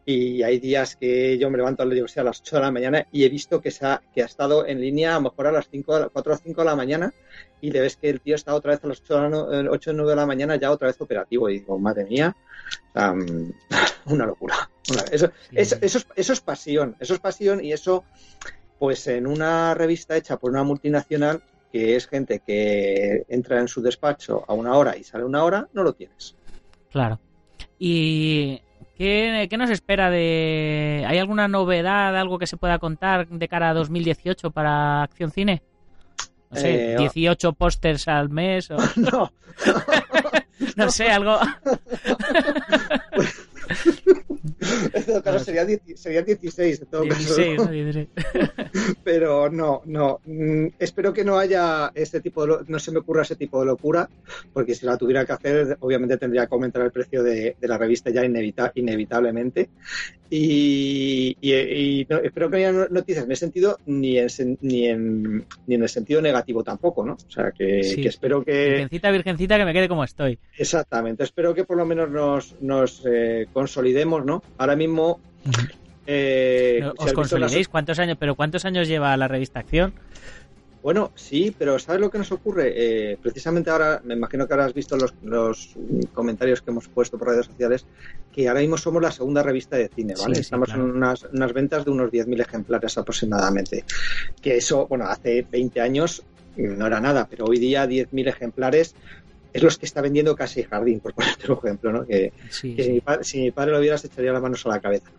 Y 0.03 0.41
hay 0.41 0.57
días 0.59 0.95
que 0.95 1.37
yo 1.37 1.51
me 1.51 1.57
levanto 1.57 1.83
a 1.83 1.85
la 1.85 1.91
universidad 1.91 2.25
a 2.25 2.29
las 2.31 2.41
8 2.41 2.55
de 2.55 2.61
la 2.63 2.71
mañana 2.71 3.07
y 3.11 3.23
he 3.23 3.29
visto 3.29 3.61
que, 3.61 3.69
se 3.69 3.85
ha, 3.85 4.01
que 4.15 4.23
ha 4.23 4.25
estado 4.25 4.65
en 4.65 4.81
línea 4.81 5.11
a 5.11 5.19
lo 5.19 5.29
mejor 5.29 5.45
a 5.45 5.51
las 5.51 5.69
5, 5.69 6.09
4 6.11 6.33
o 6.33 6.37
5 6.37 6.61
de 6.61 6.65
la 6.65 6.75
mañana 6.75 7.13
y 7.61 7.69
le 7.69 7.81
ves 7.81 7.97
que 7.97 8.09
el 8.09 8.19
tío 8.19 8.33
está 8.33 8.55
otra 8.55 8.71
vez 8.71 8.83
a 8.83 8.87
las 8.87 8.99
8 8.99 9.15
o 9.91 9.93
9 9.93 10.09
de 10.09 10.15
la 10.15 10.25
mañana 10.25 10.55
ya 10.55 10.71
otra 10.71 10.87
vez 10.87 10.99
operativo. 10.99 11.47
Y 11.51 11.59
digo, 11.59 11.77
madre 11.77 12.05
mía, 12.05 12.35
mm, 12.95 13.49
una 14.07 14.25
locura. 14.25 14.55
Eso, 15.11 15.27
Sí. 15.51 15.55
eso, 15.55 15.75
eso 15.81 15.97
es, 15.99 16.07
eso 16.15 16.33
es 16.33 16.41
pasión, 16.41 16.95
eso 16.99 17.13
es 17.13 17.19
pasión 17.19 17.63
y 17.63 17.71
eso, 17.71 18.03
pues 18.81 19.05
en 19.05 19.27
una 19.27 19.75
revista 19.75 20.17
hecha 20.17 20.37
por 20.37 20.49
una 20.49 20.63
multinacional, 20.63 21.43
que 21.71 21.95
es 21.95 22.07
gente 22.07 22.41
que 22.43 23.23
entra 23.29 23.59
en 23.59 23.67
su 23.67 23.79
despacho 23.79 24.43
a 24.47 24.53
una 24.53 24.73
hora 24.73 24.97
y 24.97 25.03
sale 25.03 25.23
a 25.23 25.27
una 25.27 25.43
hora, 25.43 25.67
no 25.73 25.83
lo 25.83 25.93
tienes. 25.93 26.35
Claro. 26.89 27.19
¿Y 27.77 28.59
qué, 28.97 29.45
qué 29.47 29.57
nos 29.57 29.69
espera 29.69 30.09
de... 30.09 31.05
¿Hay 31.07 31.19
alguna 31.19 31.47
novedad, 31.47 32.17
algo 32.17 32.39
que 32.39 32.47
se 32.47 32.57
pueda 32.57 32.79
contar 32.79 33.27
de 33.27 33.47
cara 33.47 33.69
a 33.69 33.75
2018 33.75 34.49
para 34.49 35.03
Acción 35.03 35.29
Cine? 35.29 35.61
No 36.49 36.57
sé, 36.57 36.93
Eh, 36.93 36.97
18 36.97 37.53
pósters 37.53 38.07
al 38.07 38.29
mes 38.29 38.71
o... 38.71 38.77
No, 38.95 39.31
No 40.75 40.89
sé, 40.89 41.11
algo... 41.11 41.37
en 44.93 45.03
todo 45.03 45.21
caso 45.23 45.39
sería, 45.45 45.65
10 45.65 45.81
sería 45.95 46.21
16, 46.21 46.81
en 46.81 46.87
todo 46.87 47.07
caso. 47.07 47.35
16, 47.35 47.57
¿no? 47.57 47.65
¿no? 47.65 47.71
16. 47.71 48.07
Pero 49.03 49.49
no, 49.49 49.81
no. 49.85 50.19
Mm, 50.25 50.67
Espero 50.79 51.13
que 51.13 51.23
no 51.23 51.37
haya 51.37 51.91
este 51.95 52.21
tipo 52.21 52.45
de, 52.45 52.63
no 52.67 52.79
se 52.79 52.91
me 52.91 52.99
ocurra 52.99 53.21
ese 53.23 53.35
tipo 53.35 53.59
de 53.59 53.65
locura, 53.67 54.09
porque 54.53 54.75
si 54.75 54.85
la 54.85 54.97
tuviera 54.97 55.25
que 55.25 55.33
hacer, 55.33 55.77
obviamente 55.81 56.17
tendría 56.17 56.47
que 56.47 56.55
aumentar 56.55 56.81
el 56.83 56.91
precio 56.91 57.23
de, 57.23 57.55
de 57.59 57.67
la 57.67 57.77
revista 57.77 58.09
ya 58.09 58.23
inevita- 58.25 58.71
inevitablemente. 58.75 59.69
Y, 60.33 61.35
y- 61.41 61.53
y 61.53 62.07
no- 62.09 62.19
espero 62.19 62.49
que 62.49 62.57
no 62.71 62.79
haya 62.81 62.87
noticias 62.89 63.25
en 63.25 63.31
ese 63.33 63.41
sentido, 63.41 63.77
ni 63.85 64.17
en, 64.17 64.29
ni 64.61 64.87
en, 64.87 65.45
ni 65.67 65.75
en 65.75 65.83
el 65.83 65.89
sentido 65.89 66.21
negativo 66.21 66.63
tampoco, 66.63 67.03
¿no? 67.05 67.13
O 67.13 67.29
sea, 67.31 67.51
que, 67.51 67.83
Sí. 67.83 68.01
que 68.01 68.07
espero 68.07 68.41
que, 68.43 68.69
Virgencita, 68.69 69.11
virgencita, 69.11 69.57
que 69.57 69.65
me 69.65 69.73
quede 69.73 69.89
como 69.89 70.05
estoy. 70.05 70.39
exactamente, 70.57 71.23
espero 71.25 71.53
que 71.53 71.65
por 71.65 71.75
lo 71.75 71.85
menos 71.85 72.09
nos, 72.09 72.55
nos 72.61 73.03
eh, 73.05 73.47
consolidemos, 73.51 74.23
¿no? 74.23 74.30
Ahora 74.57 74.75
mismo. 74.75 75.19
eh, 76.07 76.79
No, 76.81 76.89
¿Os 76.89 76.93
visto 76.93 77.05
las- 77.05 77.13
consolidéis? 77.13 77.67
¿Cuántos 77.67 77.99
años? 77.99 78.17
¿Pero 78.19 78.35
cuántos 78.35 78.65
años 78.65 78.87
lleva 78.87 79.15
la 79.17 79.27
revista 79.27 79.59
Acción? 79.59 79.93
Bueno, 80.83 81.11
sí, 81.13 81.53
pero 81.55 81.77
¿sabes 81.77 82.01
lo 82.01 82.09
que 82.09 82.17
nos 82.17 82.31
ocurre? 82.31 82.73
Eh, 82.75 83.17
precisamente 83.21 83.69
ahora, 83.69 84.01
me 84.03 84.15
imagino 84.15 84.47
que 84.47 84.53
ahora 84.53 84.65
has 84.65 84.73
visto 84.73 84.97
los, 84.97 85.13
los 85.21 85.75
comentarios 86.11 86.63
que 86.63 86.71
hemos 86.71 86.87
puesto 86.87 87.19
por 87.19 87.27
redes 87.27 87.45
sociales, 87.45 87.85
que 88.31 88.47
ahora 88.47 88.61
mismo 88.61 88.77
somos 88.79 88.99
la 88.99 89.11
segunda 89.11 89.43
revista 89.43 89.75
de 89.77 89.89
cine, 89.89 90.15
¿vale? 90.19 90.33
Sí, 90.33 90.41
sí, 90.41 90.45
Estamos 90.47 90.69
claro. 90.69 90.85
en 90.85 90.91
unas, 90.95 91.23
unas 91.31 91.53
ventas 91.53 91.85
de 91.85 91.91
unos 91.91 92.09
10.000 92.11 92.41
ejemplares 92.41 92.97
aproximadamente. 92.97 93.85
Que 94.41 94.57
eso, 94.57 94.87
bueno, 94.87 95.05
hace 95.05 95.45
20 95.51 95.81
años 95.81 96.23
no 96.55 96.87
era 96.87 96.99
nada, 96.99 97.27
pero 97.29 97.45
hoy 97.45 97.59
día 97.59 97.85
10.000 97.85 98.27
ejemplares 98.27 98.95
es 99.53 99.61
los 99.63 99.77
que 99.77 99.85
está 99.85 100.01
vendiendo 100.01 100.35
casi 100.35 100.63
Jardín, 100.63 100.99
por 101.01 101.13
ponerte 101.13 101.51
un 101.51 101.57
ejemplo, 101.57 101.91
¿no? 101.91 102.05
Que, 102.05 102.31
Sí, 102.49 102.75
que 102.75 102.83
sí. 102.83 102.91
mi 102.93 103.01
pa- 103.01 103.23
si 103.23 103.41
mi 103.41 103.51
padre 103.51 103.71
lo 103.71 103.79
viera 103.79 103.97
se 103.97 104.07
echaría 104.07 104.31
las 104.33 104.41
manos 104.41 104.65
a 104.65 104.69
la 104.69 104.79
cabeza. 104.79 105.09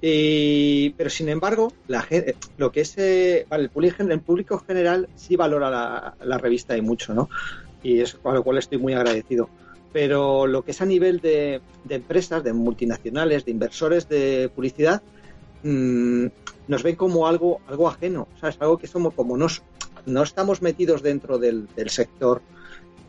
Y- 0.00 0.90
pero 0.90 1.08
sin 1.10 1.28
embargo, 1.28 1.72
la 1.88 2.02
gen- 2.02 2.34
lo 2.58 2.70
que 2.72 2.80
es 2.82 2.94
eh, 2.98 3.46
vale, 3.48 3.64
el, 3.64 3.70
público, 3.70 4.02
el 4.02 4.20
público 4.20 4.58
general 4.66 5.08
sí 5.14 5.36
valora 5.36 5.70
la, 5.70 6.16
la 6.24 6.38
revista 6.38 6.76
y 6.76 6.82
mucho, 6.82 7.14
¿no? 7.14 7.28
Y 7.82 8.00
es 8.00 8.14
con 8.14 8.34
lo 8.34 8.42
cual 8.42 8.58
estoy 8.58 8.78
muy 8.78 8.94
agradecido. 8.94 9.48
Pero 9.92 10.46
lo 10.46 10.62
que 10.62 10.72
es 10.72 10.80
a 10.82 10.86
nivel 10.86 11.20
de, 11.20 11.60
de 11.84 11.94
empresas, 11.94 12.42
de 12.44 12.52
multinacionales, 12.52 13.44
de 13.44 13.52
inversores 13.52 14.08
de 14.08 14.50
publicidad, 14.54 15.00
mm, 15.62 16.26
nos 16.68 16.82
ven 16.82 16.96
como 16.96 17.26
algo, 17.26 17.60
algo 17.66 17.88
ajeno, 17.88 18.28
¿sabes? 18.40 18.56
Algo 18.58 18.76
que 18.78 18.86
somos 18.88 19.14
como 19.14 19.36
nos, 19.36 19.62
no 20.04 20.22
estamos 20.22 20.60
metidos 20.60 21.02
dentro 21.02 21.38
del, 21.38 21.66
del 21.76 21.90
sector 21.90 22.42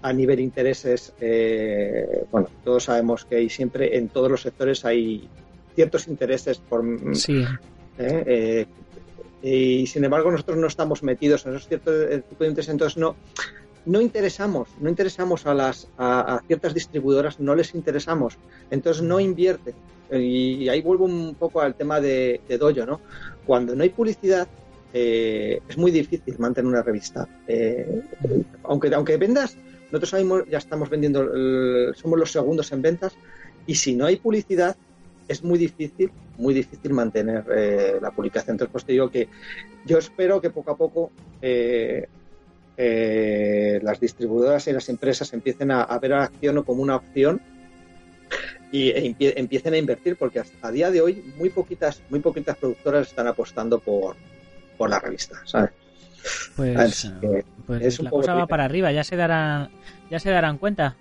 a 0.01 0.13
nivel 0.13 0.39
intereses, 0.39 1.13
eh, 1.19 2.25
bueno, 2.31 2.49
todos 2.63 2.85
sabemos 2.85 3.25
que 3.25 3.37
hay 3.37 3.49
siempre 3.49 3.97
en 3.97 4.09
todos 4.09 4.29
los 4.29 4.41
sectores 4.41 4.85
hay 4.85 5.27
ciertos 5.75 6.07
intereses 6.07 6.57
por 6.59 6.83
Sí, 7.15 7.43
¿eh? 7.97 8.67
Eh, 9.43 9.79
y 9.81 9.87
sin 9.87 10.03
embargo 10.03 10.31
nosotros 10.31 10.57
no 10.57 10.67
estamos 10.67 11.03
metidos 11.03 11.45
en 11.45 11.53
esos 11.53 11.67
ciertos 11.67 11.93
eh, 12.09 12.21
tipos 12.27 12.39
de 12.39 12.47
intereses, 12.47 12.71
entonces 12.71 12.97
no 12.97 13.15
no 13.85 14.01
interesamos, 14.01 14.67
no 14.81 14.89
interesamos 14.89 15.45
a 15.45 15.53
las 15.53 15.87
a, 15.97 16.35
a 16.35 16.41
ciertas 16.41 16.73
distribuidoras, 16.73 17.39
no 17.39 17.55
les 17.55 17.73
interesamos, 17.73 18.37
entonces 18.69 19.01
no 19.03 19.19
invierten. 19.19 19.75
Y 20.11 20.69
ahí 20.69 20.81
vuelvo 20.81 21.03
un 21.05 21.35
poco 21.35 21.59
al 21.59 21.75
tema 21.75 21.99
de, 21.99 22.39
de 22.47 22.57
Dojo, 22.57 22.85
¿no? 22.85 23.01
Cuando 23.45 23.75
no 23.75 23.83
hay 23.83 23.89
publicidad, 23.89 24.47
eh, 24.93 25.61
es 25.67 25.77
muy 25.77 25.91
difícil 25.91 26.39
mantener 26.39 26.67
una 26.67 26.81
revista. 26.81 27.27
Eh, 27.47 28.01
aunque, 28.63 28.93
aunque 28.93 29.17
vendas, 29.17 29.57
nosotros 29.91 30.47
ya 30.49 30.57
estamos 30.57 30.89
vendiendo, 30.89 31.23
somos 31.93 32.19
los 32.19 32.31
segundos 32.31 32.71
en 32.71 32.81
ventas, 32.81 33.15
y 33.65 33.75
si 33.75 33.95
no 33.95 34.05
hay 34.05 34.17
publicidad, 34.17 34.75
es 35.27 35.43
muy 35.43 35.59
difícil, 35.59 36.11
muy 36.37 36.53
difícil 36.53 36.93
mantener 36.93 37.43
eh, 37.53 37.99
la 38.01 38.11
publicación. 38.11 38.53
Entonces, 38.53 38.71
pues 38.71 38.85
te 38.85 38.93
digo 38.93 39.09
que 39.09 39.27
yo 39.85 39.97
espero 39.97 40.39
que 40.39 40.49
poco 40.49 40.71
a 40.71 40.77
poco 40.77 41.11
eh, 41.41 42.07
eh, 42.77 43.79
las 43.81 43.99
distribuidoras 43.99 44.67
y 44.67 44.71
las 44.71 44.87
empresas 44.89 45.33
empiecen 45.33 45.71
a, 45.71 45.81
a 45.81 45.99
ver 45.99 46.13
a 46.13 46.17
la 46.19 46.23
acción 46.25 46.63
como 46.63 46.81
una 46.81 46.95
opción 46.95 47.41
y 48.71 48.89
e 48.89 49.03
empie- 49.03 49.33
empiecen 49.35 49.73
a 49.73 49.77
invertir, 49.77 50.15
porque 50.15 50.39
hasta 50.39 50.67
a 50.67 50.71
día 50.71 50.91
de 50.91 51.01
hoy 51.01 51.33
muy 51.37 51.49
poquitas, 51.49 52.01
muy 52.09 52.19
poquitas 52.19 52.57
productoras 52.57 53.07
están 53.07 53.27
apostando 53.27 53.79
por, 53.79 54.15
por 54.77 54.89
la 54.89 54.99
revista, 54.99 55.41
¿sabes? 55.45 55.71
Pues, 56.55 57.07
que 57.21 57.45
pues 57.65 57.81
es 57.81 58.01
la 58.01 58.09
cosa 58.09 58.33
va 58.33 58.47
para 58.47 58.65
arriba, 58.65 58.91
ya 58.91 59.03
se 59.03 59.15
darán, 59.15 59.69
ya 60.09 60.19
se 60.19 60.29
darán 60.29 60.57
cuenta. 60.57 60.95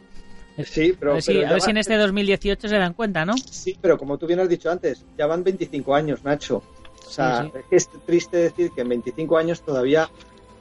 Sí, 0.65 0.95
pero, 0.99 1.13
a 1.13 1.15
ver, 1.15 1.23
si, 1.23 1.33
pero 1.35 1.49
a 1.49 1.53
ver 1.53 1.61
si 1.61 1.71
en 1.71 1.77
este 1.77 1.97
2018 1.97 2.69
se 2.69 2.77
dan 2.79 2.95
cuenta, 2.95 3.25
¿no? 3.27 3.35
Sí, 3.37 3.77
pero 3.81 3.99
como 3.99 4.17
tú 4.17 4.27
bien 4.27 4.41
has 4.41 4.49
dicho 4.49 4.71
antes, 4.71 5.05
ya 5.19 5.27
van 5.27 5.45
25 5.45 5.95
años, 5.95 6.25
Nacho. 6.25 6.63
O 7.07 7.11
sea, 7.11 7.43
Sí, 7.43 7.51
sí. 7.55 7.61
es 7.71 7.89
triste 8.07 8.37
decir 8.39 8.71
que 8.75 8.81
en 8.81 8.89
25 8.89 9.37
años 9.37 9.61
todavía 9.63 10.09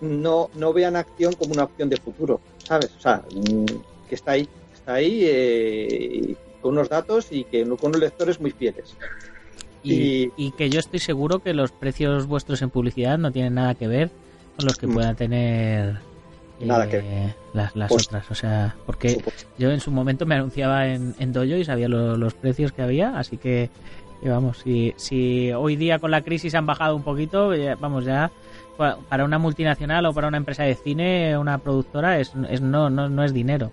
no, 0.01 0.49
no 0.55 0.73
vean 0.73 0.95
acción 0.97 1.33
como 1.33 1.53
una 1.53 1.63
opción 1.63 1.89
de 1.89 1.97
futuro, 1.97 2.41
¿sabes? 2.63 2.91
O 2.97 3.01
sea, 3.01 3.23
mm, 3.33 3.65
que 4.09 4.15
está 4.15 4.31
ahí, 4.31 4.47
está 4.73 4.95
ahí 4.95 5.21
eh, 5.23 6.35
con 6.61 6.73
unos 6.73 6.89
datos 6.89 7.27
y 7.31 7.45
que 7.45 7.63
con 7.63 7.89
unos 7.89 7.99
lectores 8.01 8.39
muy 8.39 8.51
fieles. 8.51 8.95
Y, 9.81 9.93
Y- 9.93 10.31
y 10.37 10.51
que 10.51 10.69
yo 10.69 10.79
estoy 10.79 10.99
seguro 10.99 11.39
que 11.39 11.53
los 11.53 11.71
precios 11.71 12.27
vuestros 12.27 12.61
en 12.61 12.69
publicidad 12.69 13.17
no 13.17 13.31
tienen 13.31 13.53
nada 13.55 13.75
que 13.75 13.87
ver 13.87 14.09
con 14.55 14.65
los 14.65 14.77
que 14.77 14.87
Mm. 14.87 14.93
puedan 14.93 15.15
tener 15.15 15.97
Nada 16.59 16.85
eh, 16.85 16.89
que 16.89 17.35
las, 17.57 17.75
las 17.75 17.89
Pues- 17.89 18.07
otras. 18.07 18.31
O 18.31 18.35
sea, 18.35 18.73
por 18.77 18.85
porque 18.85 19.09
supuesto. 19.11 19.47
yo 19.57 19.71
en 19.71 19.79
su 19.79 19.91
momento 19.91 20.25
me 20.25 20.35
anunciaba 20.35 20.87
en, 20.87 21.13
en 21.19 21.33
Dojo 21.33 21.45
y 21.45 21.65
sabía 21.65 21.87
lo- 21.89 22.15
los 22.17 22.33
precios 22.33 22.71
que 22.71 22.81
había, 22.81 23.17
así 23.19 23.37
que, 23.37 23.69
que 24.21 24.29
vamos, 24.29 24.59
si, 24.59 24.93
si 24.97 25.51
hoy 25.51 25.75
día 25.75 25.99
con 25.99 26.11
la 26.11 26.21
crisis 26.21 26.55
han 26.55 26.65
bajado 26.65 26.95
un 26.95 27.03
poquito, 27.03 27.53
ya- 27.53 27.75
vamos 27.75 28.05
ya 28.05 28.31
pa- 28.77 28.97
para 29.09 29.25
una 29.25 29.37
multinacional 29.37 30.05
o 30.05 30.13
para 30.13 30.27
una 30.29 30.37
empresa 30.37 30.63
de 30.63 30.75
cine, 30.75 31.37
una 31.37 31.57
productora, 31.57 32.19
es, 32.19 32.31
es 32.49 32.61
no, 32.61 32.89
no, 32.89 33.09
no 33.09 33.23
es 33.23 33.33
dinero. 33.33 33.71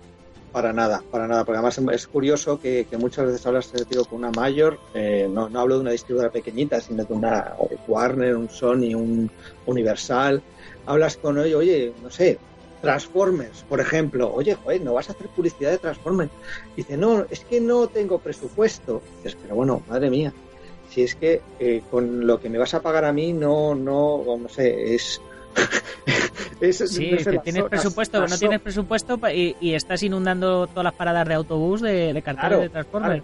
Para 0.53 0.71
nada, 0.71 1.03
para 1.11 1.27
nada, 1.27 1.43
porque 1.43 1.57
además 1.57 1.79
es 1.91 2.07
curioso 2.07 2.59
que, 2.59 2.85
que 2.89 2.95
muchas 2.95 3.25
veces 3.25 3.45
hablas 3.45 3.69
te 3.71 3.83
digo, 3.85 4.05
con 4.05 4.19
una 4.19 4.31
mayor, 4.31 4.79
eh, 4.93 5.27
no, 5.29 5.49
no 5.49 5.59
hablo 5.59 5.75
de 5.75 5.81
una 5.81 5.91
distribuidora 5.91 6.31
pequeñita, 6.31 6.79
sino 6.79 7.03
de 7.03 7.13
una 7.13 7.55
Warner, 7.87 8.35
un 8.37 8.47
Sony, 8.49 8.93
un 8.93 9.29
Universal, 9.65 10.41
hablas 10.85 11.17
con 11.17 11.39
oye, 11.39 11.55
oye, 11.55 11.93
no 12.03 12.11
sé, 12.11 12.37
Transformers, 12.83 13.63
por 13.67 13.79
ejemplo, 13.79 14.31
oye, 14.33 14.55
joder, 14.55 14.81
no 14.81 14.93
vas 14.93 15.09
a 15.09 15.13
hacer 15.13 15.27
publicidad 15.29 15.71
de 15.71 15.77
Transformers. 15.77 16.31
Dice, 16.75 16.97
no, 16.97 17.25
es 17.29 17.39
que 17.39 17.61
no 17.61 17.87
tengo 17.87 18.19
presupuesto. 18.19 19.01
Dices, 19.17 19.37
pero 19.41 19.55
bueno, 19.55 19.81
madre 19.87 20.09
mía, 20.09 20.33
si 20.89 21.01
es 21.03 21.15
que 21.15 21.41
eh, 21.59 21.81
con 21.89 22.27
lo 22.27 22.41
que 22.41 22.49
me 22.49 22.57
vas 22.57 22.73
a 22.73 22.81
pagar 22.81 23.05
a 23.05 23.13
mí, 23.13 23.33
no, 23.33 23.73
no, 23.73 24.21
no 24.37 24.49
sé, 24.49 24.93
es... 24.93 25.21
es 26.61 26.77
Sí, 26.77 27.11
no 27.11 27.17
sé, 27.19 27.23
que 27.25 27.31
las 27.35 27.43
tienes 27.43 27.63
presupuesto, 27.63 28.27
no 28.27 28.37
tienes 28.37 28.61
presupuesto 28.61 29.19
y, 29.33 29.55
y 29.59 29.73
estás 29.73 30.03
inundando 30.03 30.67
todas 30.67 30.85
las 30.85 30.93
paradas 30.93 31.27
de 31.27 31.33
autobús 31.33 31.81
de, 31.81 32.13
de 32.13 32.21
carteles 32.21 32.47
Claro, 32.49 32.61
de 32.61 32.69
Transformers. 32.69 33.23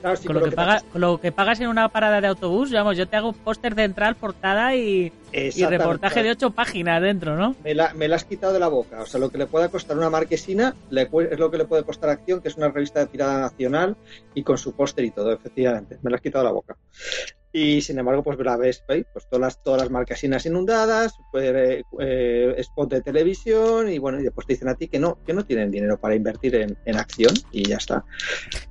Claro, 0.00 0.16
sí, 0.16 0.26
con, 0.26 0.36
lo 0.36 0.42
que 0.42 0.50
¿qué 0.50 0.56
paga- 0.56 0.74
pasa? 0.74 0.86
con 0.92 1.00
lo 1.00 1.20
que 1.20 1.32
pagas 1.32 1.60
en 1.60 1.68
una 1.68 1.88
parada 1.88 2.20
de 2.20 2.26
autobús, 2.26 2.70
vamos, 2.70 2.96
yo 2.96 3.08
te 3.08 3.16
hago 3.16 3.32
póster 3.32 3.74
central, 3.74 4.16
portada 4.16 4.74
y, 4.76 5.12
reportaje 5.32 6.22
de 6.22 6.30
ocho 6.30 6.50
páginas 6.50 7.00
dentro, 7.00 7.36
¿no? 7.36 7.56
Me 7.64 7.74
la, 7.74 7.94
me 7.94 8.06
la 8.06 8.16
has 8.16 8.24
quitado 8.24 8.52
de 8.52 8.60
la 8.60 8.68
boca. 8.68 9.00
O 9.00 9.06
sea, 9.06 9.18
lo 9.18 9.30
que 9.30 9.38
le 9.38 9.46
pueda 9.46 9.70
costar 9.70 9.96
una 9.96 10.10
marquesina 10.10 10.74
le 10.90 11.02
es 11.30 11.38
lo 11.38 11.50
que 11.50 11.56
le 11.58 11.64
puede 11.64 11.84
costar 11.84 12.10
Acción, 12.10 12.42
que 12.42 12.48
es 12.48 12.56
una 12.56 12.68
revista 12.68 13.00
de 13.00 13.06
tirada 13.06 13.40
nacional 13.40 13.96
y 14.34 14.42
con 14.42 14.58
su 14.58 14.72
póster 14.74 15.06
y 15.06 15.10
todo, 15.10 15.32
efectivamente. 15.32 15.98
Me 16.02 16.10
la 16.10 16.16
has 16.16 16.22
quitado 16.22 16.44
de 16.44 16.48
la 16.50 16.54
boca. 16.54 16.76
Y 17.56 17.82
sin 17.82 18.00
embargo, 18.00 18.24
pues 18.24 18.36
la 18.40 18.56
ves, 18.56 18.82
pues 18.84 19.06
todas 19.30 19.40
las, 19.40 19.62
todas 19.62 19.82
las 19.82 19.88
marcasinas 19.88 20.44
inundadas, 20.44 21.14
pues, 21.30 21.44
eh, 21.54 21.84
eh, 22.00 22.54
spot 22.58 22.90
de 22.90 23.00
televisión, 23.00 23.88
y 23.88 23.98
bueno, 23.98 24.18
y 24.18 24.24
después 24.24 24.44
te 24.44 24.54
dicen 24.54 24.66
a 24.66 24.74
ti 24.74 24.88
que 24.88 24.98
no, 24.98 25.18
que 25.24 25.32
no 25.32 25.44
tienen 25.44 25.70
dinero 25.70 25.96
para 25.96 26.16
invertir 26.16 26.56
en, 26.56 26.76
en 26.84 26.96
acción, 26.96 27.32
y 27.52 27.62
ya 27.62 27.76
está. 27.76 28.04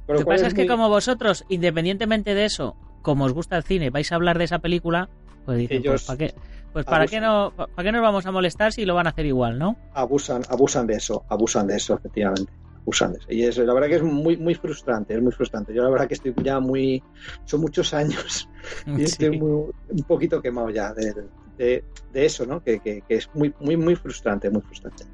Lo 0.06 0.20
que 0.20 0.26
pasa 0.26 0.48
es, 0.48 0.54
que 0.54 0.68
como 0.68 0.90
vosotros, 0.90 1.46
independientemente 1.48 2.36
de 2.36 2.44
eso, 2.44 2.76
como 3.02 3.24
os 3.24 3.32
gusta 3.32 3.56
el 3.56 3.64
cine, 3.64 3.90
vais 3.90 4.12
a 4.12 4.16
hablar 4.16 4.38
de 4.38 4.44
esa 4.44 4.60
película, 4.60 5.08
pues 5.46 5.60
dicen, 5.60 5.82
pues 5.82 6.04
¿para 6.04 6.18
qué? 6.18 6.34
Pues 6.74 6.86
para 6.86 7.08
qué 7.08 7.22
no, 7.22 7.54
para 7.56 7.84
qué 7.84 7.92
nos 7.94 8.02
vamos 8.02 8.26
a 8.26 8.32
molestar 8.32 8.74
si 8.74 8.84
lo 8.84 8.96
van 8.96 9.08
a 9.08 9.12
hacer 9.12 9.26
igual, 9.26 9.60
¿no? 9.60 9.78
Abusan, 9.94 10.42
abusan 10.50 10.88
de 10.88 10.96
eso, 10.96 11.24
abusan 11.30 11.68
de 11.68 11.78
eso, 11.78 11.94
efectivamente. 11.94 12.52
Eso. 12.86 13.18
Y 13.30 13.44
eso, 13.44 13.64
la 13.64 13.74
verdad 13.74 13.88
que 13.88 13.96
es 13.96 14.04
muy, 14.04 14.38
muy 14.38 14.56
frustrante, 14.56 15.16
es 15.16 15.22
muy 15.22 15.32
frustrante. 15.32 15.74
Yo 15.74 15.84
la 15.84 15.90
verdad 15.90 16.08
que 16.08 16.16
estoy 16.16 16.34
ya 16.44 16.60
muy, 16.60 17.02
son 17.46 17.62
muchos 17.62 17.94
años 17.94 18.50
y 18.86 19.04
estoy 19.04 19.38
muy, 19.38 19.72
un 19.90 20.04
poquito 20.08 20.42
quemado 20.42 20.70
ya 20.70 20.94
de, 20.94 21.14
de, 21.58 21.84
de 22.12 22.26
eso, 22.26 22.46
¿no? 22.46 22.62
Que, 22.62 22.80
que, 22.80 23.02
que, 23.02 23.16
es 23.16 23.30
muy, 23.34 23.54
muy, 23.60 23.78
muy 23.78 23.96
frustrante, 23.96 24.50
muy 24.50 24.62
frustrante. 24.62 25.06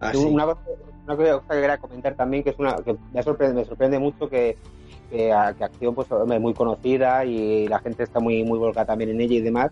Así. 0.00 0.18
Una, 0.18 0.54
una 1.04 1.16
cosa 1.16 1.54
que 1.54 1.60
quería 1.60 1.78
comentar 1.78 2.14
también 2.14 2.42
que 2.42 2.50
es 2.50 2.58
una 2.58 2.76
que 2.76 2.96
me 3.12 3.22
sorprende, 3.22 3.54
me 3.54 3.64
sorprende 3.64 3.98
mucho 3.98 4.28
que 4.28 4.56
que, 5.10 5.32
Acción 5.32 5.94
pues 5.94 6.08
es 6.10 6.40
muy 6.40 6.54
conocida 6.54 7.24
y 7.24 7.68
la 7.68 7.78
gente 7.78 8.02
está 8.02 8.20
muy 8.20 8.42
muy 8.44 8.58
volcada 8.58 8.86
también 8.86 9.10
en 9.10 9.20
ella 9.20 9.34
y 9.34 9.40
demás, 9.40 9.70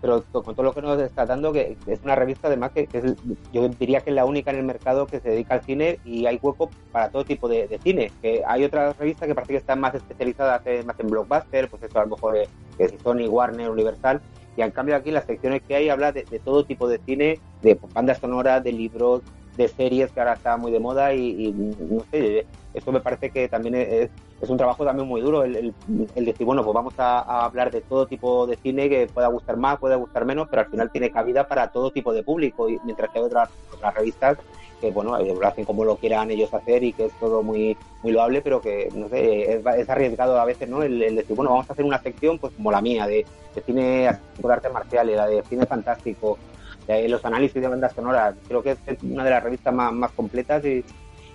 pero 0.00 0.22
con 0.32 0.54
todo 0.54 0.62
lo 0.62 0.72
que 0.72 0.82
nos 0.82 1.00
está 1.00 1.26
dando, 1.26 1.52
que 1.52 1.76
es 1.86 2.00
una 2.04 2.14
revista 2.14 2.48
además 2.48 2.72
que, 2.72 2.88
es, 2.92 3.14
yo 3.52 3.68
diría 3.68 4.00
que 4.00 4.10
es 4.10 4.16
la 4.16 4.24
única 4.24 4.50
en 4.50 4.58
el 4.58 4.64
mercado 4.64 5.06
que 5.06 5.20
se 5.20 5.30
dedica 5.30 5.54
al 5.54 5.62
cine 5.62 5.98
y 6.04 6.26
hay 6.26 6.38
hueco 6.40 6.70
para 6.92 7.10
todo 7.10 7.24
tipo 7.24 7.48
de, 7.48 7.66
de 7.66 7.78
cine, 7.78 8.12
que 8.22 8.42
hay 8.46 8.64
otras 8.64 8.96
revistas 8.96 9.26
que 9.26 9.34
parece 9.34 9.54
que 9.54 9.58
están 9.58 9.80
más 9.80 9.94
especializadas 9.94 10.62
más 10.84 11.00
en 11.00 11.08
blockbuster, 11.08 11.68
pues 11.68 11.82
eso 11.82 11.98
a 11.98 12.04
lo 12.04 12.10
mejor 12.10 12.36
eh, 12.36 12.48
es 12.78 12.94
Sony, 13.02 13.28
Warner, 13.28 13.70
Universal, 13.70 14.20
y 14.56 14.62
en 14.62 14.70
cambio 14.70 14.94
aquí 14.94 15.10
las 15.10 15.24
secciones 15.24 15.62
que 15.62 15.74
hay 15.74 15.88
habla 15.88 16.12
de, 16.12 16.22
de 16.24 16.38
todo 16.38 16.64
tipo 16.64 16.88
de 16.88 16.98
cine, 16.98 17.40
de 17.62 17.78
bandas 17.92 18.18
sonoras, 18.18 18.62
de 18.62 18.72
libros, 18.72 19.22
de 19.56 19.68
series 19.68 20.10
que 20.10 20.20
ahora 20.20 20.34
está 20.34 20.56
muy 20.56 20.72
de 20.72 20.80
moda 20.80 21.14
y, 21.14 21.46
y 21.46 21.52
no 21.52 22.04
sé, 22.10 22.46
esto 22.74 22.90
me 22.90 23.00
parece 23.00 23.30
que 23.30 23.48
también 23.48 23.76
es, 23.76 24.10
es 24.40 24.50
un 24.50 24.56
trabajo 24.56 24.84
también 24.84 25.08
muy 25.08 25.20
duro 25.20 25.44
el, 25.44 25.74
decir, 26.14 26.44
bueno, 26.44 26.62
pues 26.64 26.74
vamos 26.74 26.94
a, 26.98 27.44
hablar 27.44 27.70
de 27.70 27.80
todo 27.80 28.06
tipo 28.06 28.46
de 28.46 28.56
cine 28.56 28.88
que 28.88 29.06
pueda 29.06 29.28
gustar 29.28 29.56
más, 29.56 29.78
pueda 29.78 29.96
gustar 29.96 30.24
menos, 30.24 30.48
pero 30.48 30.62
al 30.62 30.70
final 30.70 30.90
tiene 30.90 31.10
cabida 31.10 31.46
para 31.46 31.68
todo 31.68 31.90
tipo 31.90 32.12
de 32.12 32.22
público, 32.22 32.68
y 32.68 32.78
mientras 32.84 33.10
que 33.10 33.18
hay 33.18 33.24
otras, 33.24 33.48
otras 33.72 33.94
revistas 33.94 34.38
que, 34.80 34.90
bueno, 34.90 35.16
lo 35.18 35.46
hacen 35.46 35.64
como 35.64 35.84
lo 35.84 35.96
quieran 35.96 36.30
ellos 36.30 36.52
hacer 36.52 36.82
y 36.82 36.92
que 36.92 37.06
es 37.06 37.12
todo 37.18 37.42
muy 37.42 37.76
muy 38.02 38.12
loable, 38.12 38.42
pero 38.42 38.60
que, 38.60 38.90
no 38.94 39.08
sé, 39.08 39.54
es, 39.54 39.66
es 39.78 39.88
arriesgado 39.88 40.38
a 40.38 40.44
veces, 40.44 40.68
¿no? 40.68 40.82
El, 40.82 41.02
el, 41.02 41.16
decir, 41.16 41.34
bueno, 41.34 41.52
vamos 41.52 41.70
a 41.70 41.72
hacer 41.72 41.84
una 41.84 42.02
sección 42.02 42.38
pues 42.38 42.52
como 42.54 42.70
la 42.70 42.82
mía, 42.82 43.06
de, 43.06 43.24
de 43.54 43.62
cine 43.62 43.82
de 43.82 44.52
artes 44.52 44.72
marciales, 44.72 45.16
la 45.16 45.26
de 45.26 45.42
cine 45.44 45.64
fantástico, 45.64 46.38
los 46.86 47.24
análisis 47.24 47.60
de 47.60 47.68
bandas 47.68 47.92
sonoras. 47.92 48.34
Creo 48.48 48.62
que 48.62 48.72
es 48.72 49.02
una 49.02 49.24
de 49.24 49.30
las 49.30 49.42
revistas 49.42 49.74
más, 49.74 49.92
más 49.92 50.10
completas 50.12 50.64
y, 50.64 50.84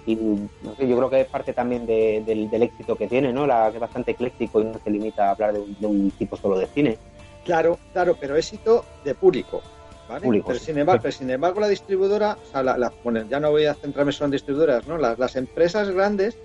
y 0.05 0.15
no 0.15 0.75
sé, 0.75 0.87
yo 0.87 0.97
creo 0.97 1.09
que 1.09 1.21
es 1.21 1.27
parte 1.27 1.53
también 1.53 1.85
de, 1.85 2.23
del, 2.25 2.49
del, 2.49 2.63
éxito 2.63 2.95
que 2.95 3.07
tiene, 3.07 3.33
¿no? 3.33 3.45
La 3.45 3.69
que 3.69 3.77
es 3.77 3.81
bastante 3.81 4.11
ecléctico 4.11 4.61
y 4.61 4.65
no 4.65 4.79
se 4.83 4.89
limita 4.89 5.27
a 5.27 5.31
hablar 5.31 5.53
de 5.53 5.59
un, 5.59 5.75
de 5.79 5.87
un 5.87 6.11
tipo 6.11 6.37
solo 6.37 6.57
de 6.57 6.67
cine. 6.67 6.97
Claro, 7.45 7.79
claro, 7.93 8.17
pero 8.19 8.35
éxito 8.35 8.85
de 9.03 9.15
público. 9.15 9.61
¿vale? 10.07 10.21
Público, 10.21 10.47
pero, 10.47 10.59
sí. 10.59 10.65
sin 10.65 10.77
embargo, 10.77 11.01
pero 11.01 11.11
sin 11.11 11.29
embargo, 11.29 11.59
la 11.59 11.67
distribuidora, 11.67 12.37
o 12.41 12.51
sea, 12.51 12.63
la, 12.63 12.77
la, 12.77 12.91
bueno, 13.03 13.23
ya 13.29 13.39
no 13.39 13.51
voy 13.51 13.65
a 13.65 13.75
centrarme 13.75 14.11
solo 14.11 14.25
en 14.25 14.31
distribuidoras, 14.31 14.87
¿no? 14.87 14.97
Las, 14.97 15.19
las 15.19 15.35
empresas 15.35 15.89
grandes 15.89 16.37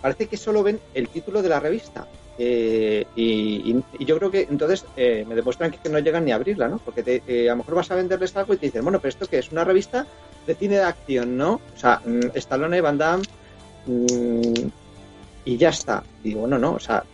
parece 0.00 0.26
que 0.26 0.36
solo 0.36 0.62
ven 0.62 0.80
el 0.94 1.08
título 1.08 1.42
de 1.42 1.48
la 1.48 1.60
revista. 1.60 2.06
Eh, 2.36 3.06
y, 3.14 3.76
y, 3.98 4.04
yo 4.04 4.18
creo 4.18 4.30
que 4.30 4.48
entonces 4.50 4.84
eh, 4.96 5.24
me 5.26 5.36
demuestran 5.36 5.70
que, 5.70 5.88
no 5.88 5.98
llegan 6.00 6.24
ni 6.24 6.32
a 6.32 6.36
abrirla, 6.36 6.68
¿no? 6.68 6.78
Porque 6.78 7.02
te, 7.02 7.22
eh, 7.28 7.48
a 7.48 7.52
lo 7.52 7.58
mejor 7.58 7.76
vas 7.76 7.90
a 7.90 7.94
venderles 7.94 8.36
algo 8.36 8.54
y 8.54 8.56
te 8.56 8.66
dicen, 8.66 8.82
bueno, 8.82 8.98
pero 8.98 9.10
esto 9.10 9.26
que 9.26 9.38
es 9.38 9.52
una 9.52 9.64
revista 9.64 10.06
de 10.46 10.54
cine 10.54 10.76
de 10.76 10.82
acción, 10.82 11.36
¿no? 11.36 11.60
O 11.74 11.78
sea, 11.78 12.00
mmm, 12.04 12.30
Stallone, 12.34 12.80
Van 12.80 12.98
Damme, 12.98 13.24
mmm, 13.86 14.68
y 15.44 15.56
ya 15.56 15.68
está. 15.68 16.02
Y 16.24 16.34
bueno, 16.34 16.58
no, 16.58 16.72
o 16.72 16.80
sea, 16.80 17.04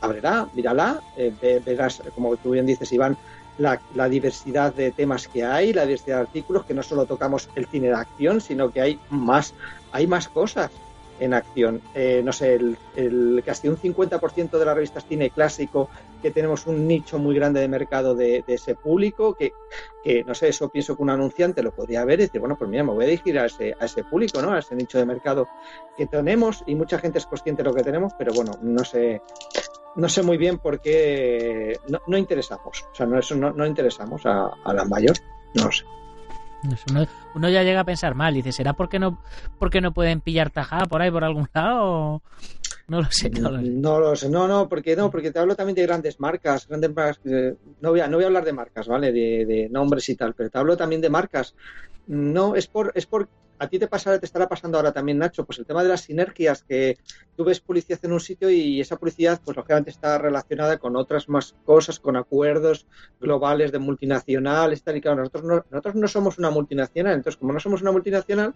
ábrela, 0.00 0.48
mírala, 0.54 1.00
eh, 1.16 1.60
verás, 1.64 2.00
como 2.14 2.36
tú 2.36 2.52
bien 2.52 2.66
dices, 2.66 2.92
Iván, 2.92 3.16
la, 3.58 3.80
la, 3.96 4.08
diversidad 4.08 4.72
de 4.72 4.92
temas 4.92 5.26
que 5.26 5.44
hay, 5.44 5.72
la 5.72 5.82
diversidad 5.82 6.16
de 6.18 6.22
artículos, 6.22 6.64
que 6.64 6.74
no 6.74 6.84
solo 6.84 7.06
tocamos 7.06 7.48
el 7.56 7.66
cine 7.66 7.88
de 7.88 7.94
acción, 7.94 8.40
sino 8.40 8.70
que 8.70 8.80
hay 8.80 9.00
más, 9.10 9.54
hay 9.90 10.06
más 10.06 10.28
cosas 10.28 10.70
en 11.20 11.34
acción. 11.34 11.80
Eh, 11.94 12.22
no 12.24 12.32
sé, 12.32 12.54
el, 12.54 13.42
casi 13.44 13.68
un 13.68 13.76
50% 13.76 14.58
de 14.58 14.64
las 14.64 14.74
revistas 14.74 15.06
cine 15.06 15.30
clásico, 15.30 15.88
que 16.22 16.30
tenemos 16.30 16.66
un 16.66 16.86
nicho 16.86 17.18
muy 17.18 17.34
grande 17.34 17.60
de 17.60 17.68
mercado 17.68 18.14
de, 18.14 18.44
de, 18.46 18.54
ese 18.54 18.74
público, 18.74 19.34
que, 19.34 19.52
que, 20.02 20.24
no 20.24 20.34
sé, 20.34 20.48
eso 20.48 20.68
pienso 20.68 20.96
que 20.96 21.02
un 21.02 21.10
anunciante 21.10 21.62
lo 21.62 21.72
podría 21.72 22.04
ver 22.04 22.20
y 22.20 22.22
decir, 22.24 22.40
bueno, 22.40 22.56
pues 22.56 22.70
mira, 22.70 22.84
me 22.84 22.92
voy 22.92 23.04
a 23.04 23.08
dirigir 23.08 23.38
a 23.38 23.46
ese, 23.46 23.74
a 23.78 23.84
ese 23.84 24.04
público, 24.04 24.42
¿no? 24.42 24.52
A 24.52 24.58
ese 24.58 24.74
nicho 24.74 24.98
de 24.98 25.06
mercado 25.06 25.48
que 25.96 26.06
tenemos 26.06 26.62
y 26.66 26.74
mucha 26.74 26.98
gente 26.98 27.18
es 27.18 27.26
consciente 27.26 27.62
de 27.62 27.68
lo 27.68 27.74
que 27.74 27.82
tenemos, 27.82 28.12
pero 28.18 28.32
bueno, 28.34 28.52
no 28.62 28.84
sé, 28.84 29.22
no 29.96 30.08
sé 30.08 30.22
muy 30.22 30.36
bien 30.36 30.58
por 30.58 30.80
qué 30.80 31.78
no, 31.88 32.00
no 32.06 32.18
interesamos, 32.18 32.84
o 32.90 32.94
sea, 32.94 33.06
no, 33.06 33.18
eso 33.18 33.34
no, 33.36 33.52
no 33.52 33.66
interesamos 33.66 34.24
a, 34.26 34.50
a 34.64 34.74
la 34.74 34.84
mayor, 34.84 35.16
no 35.54 35.66
lo 35.66 35.72
sé. 35.72 35.84
Uno, 36.62 37.06
uno, 37.34 37.48
ya 37.48 37.62
llega 37.62 37.80
a 37.80 37.84
pensar 37.84 38.14
mal, 38.14 38.34
dice, 38.34 38.50
¿será 38.50 38.72
porque 38.72 38.98
no, 38.98 39.22
porque 39.58 39.80
no 39.80 39.92
pueden 39.92 40.20
pillar 40.20 40.50
tajada 40.50 40.86
por 40.86 41.00
ahí 41.00 41.10
por 41.10 41.22
algún 41.22 41.48
lado? 41.54 42.22
No 42.88 43.02
lo 43.02 43.10
sé, 43.10 43.30
no 43.30 43.50
lo 43.50 43.60
sé. 43.60 43.68
No 43.68 44.00
lo 44.00 44.16
sé, 44.16 44.28
no, 44.28 44.48
no, 44.48 44.68
porque 44.68 44.96
no, 44.96 45.10
porque 45.10 45.30
te 45.30 45.38
hablo 45.38 45.54
también 45.54 45.76
de 45.76 45.82
grandes 45.82 46.18
marcas, 46.18 46.66
grandes 46.66 46.94
marcas, 46.94 47.20
eh, 47.26 47.54
no 47.80 47.90
voy 47.90 48.00
a, 48.00 48.08
no 48.08 48.16
voy 48.16 48.24
a 48.24 48.28
hablar 48.28 48.44
de 48.44 48.52
marcas, 48.52 48.88
¿vale? 48.88 49.12
De, 49.12 49.44
de, 49.46 49.68
nombres 49.68 50.08
y 50.08 50.16
tal, 50.16 50.34
pero 50.34 50.50
te 50.50 50.58
hablo 50.58 50.76
también 50.76 51.00
de 51.00 51.10
marcas. 51.10 51.54
No, 52.06 52.54
es 52.54 52.66
por, 52.66 52.90
es 52.94 53.06
por, 53.06 53.28
a 53.58 53.68
ti 53.68 53.78
te 53.78 53.88
pasará, 53.88 54.18
te 54.18 54.26
estará 54.26 54.48
pasando 54.48 54.78
ahora 54.78 54.92
también, 54.92 55.18
Nacho, 55.18 55.44
pues 55.44 55.58
el 55.58 55.66
tema 55.66 55.82
de 55.82 55.88
las 55.88 56.02
sinergias, 56.02 56.62
que 56.62 56.98
tú 57.36 57.44
ves 57.44 57.60
publicidad 57.60 57.98
en 58.02 58.12
un 58.12 58.20
sitio 58.20 58.50
y 58.50 58.80
esa 58.80 58.96
publicidad, 58.96 59.40
pues 59.44 59.56
lógicamente 59.56 59.90
está 59.90 60.18
relacionada 60.18 60.78
con 60.78 60.96
otras 60.96 61.28
más 61.28 61.54
cosas, 61.64 61.98
con 61.98 62.16
acuerdos 62.16 62.86
globales 63.20 63.72
de 63.72 63.78
multinacionales, 63.78 64.82
tal 64.82 64.96
y 64.96 65.00
claro, 65.00 65.18
nosotros 65.18 65.44
no, 65.44 65.64
nosotros 65.70 65.94
no 65.94 66.08
somos 66.08 66.38
una 66.38 66.50
multinacional, 66.50 67.14
entonces 67.14 67.38
como 67.38 67.52
no 67.52 67.60
somos 67.60 67.82
una 67.82 67.92
multinacional, 67.92 68.54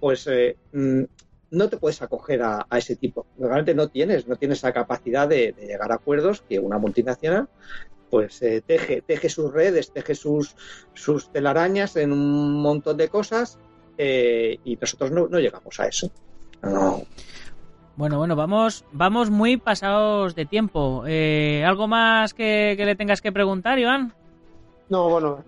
pues 0.00 0.26
eh, 0.26 0.56
no 0.72 1.68
te 1.68 1.76
puedes 1.76 2.02
acoger 2.02 2.42
a, 2.42 2.66
ese 2.76 2.96
tipo. 2.96 3.26
Realmente 3.38 3.74
no 3.74 3.88
tienes, 3.88 4.26
no 4.26 4.36
tienes 4.36 4.58
esa 4.58 4.72
capacidad 4.72 5.28
de, 5.28 5.52
de 5.52 5.66
llegar 5.66 5.92
a 5.92 5.96
acuerdos 5.96 6.42
que 6.42 6.58
una 6.58 6.78
multinacional 6.78 7.48
pues 8.10 8.40
eh, 8.42 8.62
teje, 8.64 9.02
teje 9.02 9.28
sus 9.28 9.52
redes, 9.52 9.92
teje 9.92 10.14
sus, 10.14 10.56
sus 10.94 11.30
telarañas 11.32 11.96
en 11.96 12.12
un 12.12 12.62
montón 12.62 12.96
de 12.96 13.08
cosas 13.08 13.58
eh, 13.98 14.58
y 14.64 14.76
nosotros 14.76 15.10
no, 15.10 15.28
no, 15.28 15.38
llegamos 15.38 15.78
a 15.80 15.86
eso. 15.86 16.10
No. 16.62 17.02
Bueno, 17.96 18.18
bueno, 18.18 18.36
vamos, 18.36 18.84
vamos 18.92 19.30
muy 19.30 19.56
pasados 19.56 20.34
de 20.34 20.44
tiempo. 20.44 21.04
Eh, 21.06 21.64
¿Algo 21.66 21.88
más 21.88 22.34
que, 22.34 22.74
que, 22.76 22.84
le 22.84 22.94
tengas 22.94 23.22
que 23.22 23.32
preguntar, 23.32 23.78
Iván? 23.78 24.12
No, 24.88 25.08
bueno, 25.08 25.42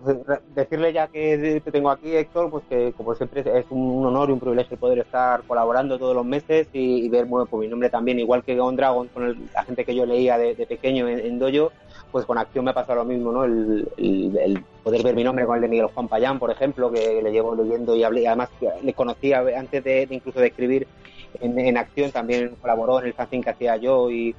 decirle 0.53 0.91
ya 0.91 1.07
que 1.07 1.61
te 1.63 1.71
tengo 1.71 1.89
aquí, 1.89 2.13
Héctor, 2.13 2.49
pues 2.49 2.65
que 2.67 2.91
como 2.91 3.15
siempre 3.15 3.41
es 3.41 3.65
un 3.69 4.05
honor 4.05 4.29
y 4.29 4.33
un 4.33 4.39
privilegio 4.39 4.75
poder 4.75 4.99
estar 4.99 5.43
colaborando 5.43 5.97
todos 5.97 6.13
los 6.13 6.25
meses 6.25 6.67
y, 6.73 7.05
y 7.05 7.09
ver, 7.09 7.25
bueno, 7.25 7.45
pues 7.45 7.61
mi 7.61 7.69
nombre 7.69 7.89
también, 7.89 8.19
igual 8.19 8.43
que 8.43 8.59
On 8.59 8.75
Dragon, 8.75 9.07
con 9.07 9.23
el, 9.23 9.37
la 9.53 9.63
gente 9.63 9.85
que 9.85 9.95
yo 9.95 10.05
leía 10.05 10.37
de, 10.37 10.55
de 10.55 10.65
pequeño 10.65 11.07
en, 11.07 11.19
en, 11.19 11.39
Dojo, 11.39 11.71
pues 12.11 12.25
con 12.25 12.37
Acción 12.37 12.65
me 12.65 12.73
pasado 12.73 12.95
lo 12.95 13.05
mismo, 13.05 13.31
¿no? 13.31 13.43
El, 13.43 14.63
poder 14.83 15.03
ver 15.03 15.15
mi 15.15 15.23
nombre 15.23 15.45
con 15.45 15.55
el 15.55 15.61
de 15.61 15.67
Miguel 15.67 15.87
Juan 15.87 16.07
Payán, 16.07 16.39
por 16.39 16.51
ejemplo, 16.51 16.91
que 16.91 17.21
le 17.21 17.31
llevo 17.31 17.55
leyendo 17.55 17.95
y 17.95 18.03
hablé, 18.03 18.27
además 18.27 18.49
le 18.81 18.93
conocía 18.93 19.43
antes 19.57 19.83
de, 19.83 20.07
incluso 20.09 20.39
de 20.39 20.47
escribir 20.47 20.87
en, 21.41 21.59
en, 21.59 21.77
Acción, 21.77 22.11
también 22.11 22.55
colaboró 22.61 22.99
en 22.99 23.07
el 23.07 23.13
fanzine 23.13 23.43
que 23.43 23.49
hacía 23.51 23.77
yo 23.77 24.09
y 24.09 24.35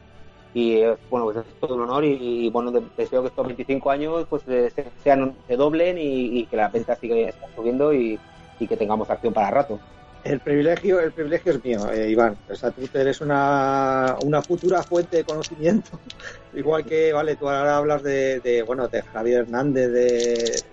y 0.53 0.83
bueno 1.09 1.27
pues 1.27 1.37
es 1.37 1.45
todo 1.61 1.77
un 1.77 1.83
honor 1.83 2.05
y, 2.05 2.51
bueno 2.51 2.73
deseo 2.97 3.23
que 3.23 3.29
estos 3.29 3.47
25 3.47 3.91
años 3.91 4.27
pues 4.29 4.43
se, 4.43 4.71
sean 5.03 5.35
se 5.47 5.57
doblen 5.57 5.97
y, 5.97 6.41
y, 6.41 6.47
que 6.47 6.57
la 6.57 6.69
venta 6.69 6.97
siga 6.97 7.33
subiendo 7.55 7.93
y, 7.93 8.19
y, 8.59 8.67
que 8.67 8.77
tengamos 8.77 9.09
acción 9.11 9.33
para 9.33 9.51
rato 9.51 9.79
el 10.25 10.41
privilegio 10.41 11.01
el 11.01 11.13
privilegio 11.13 11.53
es 11.53 11.65
mío 11.65 11.91
eh, 11.91 12.11
Iván 12.11 12.37
o 12.49 12.55
sea 12.55 12.71
tú 12.71 12.89
eres 12.95 13.21
una, 13.21 14.17
una 14.25 14.43
futura 14.43 14.83
fuente 14.83 15.19
de 15.19 15.25
conocimiento 15.25 15.99
igual 16.55 16.85
que 16.85 17.13
vale 17.13 17.37
tú 17.37 17.49
ahora 17.49 17.77
hablas 17.77 18.03
de, 18.03 18.41
de 18.41 18.63
bueno 18.63 18.89
de 18.89 19.03
Javier 19.03 19.43
Hernández 19.43 19.91
de 19.91 20.65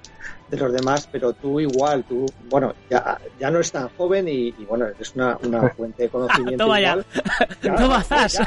de 0.50 0.58
los 0.58 0.72
demás, 0.72 1.08
pero 1.12 1.34
tú 1.34 1.60
igual, 1.60 2.04
tú, 2.06 2.26
bueno, 2.50 2.74
ya, 2.89 3.20
ya 3.39 3.50
no 3.50 3.58
eres 3.58 3.72
tan 3.72 3.89
joven 3.89 4.28
y, 4.28 4.48
y 4.48 4.66
bueno, 4.68 4.86
eres 4.86 5.14
una, 5.16 5.38
una, 5.43 5.70
fuente 5.78 6.04
de 6.04 6.10
conocimiento. 6.10 6.64
Toma 6.64 6.80
igual. 6.80 7.06
ya, 7.62 7.76
toma 7.76 8.04
zas. 8.04 8.39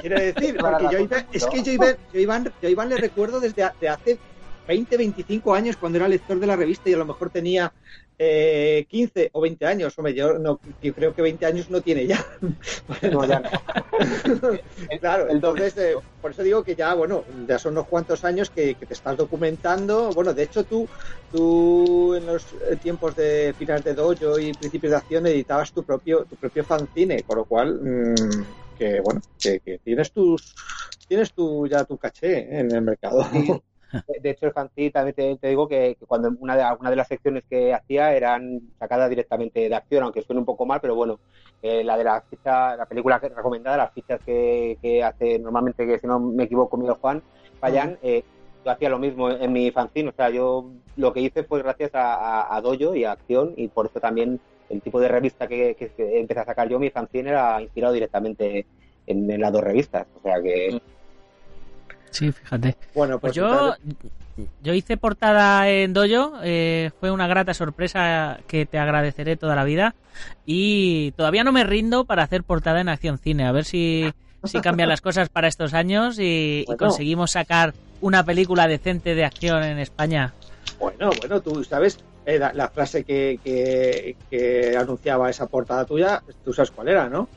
Quiero 0.00 0.18
decir, 0.18 0.56
porque 0.58 0.88
yo, 0.90 0.98
es 1.32 1.46
que 1.46 1.62
yo 1.62 1.72
Iván, 1.72 1.96
yo 2.12 2.20
Iván, 2.20 2.52
yo 2.62 2.68
Iván 2.68 2.88
le 2.88 2.96
recuerdo 2.96 3.40
desde 3.40 3.70
de 3.80 3.88
hace 3.88 4.18
20, 4.66 4.96
25 4.96 5.54
años 5.54 5.76
cuando 5.76 5.98
era 5.98 6.08
lector 6.08 6.38
de 6.38 6.46
la 6.46 6.56
revista 6.56 6.90
y 6.90 6.94
a 6.94 6.98
lo 6.98 7.06
mejor 7.06 7.30
tenía 7.30 7.72
eh, 8.18 8.86
15 8.88 9.30
o 9.32 9.40
20 9.40 9.66
años, 9.66 9.98
hombre, 9.98 10.14
yo, 10.14 10.38
no, 10.38 10.60
yo 10.80 10.94
creo 10.94 11.12
que 11.12 11.22
20 11.22 11.46
años 11.46 11.70
no 11.70 11.80
tiene 11.80 12.06
ya. 12.06 12.24
No, 13.12 13.26
ya 13.26 13.40
no. 13.40 13.50
claro, 15.00 15.28
entonces, 15.30 15.76
eh, 15.76 15.94
por 16.20 16.30
eso 16.30 16.42
digo 16.42 16.62
que 16.62 16.74
ya, 16.74 16.94
bueno, 16.94 17.24
ya 17.46 17.58
son 17.58 17.72
unos 17.72 17.86
cuantos 17.86 18.24
años 18.24 18.50
que, 18.50 18.74
que 18.74 18.86
te 18.86 18.94
estás 18.94 19.16
documentando. 19.16 20.10
Bueno, 20.12 20.32
de 20.32 20.44
hecho, 20.44 20.64
tú, 20.64 20.86
tú 21.30 22.14
en 22.14 22.26
los 22.26 22.52
eh, 22.70 22.76
tiempos 22.82 23.14
de 23.16 23.54
finales 23.58 23.84
de 23.84 23.94
dojo 23.94 24.38
y 24.38 24.52
principios 24.52 24.92
de 24.92 24.96
acción 24.96 25.26
editabas 25.26 25.72
tu 25.72 25.82
propio, 25.84 26.24
tu 26.24 26.36
propio 26.36 26.64
fanzine, 26.64 27.22
con 27.22 27.38
lo 27.38 27.44
cual, 27.44 27.74
mm, 27.74 28.76
que 28.78 29.00
bueno, 29.00 29.20
que, 29.38 29.60
que 29.60 29.78
tienes 29.84 30.12
tus, 30.12 30.54
tienes 31.06 31.32
tu, 31.32 31.66
ya 31.66 31.84
tu 31.84 31.98
caché 31.98 32.58
en 32.58 32.74
el 32.74 32.82
mercado. 32.82 33.26
De- 34.06 34.20
De 34.20 34.30
hecho, 34.30 34.46
el 34.46 34.52
fanzine 34.52 34.90
también 34.90 35.14
te, 35.14 35.36
te 35.38 35.48
digo 35.48 35.68
que, 35.68 35.96
que 35.98 36.06
cuando 36.06 36.30
una 36.38 36.56
de, 36.56 36.62
alguna 36.62 36.90
de 36.90 36.96
las 36.96 37.08
secciones 37.08 37.44
que 37.48 37.72
hacía 37.74 38.14
eran 38.14 38.60
sacadas 38.78 39.08
directamente 39.10 39.68
de 39.68 39.74
acción, 39.74 40.02
aunque 40.04 40.22
suene 40.22 40.40
un 40.40 40.46
poco 40.46 40.66
mal, 40.66 40.80
pero 40.80 40.94
bueno, 40.94 41.20
eh, 41.62 41.82
la 41.84 41.96
de 41.96 42.04
la 42.04 42.22
ficha, 42.28 42.76
la 42.76 42.86
película 42.86 43.20
que 43.20 43.28
recomendada, 43.30 43.76
las 43.78 43.92
fichas 43.92 44.20
que, 44.24 44.78
que 44.82 45.02
hace 45.02 45.38
normalmente, 45.38 45.86
que 45.86 45.98
si 45.98 46.06
no 46.06 46.20
me 46.20 46.44
equivoco, 46.44 46.76
Miguel 46.76 46.96
Juan 47.00 47.22
Payán, 47.58 47.98
eh, 48.02 48.22
yo 48.64 48.70
hacía 48.72 48.88
lo 48.88 48.98
mismo 48.98 49.30
en 49.30 49.52
mi 49.52 49.70
fanzine, 49.70 50.08
o 50.10 50.12
sea, 50.16 50.30
yo 50.30 50.72
lo 50.96 51.12
que 51.12 51.20
hice 51.20 51.44
fue 51.44 51.62
gracias 51.62 51.90
a, 51.94 52.14
a, 52.42 52.56
a 52.56 52.60
Dojo 52.60 52.94
y 52.94 53.04
a 53.04 53.12
Acción, 53.12 53.52
y 53.56 53.68
por 53.68 53.86
eso 53.86 54.00
también 54.00 54.40
el 54.68 54.82
tipo 54.82 55.00
de 55.00 55.08
revista 55.08 55.46
que, 55.48 55.74
que- 55.78 55.90
que 55.92 56.18
empecé 56.20 56.40
a 56.40 56.44
sacar 56.46 56.68
yo, 56.68 56.78
mi 56.78 56.90
fanzine, 56.90 57.30
era 57.30 57.60
inspirado 57.62 57.92
directamente 57.94 58.66
en, 59.06 59.30
en 59.30 59.40
las 59.40 59.52
dos 59.52 59.62
revistas, 59.62 60.06
o 60.14 60.20
sea 60.20 60.40
que... 60.42 60.78
Sí, 62.14 62.30
fíjate. 62.30 62.76
Bueno, 62.94 63.18
Pues 63.18 63.36
pues, 63.36 63.36
yo, 63.36 63.74
yo 64.62 64.72
hice 64.72 64.96
portada 64.96 65.68
en 65.68 65.92
Dojo, 65.92 66.34
eh, 66.44 66.92
fue 67.00 67.10
una 67.10 67.26
grata 67.26 67.54
sorpresa 67.54 68.38
que 68.46 68.66
te 68.66 68.78
agradeceré 68.78 69.36
toda 69.36 69.56
la 69.56 69.64
vida 69.64 69.96
y 70.46 71.10
todavía 71.16 71.42
no 71.42 71.50
me 71.50 71.64
rindo 71.64 72.04
para 72.04 72.22
hacer 72.22 72.44
portada 72.44 72.80
en 72.80 72.88
Acción 72.88 73.18
Cine, 73.18 73.46
a 73.46 73.52
ver 73.52 73.64
si, 73.64 74.12
si 74.44 74.60
cambian 74.60 74.88
las 74.88 75.00
cosas 75.00 75.28
para 75.28 75.48
estos 75.48 75.74
años 75.74 76.18
y, 76.20 76.64
conseguimos 76.78 77.32
sacar 77.32 77.74
una 78.00 78.24
película 78.24 78.68
decente 78.68 79.16
de 79.16 79.24
acción 79.24 79.64
en 79.64 79.80
España. 79.80 80.34
Bueno, 80.78 81.10
bueno, 81.18 81.40
tú 81.40 81.64
sabes 81.64 81.98
eh, 82.26 82.38
la, 82.38 82.52
la 82.52 82.68
frase 82.68 83.02
que, 83.02 83.40
que, 83.42 84.14
que 84.30 84.76
anunciaba 84.76 85.30
esa 85.30 85.46
portada 85.46 85.84
tuya, 85.84 86.22
tú 86.44 86.52
sabes 86.52 86.70
cuál 86.70 86.88
era, 86.88 87.08
¿no? 87.08 87.28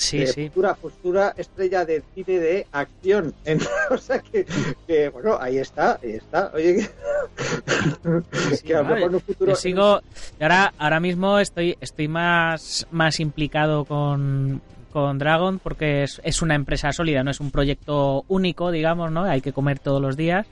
Sí, 0.00 0.26
sí. 0.26 0.48
Futura, 0.48 0.74
futura 0.74 1.34
estrella 1.36 1.84
de 1.84 2.02
cine 2.14 2.38
de 2.38 2.66
acción. 2.72 3.34
O 3.90 3.98
sea 3.98 4.18
que, 4.20 4.46
que, 4.86 5.08
bueno, 5.08 5.36
ahí 5.40 5.58
está, 5.58 5.98
ahí 6.02 6.12
está. 6.12 6.50
Oye, 6.54 6.76
que, 6.76 8.56
Sí, 8.56 8.64
que 8.66 8.74
a 8.74 8.78
lo 8.78 8.84
vale. 8.84 8.94
mejor 8.96 9.10
en 9.10 9.14
un 9.16 9.20
futuro. 9.20 9.50
Yo 9.52 9.56
sigo, 9.56 10.00
y 10.38 10.42
ahora, 10.42 10.72
ahora 10.78 11.00
mismo 11.00 11.38
estoy, 11.38 11.76
estoy 11.80 12.08
más, 12.08 12.86
más 12.90 13.20
implicado 13.20 13.84
con, 13.84 14.60
con 14.92 15.18
Dragon 15.18 15.58
porque 15.58 16.04
es, 16.04 16.20
es 16.24 16.40
una 16.42 16.54
empresa 16.54 16.92
sólida, 16.92 17.22
no 17.22 17.30
es 17.30 17.40
un 17.40 17.50
proyecto 17.50 18.24
único, 18.28 18.70
digamos, 18.70 19.10
¿no? 19.10 19.24
Hay 19.24 19.40
que 19.40 19.52
comer 19.52 19.78
todos 19.78 20.00
los 20.00 20.16
días. 20.16 20.46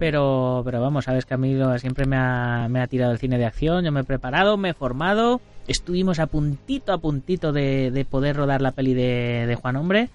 Pero, 0.00 0.62
pero 0.64 0.80
vamos, 0.80 1.04
sabes 1.04 1.26
que 1.26 1.34
a 1.34 1.36
mí 1.36 1.54
siempre 1.78 2.06
me 2.06 2.16
ha, 2.16 2.66
me 2.70 2.80
ha 2.80 2.86
tirado 2.86 3.12
el 3.12 3.18
cine 3.18 3.36
de 3.38 3.44
acción, 3.44 3.84
yo 3.84 3.92
me 3.92 4.00
he 4.00 4.04
preparado, 4.04 4.56
me 4.56 4.70
he 4.70 4.74
formado, 4.74 5.42
estuvimos 5.68 6.18
a 6.18 6.26
puntito, 6.26 6.92
a 6.94 6.98
puntito 6.98 7.52
de, 7.52 7.90
de 7.90 8.04
poder 8.06 8.36
rodar 8.36 8.62
la 8.62 8.72
peli 8.72 8.94
de, 8.94 9.44
de 9.46 9.54
Juan 9.56 9.76
Hombre 9.76 10.08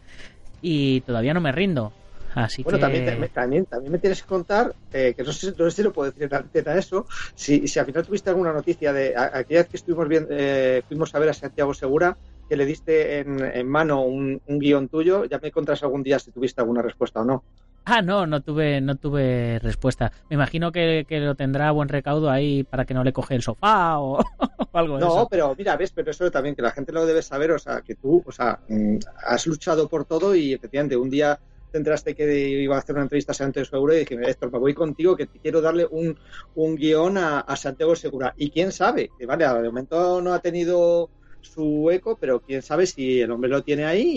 y 0.61 1.01
todavía 1.01 1.33
no 1.35 1.41
me 1.41 1.51
rindo. 1.51 1.93
Así 2.33 2.63
Bueno, 2.63 2.79
que... 2.79 2.79
también, 2.79 3.03
también, 3.31 3.65
también, 3.67 3.91
me 3.91 3.99
tienes 3.99 4.21
que 4.21 4.27
contar, 4.27 4.75
eh, 4.91 5.13
que 5.15 5.23
no 5.23 5.31
sé, 5.31 5.53
no 5.57 5.69
sé 5.69 5.75
si 5.77 5.83
lo 5.83 5.93
puedo 5.93 6.11
decir 6.11 6.27
en 6.53 6.67
a 6.69 6.75
eso, 6.75 7.05
si, 7.35 7.67
si 7.67 7.77
al 7.79 7.85
final 7.85 8.03
tuviste 8.05 8.31
alguna 8.31 8.53
noticia 8.53 8.91
de 8.91 9.15
a- 9.15 9.37
aquella 9.37 9.59
vez 9.61 9.69
que 9.69 9.77
estuvimos 9.77 10.07
bien, 10.07 10.27
eh, 10.31 10.81
fuimos 10.87 11.13
a 11.13 11.19
ver 11.19 11.29
a 11.29 11.33
Santiago 11.33 11.75
Segura, 11.75 12.17
que 12.49 12.57
le 12.57 12.65
diste 12.65 13.19
en, 13.19 13.39
en 13.39 13.67
mano 13.67 14.01
un, 14.03 14.41
un 14.45 14.59
guion 14.59 14.89
tuyo, 14.89 15.25
ya 15.25 15.37
me 15.39 15.51
contarás 15.51 15.83
algún 15.83 16.01
día 16.03 16.17
si 16.19 16.31
tuviste 16.31 16.61
alguna 16.61 16.81
respuesta 16.81 17.21
o 17.21 17.25
no. 17.25 17.45
Ah, 17.85 18.01
no, 18.01 18.25
no 18.25 18.41
tuve, 18.41 18.81
no 18.81 18.95
tuve 18.95 19.59
respuesta. 19.59 20.11
Me 20.29 20.35
imagino 20.35 20.71
que, 20.71 21.05
que 21.07 21.19
lo 21.19 21.35
tendrá 21.35 21.69
a 21.69 21.71
buen 21.71 21.87
recaudo 21.87 22.29
ahí 22.31 22.63
para 22.63 22.85
que 22.85 22.93
no 22.95 23.03
le 23.03 23.13
coge 23.13 23.35
el 23.35 23.43
sofá 23.43 23.99
o, 23.99 24.17
o 24.71 24.77
algo 24.77 24.95
de 24.95 25.01
No, 25.01 25.07
eso. 25.07 25.27
pero 25.29 25.55
mira, 25.55 25.77
ves, 25.77 25.91
pero 25.91 26.09
eso 26.11 26.29
también 26.31 26.55
que 26.55 26.61
la 26.63 26.71
gente 26.71 26.91
lo 26.91 27.05
debe 27.05 27.21
saber, 27.21 27.51
o 27.51 27.59
sea, 27.59 27.81
que 27.81 27.95
tú, 27.95 28.23
o 28.25 28.31
sea, 28.31 28.59
mm, 28.67 28.97
has 29.27 29.45
luchado 29.47 29.87
por 29.87 30.05
todo 30.05 30.35
y 30.35 30.53
efectivamente 30.53 30.97
un 30.97 31.09
día 31.09 31.39
te 31.71 31.77
enteraste 31.77 32.15
que 32.15 32.49
iba 32.61 32.75
a 32.75 32.79
hacer 32.79 32.95
una 32.95 33.03
entrevista 33.03 33.33
a 33.33 33.35
Santiago 33.35 33.65
Segura 33.65 33.95
y 33.95 33.99
dije, 33.99 34.17
Héctor, 34.29 34.51
me 34.51 34.59
voy 34.59 34.73
contigo 34.73 35.15
que 35.15 35.25
te 35.27 35.39
quiero 35.39 35.61
darle 35.61 35.85
un, 35.91 36.17
un 36.55 36.75
guion 36.75 37.17
a, 37.17 37.41
a 37.41 37.55
Santiago 37.55 37.95
Segura. 37.95 38.33
Y 38.37 38.49
quién 38.49 38.71
sabe, 38.71 39.09
que 39.19 39.25
vale, 39.25 39.45
de 39.45 39.67
momento 39.69 40.21
no 40.21 40.33
ha 40.33 40.39
tenido 40.39 41.09
su 41.45 41.89
eco, 41.91 42.17
pero 42.19 42.39
quién 42.39 42.61
sabe 42.61 42.85
si 42.85 43.21
el 43.21 43.31
hombre 43.31 43.49
lo 43.49 43.61
tiene 43.63 43.85
ahí 43.85 44.11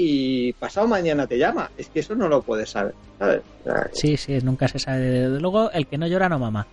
y 0.48 0.52
pasado 0.54 0.86
mañana 0.88 1.26
te 1.26 1.38
llama. 1.38 1.70
Es 1.76 1.88
que 1.88 2.00
eso 2.00 2.14
no 2.14 2.28
lo 2.28 2.42
puedes 2.42 2.70
saber, 2.70 2.94
¿sabes? 3.18 3.42
Sí, 3.92 4.16
sí, 4.16 4.38
nunca 4.42 4.66
se 4.68 4.78
sabe. 4.78 5.00
Desde 5.00 5.40
luego, 5.40 5.70
el 5.70 5.86
que 5.86 5.98
no 5.98 6.06
llora 6.06 6.28
no 6.28 6.38
mama. 6.38 6.66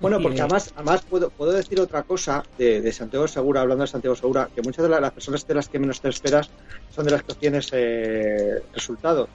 Bueno, 0.00 0.18
porque 0.22 0.38
Y- 0.38 0.40
además, 0.40 0.72
además 0.76 1.02
puedo, 1.08 1.30
puedo 1.30 1.52
decir 1.52 1.80
otra 1.80 2.02
cosa 2.02 2.42
de, 2.58 2.80
de 2.80 2.92
Santiago 2.92 3.26
Segura, 3.28 3.60
hablando 3.62 3.82
de 3.84 3.88
Santiago 3.88 4.14
Segura, 4.16 4.48
que 4.54 4.62
muchas 4.62 4.82
de 4.84 4.88
la- 4.88 5.00
las 5.00 5.12
personas 5.12 5.46
de 5.46 5.54
las 5.54 5.68
que 5.68 5.78
menos 5.78 6.00
te 6.00 6.08
esperas 6.08 6.50
son 6.90 7.04
de 7.04 7.10
las 7.12 7.22
que 7.22 7.32
obtienes 7.32 7.68
eh, 7.72 8.62
resultados. 8.72 9.28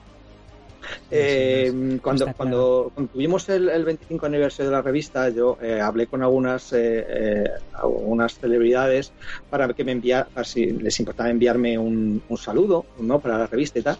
Eh, 1.08 1.70
sí, 1.70 2.00
cuando, 2.00 2.24
está 2.24 2.34
cuando, 2.34 2.90
cuando 2.92 3.12
tuvimos 3.12 3.48
el, 3.48 3.68
el 3.68 3.84
25 3.84 4.26
aniversario 4.26 4.70
de 4.70 4.76
la 4.76 4.82
revista, 4.82 5.28
yo 5.30 5.56
eh, 5.60 5.80
hablé 5.80 6.08
con 6.08 6.22
algunas 6.22 6.72
eh, 6.72 7.04
eh, 7.08 7.44
algunas 7.72 8.38
celebridades 8.38 9.14
para 9.48 9.72
que 9.72 9.84
me 9.84 9.92
enviara, 9.92 10.28
para 10.30 10.44
si 10.44 10.66
les 10.66 10.98
importaba 10.98 11.30
enviarme 11.30 11.78
un, 11.78 12.22
un 12.26 12.36
saludo, 12.38 12.88
¿no? 12.96 13.20
Para 13.20 13.38
la 13.38 13.46
revista 13.46 13.78
y 13.78 13.82
tal. 13.82 13.98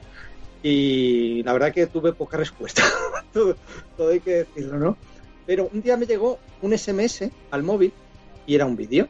Y 0.63 1.43
la 1.45 1.53
verdad 1.53 1.73
que 1.73 1.87
tuve 1.87 2.13
poca 2.15 2.37
respuesta. 2.39 2.83
todo, 3.33 3.57
todo 3.95 4.11
hay 4.11 4.21
que 4.21 4.31
decirlo, 4.45 4.79
¿no? 4.79 4.99
Pero 5.45 5.69
un 5.73 5.81
día 5.83 5.97
me 5.97 6.07
llegó 6.07 6.41
un 6.61 6.73
SMS 6.73 7.31
al 7.51 7.63
móvil 7.63 7.95
y 8.45 8.55
era 8.57 8.67
un 8.67 8.77
vídeo. 8.77 9.09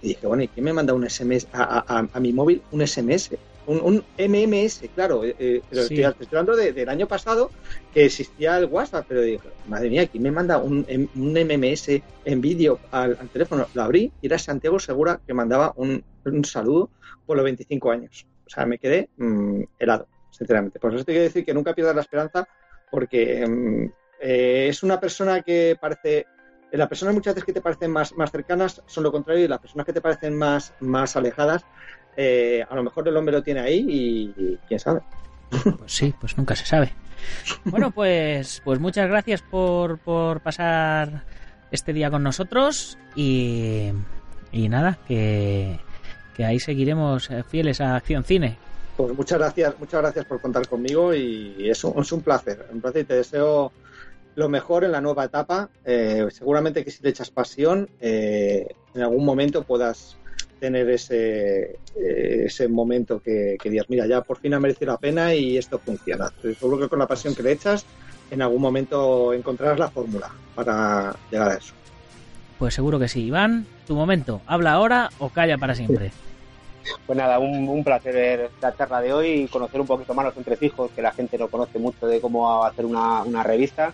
Y 0.00 0.08
dije, 0.08 0.26
bueno, 0.26 0.42
¿y 0.42 0.48
quién 0.48 0.64
me 0.64 0.72
manda 0.72 0.94
un 0.94 1.04
SMS 1.04 1.48
a, 1.52 1.62
a- 1.62 1.84
a- 2.00 2.08
a 2.12 2.20
mi 2.20 2.32
móvil? 2.32 2.62
Un 2.70 2.82
SMS. 2.82 3.38
Un, 3.66 3.80
un 3.82 4.04
MMS, 4.16 4.88
claro. 4.90 5.24
eh, 5.24 5.34
eh, 5.38 5.62
pero 5.68 5.82
Sí. 5.82 6.00
estoy, 6.00 6.26
hablando 6.30 6.54
de- 6.56 6.72
del 6.72 6.88
año 6.88 7.06
pasado 7.08 7.50
que 7.92 8.04
existía 8.06 8.56
el 8.58 8.66
WhatsApp. 8.66 9.04
Pero 9.08 9.22
dije, 9.22 9.48
madre 9.66 9.90
mía, 9.90 10.06
¿quién 10.06 10.22
me 10.22 10.30
manda 10.30 10.58
un, 10.58 10.84
em- 10.88 11.08
un 11.14 11.36
MMS 11.36 12.02
en 12.24 12.40
vídeo 12.40 12.80
al, 12.90 13.16
al 13.20 13.28
teléfono? 13.30 13.66
Lo 13.74 13.82
abrí 13.82 14.12
y 14.20 14.26
era 14.26 14.38
Santiago 14.38 14.78
Segura 14.78 15.20
que 15.26 15.34
mandaba 15.34 15.72
un, 15.76 16.02
un 16.24 16.44
saludo 16.44 16.90
por 17.24 17.36
los 17.36 17.44
25 17.44 17.90
años. 17.90 18.26
O 18.46 18.50
sea, 18.50 18.64
me 18.66 18.78
quedé 18.78 19.10
mm, 19.16 19.62
helado, 19.78 20.08
sinceramente. 20.30 20.78
Por 20.78 20.94
eso 20.94 21.04
te 21.04 21.12
quiero 21.12 21.24
decir 21.24 21.44
que 21.44 21.52
nunca 21.54 21.74
pierdas 21.74 21.96
la 21.96 22.02
esperanza 22.02 22.48
porque 22.90 23.44
mm, 23.46 23.84
eh, 24.20 24.66
es 24.68 24.82
una 24.84 25.00
persona 25.00 25.42
que 25.42 25.76
parece 25.80 26.18
eh, 26.70 26.76
las 26.78 26.88
personas 26.88 27.14
muchas 27.14 27.34
veces 27.34 27.44
que 27.46 27.52
te 27.52 27.60
parecen 27.60 27.90
más, 27.90 28.12
más 28.14 28.30
cercanas 28.30 28.80
son 28.86 29.02
lo 29.02 29.10
contrario 29.12 29.44
y 29.44 29.48
las 29.48 29.58
personas 29.58 29.84
que 29.86 29.92
te 29.92 30.00
parecen 30.00 30.36
más, 30.36 30.72
más 30.80 31.16
alejadas 31.16 31.62
eh, 32.16 32.64
a 32.68 32.74
lo 32.74 32.82
mejor 32.82 33.06
el 33.08 33.16
hombre 33.16 33.34
lo 33.34 33.42
tiene 33.42 33.60
ahí 33.60 33.84
y, 33.88 34.42
y 34.42 34.58
quién 34.68 34.80
sabe 34.80 35.00
Pues 35.50 35.92
sí, 35.92 36.14
pues 36.20 36.36
nunca 36.36 36.56
se 36.56 36.66
sabe. 36.66 36.92
Bueno, 37.64 37.90
pues, 37.90 38.60
pues 38.64 38.78
muchas 38.80 39.08
gracias 39.08 39.42
por, 39.42 39.98
por 39.98 40.40
pasar 40.40 41.24
este 41.70 41.92
día 41.92 42.10
con 42.10 42.22
nosotros 42.22 42.98
y, 43.14 43.90
y 44.52 44.68
nada, 44.68 44.98
que, 45.06 45.78
que 46.36 46.44
ahí 46.44 46.58
seguiremos 46.60 47.30
eh, 47.30 47.42
fieles 47.42 47.80
a 47.80 47.96
Acción 47.96 48.24
Cine. 48.24 48.56
pues 48.96 49.14
muchas 49.14 49.38
gracias 49.38 49.74
muchas 49.78 50.00
gracias 50.00 50.24
por 50.24 50.40
contar 50.40 50.66
conmigo 50.68 51.14
y 51.14 51.68
es 51.68 51.82
un, 51.84 52.00
es 52.00 52.12
un 52.12 52.22
placer 52.22 52.66
un 52.72 52.80
placer 52.80 53.02
y 53.02 53.04
te 53.04 53.14
deseo 53.14 53.72
lo 54.36 54.48
mejor 54.48 54.84
en 54.84 54.92
la 54.92 55.00
nueva 55.00 55.24
etapa 55.24 55.68
Eh, 55.84 56.26
seguramente 56.30 56.84
que 56.84 56.90
si 56.90 57.02
le 57.02 57.10
echas 57.10 57.30
pasión 57.30 57.88
eh, 58.00 58.66
en 58.94 59.02
algún 59.02 59.24
momento 59.24 59.62
puedas 59.64 60.16
tener 60.60 60.88
ese 60.90 61.76
eh, 61.96 62.44
ese 62.46 62.68
momento 62.68 63.20
que, 63.20 63.56
que 63.60 63.70
digas 63.70 63.86
mira 63.88 64.06
ya 64.06 64.22
por 64.22 64.38
fin 64.38 64.54
ha 64.54 64.60
merecido 64.60 64.92
la 64.92 64.98
pena 64.98 65.34
y 65.34 65.56
esto 65.58 65.78
funciona 65.78 66.32
seguro 66.42 66.78
que 66.78 66.88
con 66.88 66.98
la 66.98 67.06
pasión 67.06 67.34
que 67.34 67.42
le 67.42 67.52
echas 67.52 67.84
en 68.30 68.42
algún 68.42 68.60
momento 68.62 69.32
encontrarás 69.32 69.78
la 69.78 69.90
fórmula 69.90 70.30
para 70.54 71.14
llegar 71.30 71.50
a 71.50 71.54
eso 71.54 71.74
Pues 72.58 72.74
seguro 72.74 72.98
que 72.98 73.06
sí. 73.08 73.24
Iván, 73.26 73.66
tu 73.86 73.94
momento. 73.94 74.40
Habla 74.46 74.72
ahora 74.72 75.10
o 75.18 75.28
calla 75.28 75.58
para 75.58 75.74
siempre. 75.74 76.10
Pues 77.04 77.18
nada, 77.18 77.38
un, 77.38 77.68
un 77.68 77.84
placer 77.84 78.14
ver 78.14 78.50
la 78.62 78.74
charla 78.74 79.00
de 79.02 79.12
hoy 79.12 79.28
y 79.28 79.48
conocer 79.48 79.80
un 79.80 79.86
poquito 79.86 80.14
más 80.14 80.24
los 80.24 80.36
entresijos, 80.36 80.90
que 80.92 81.02
la 81.02 81.12
gente 81.12 81.36
no 81.36 81.48
conoce 81.48 81.78
mucho 81.78 82.06
de 82.06 82.20
cómo 82.20 82.64
hacer 82.64 82.86
una, 82.86 83.22
una 83.24 83.42
revista. 83.42 83.92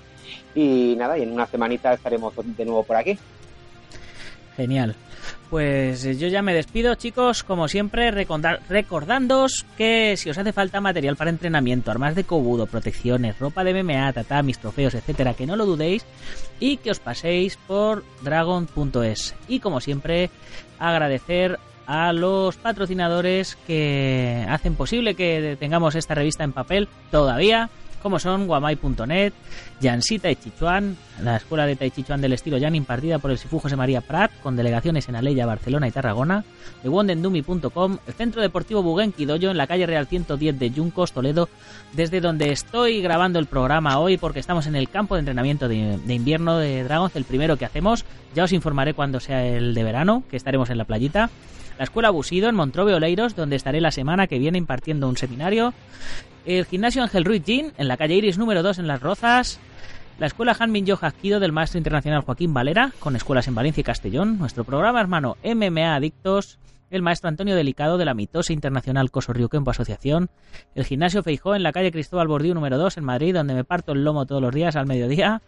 Y 0.54 0.94
nada, 0.96 1.18
y 1.18 1.22
en 1.22 1.32
una 1.32 1.46
semanita 1.46 1.92
estaremos 1.92 2.32
de 2.36 2.64
nuevo 2.64 2.84
por 2.84 2.96
aquí. 2.96 3.18
Genial. 4.56 4.94
Pues 5.52 6.04
yo 6.18 6.28
ya 6.28 6.40
me 6.40 6.54
despido, 6.54 6.94
chicos, 6.94 7.42
como 7.42 7.68
siempre, 7.68 8.10
recordándoos 8.10 9.66
que 9.76 10.16
si 10.16 10.30
os 10.30 10.38
hace 10.38 10.54
falta 10.54 10.80
material 10.80 11.16
para 11.16 11.28
entrenamiento, 11.28 11.90
armas 11.90 12.14
de 12.14 12.24
cobudo, 12.24 12.64
protecciones, 12.64 13.38
ropa 13.38 13.62
de 13.62 13.82
MMA, 13.84 14.14
tatamis, 14.14 14.58
trofeos, 14.58 14.94
etcétera, 14.94 15.34
que 15.34 15.44
no 15.44 15.56
lo 15.56 15.66
dudéis 15.66 16.06
y 16.58 16.78
que 16.78 16.90
os 16.90 17.00
paséis 17.00 17.58
por 17.66 18.02
dragon.es. 18.22 19.34
Y 19.46 19.60
como 19.60 19.82
siempre, 19.82 20.30
agradecer 20.78 21.58
a 21.84 22.14
los 22.14 22.56
patrocinadores 22.56 23.56
que 23.66 24.46
hacen 24.48 24.74
posible 24.74 25.14
que 25.14 25.58
tengamos 25.60 25.96
esta 25.96 26.14
revista 26.14 26.44
en 26.44 26.54
papel 26.54 26.88
todavía 27.10 27.68
como 28.02 28.18
son 28.18 28.46
guamai.net, 28.46 29.32
Yansi 29.80 30.18
Tai 30.18 30.36
Chichuan, 30.36 30.96
la 31.22 31.36
escuela 31.36 31.66
de 31.66 31.76
Tai 31.76 31.90
Chichuan 31.90 32.20
del 32.20 32.32
estilo 32.32 32.58
Yan 32.58 32.74
impartida 32.74 33.18
por 33.18 33.30
el 33.30 33.38
Sifu 33.38 33.58
José 33.58 33.76
María 33.76 34.00
Prat, 34.00 34.30
con 34.42 34.56
delegaciones 34.56 35.08
en 35.08 35.16
Aleya, 35.16 35.46
Barcelona 35.46 35.88
y 35.88 35.90
Tarragona, 35.92 36.44
de 36.82 36.88
Wondendumi.com, 36.88 37.98
el 38.06 38.14
Centro 38.14 38.42
Deportivo 38.42 38.82
Bugenki 38.82 39.24
Doyo 39.24 39.50
en 39.50 39.56
la 39.56 39.66
calle 39.66 39.86
Real 39.86 40.06
110 40.06 40.58
de 40.58 40.70
Yuncos, 40.70 41.12
Toledo, 41.12 41.48
desde 41.92 42.20
donde 42.20 42.50
estoy 42.50 43.00
grabando 43.00 43.38
el 43.38 43.46
programa 43.46 43.98
hoy 43.98 44.16
porque 44.16 44.40
estamos 44.40 44.66
en 44.66 44.76
el 44.76 44.88
campo 44.88 45.14
de 45.14 45.20
entrenamiento 45.20 45.68
de, 45.68 45.98
de 45.98 46.14
invierno 46.14 46.58
de 46.58 46.84
Dragons, 46.84 47.16
el 47.16 47.24
primero 47.24 47.56
que 47.56 47.64
hacemos, 47.64 48.04
ya 48.34 48.44
os 48.44 48.52
informaré 48.52 48.94
cuando 48.94 49.20
sea 49.20 49.46
el 49.46 49.74
de 49.74 49.84
verano, 49.84 50.24
que 50.30 50.36
estaremos 50.36 50.70
en 50.70 50.78
la 50.78 50.84
playita 50.84 51.30
la 51.78 51.84
Escuela 51.84 52.10
Busido 52.10 52.48
en 52.48 52.54
Montrove 52.54 52.94
Oleiros, 52.94 53.36
donde 53.36 53.56
estaré 53.56 53.80
la 53.80 53.90
semana 53.90 54.26
que 54.26 54.38
viene 54.38 54.58
impartiendo 54.58 55.08
un 55.08 55.16
seminario, 55.16 55.74
el 56.44 56.64
Gimnasio 56.66 57.02
Ángel 57.02 57.24
Ruiz 57.24 57.44
Gin, 57.44 57.72
en 57.78 57.88
la 57.88 57.96
calle 57.96 58.14
Iris 58.14 58.38
número 58.38 58.62
2 58.62 58.80
en 58.80 58.86
Las 58.86 59.00
Rozas, 59.00 59.60
la 60.18 60.26
Escuela 60.26 60.56
Hanmin 60.58 60.86
Yo 60.86 60.98
del 61.40 61.52
Maestro 61.52 61.78
Internacional 61.78 62.22
Joaquín 62.22 62.54
Valera, 62.54 62.92
con 62.98 63.16
escuelas 63.16 63.48
en 63.48 63.54
Valencia 63.54 63.80
y 63.80 63.84
Castellón, 63.84 64.38
nuestro 64.38 64.64
programa 64.64 65.00
hermano 65.00 65.36
MMA 65.42 65.94
Adictos, 65.94 66.58
el 66.92 67.02
maestro 67.02 67.28
Antonio 67.28 67.56
Delicado 67.56 67.96
de 67.96 68.04
la 68.04 68.12
mitosa 68.12 68.52
internacional 68.52 69.10
Coso 69.10 69.32
Río 69.32 69.48
Kempo 69.48 69.70
Asociación, 69.70 70.28
el 70.74 70.84
gimnasio 70.84 71.22
Feijó 71.22 71.54
en 71.54 71.62
la 71.62 71.72
calle 71.72 71.90
Cristóbal 71.90 72.28
Bordío 72.28 72.54
número 72.54 72.76
2 72.76 72.98
en 72.98 73.04
Madrid, 73.04 73.34
donde 73.34 73.54
me 73.54 73.64
parto 73.64 73.92
el 73.92 74.04
lomo 74.04 74.26
todos 74.26 74.42
los 74.42 74.54
días 74.54 74.76
al 74.76 74.86
mediodía, 74.86 75.40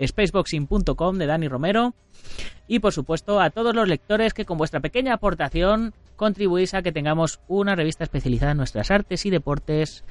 spaceboxing.com 0.00 1.18
de 1.18 1.26
Dani 1.26 1.48
Romero, 1.48 1.94
y 2.68 2.78
por 2.78 2.92
supuesto 2.92 3.40
a 3.40 3.50
todos 3.50 3.74
los 3.74 3.88
lectores 3.88 4.32
que 4.32 4.44
con 4.44 4.58
vuestra 4.58 4.78
pequeña 4.78 5.14
aportación 5.14 5.92
contribuís 6.14 6.72
a 6.72 6.82
que 6.82 6.92
tengamos 6.92 7.40
una 7.48 7.74
revista 7.74 8.04
especializada 8.04 8.52
en 8.52 8.58
nuestras 8.58 8.92
artes 8.92 9.26
y 9.26 9.30
deportes 9.30 10.04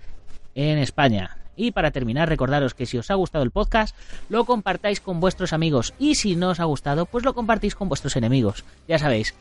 en 0.55 0.77
España. 0.77 1.40
Y 1.61 1.69
para 1.69 1.91
terminar, 1.91 2.27
recordaros 2.27 2.73
que 2.73 2.87
si 2.87 2.97
os 2.97 3.11
ha 3.11 3.13
gustado 3.13 3.43
el 3.43 3.51
podcast, 3.51 3.95
lo 4.29 4.45
compartáis 4.45 4.99
con 4.99 5.19
vuestros 5.19 5.53
amigos. 5.53 5.93
Y 5.99 6.15
si 6.15 6.35
no 6.35 6.49
os 6.49 6.59
ha 6.59 6.63
gustado, 6.63 7.05
pues 7.05 7.23
lo 7.23 7.35
compartís 7.35 7.75
con 7.75 7.87
vuestros 7.87 8.15
enemigos. 8.15 8.65
Ya 8.87 8.97
sabéis, 8.97 9.35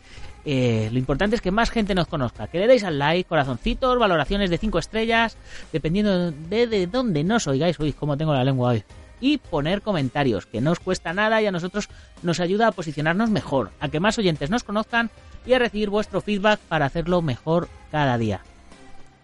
eh, 0.45 0.91
lo 0.93 0.99
importante 0.99 1.37
es 1.37 1.41
que 1.41 1.51
más 1.51 1.71
gente 1.71 1.95
nos 1.95 2.09
conozca. 2.09 2.49
Que 2.49 2.59
le 2.59 2.67
deis 2.67 2.85
al 2.85 2.99
like, 2.99 3.27
corazoncitos, 3.27 3.99
valoraciones 3.99 4.51
de 4.51 4.59
5 4.59 4.79
estrellas, 4.79 5.39
dependiendo 5.73 6.31
de, 6.31 6.67
de 6.67 6.87
dónde 6.87 7.25
nos 7.25 7.47
oigáis. 7.47 7.81
Uy, 7.81 7.95
cómo 7.95 8.19
tengo 8.19 8.35
la 8.35 8.45
lengua 8.45 8.73
hoy. 8.73 8.85
Y 9.23 9.39
poner 9.39 9.81
comentarios, 9.81 10.45
que 10.45 10.61
no 10.61 10.73
os 10.73 10.79
cuesta 10.79 11.15
nada 11.15 11.41
y 11.41 11.47
a 11.47 11.53
nosotros 11.53 11.89
nos 12.23 12.39
ayuda 12.39 12.67
a 12.67 12.73
posicionarnos 12.73 13.31
mejor, 13.31 13.71
a 13.81 13.89
que 13.89 13.99
más 13.99 14.19
oyentes 14.19 14.51
nos 14.51 14.63
conozcan 14.63 15.09
y 15.47 15.55
a 15.55 15.59
recibir 15.59 15.89
vuestro 15.89 16.21
feedback 16.21 16.61
para 16.61 16.85
hacerlo 16.85 17.23
mejor 17.23 17.71
cada 17.91 18.19
día. 18.19 18.43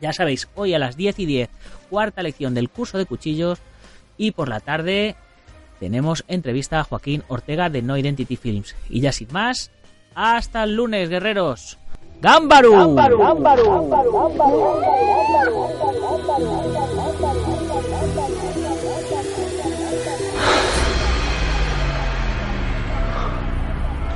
Ya 0.01 0.12
sabéis, 0.12 0.49
hoy 0.55 0.74
a 0.74 0.78
las 0.78 0.97
10 0.97 1.18
y 1.20 1.26
10, 1.26 1.51
cuarta 1.88 2.22
lección 2.22 2.55
del 2.55 2.68
curso 2.68 2.99
de 2.99 3.07
cuchillos. 3.07 3.59
Y 4.18 4.32
por 4.32 4.49
la 4.49 4.61
tarde 4.61 5.16
tenemos 5.80 6.24
entrevista 6.28 6.80
a 6.80 6.84
Joaquín 6.84 7.22
Ortega 7.28 7.70
de 7.70 7.82
No 7.82 7.97
Identity 7.97 8.36
Films. 8.36 8.76
Y 8.88 9.01
ya 9.01 9.12
sin 9.12 9.28
más, 9.32 9.70
hasta 10.14 10.64
el 10.64 10.74
lunes, 10.74 11.09
guerreros. 11.09 11.78
¡Gámbaru! 12.20 12.97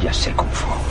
Ya 0.02 0.12
sé 0.14 0.32
Kung 0.32 0.48
Fu. 0.48 0.89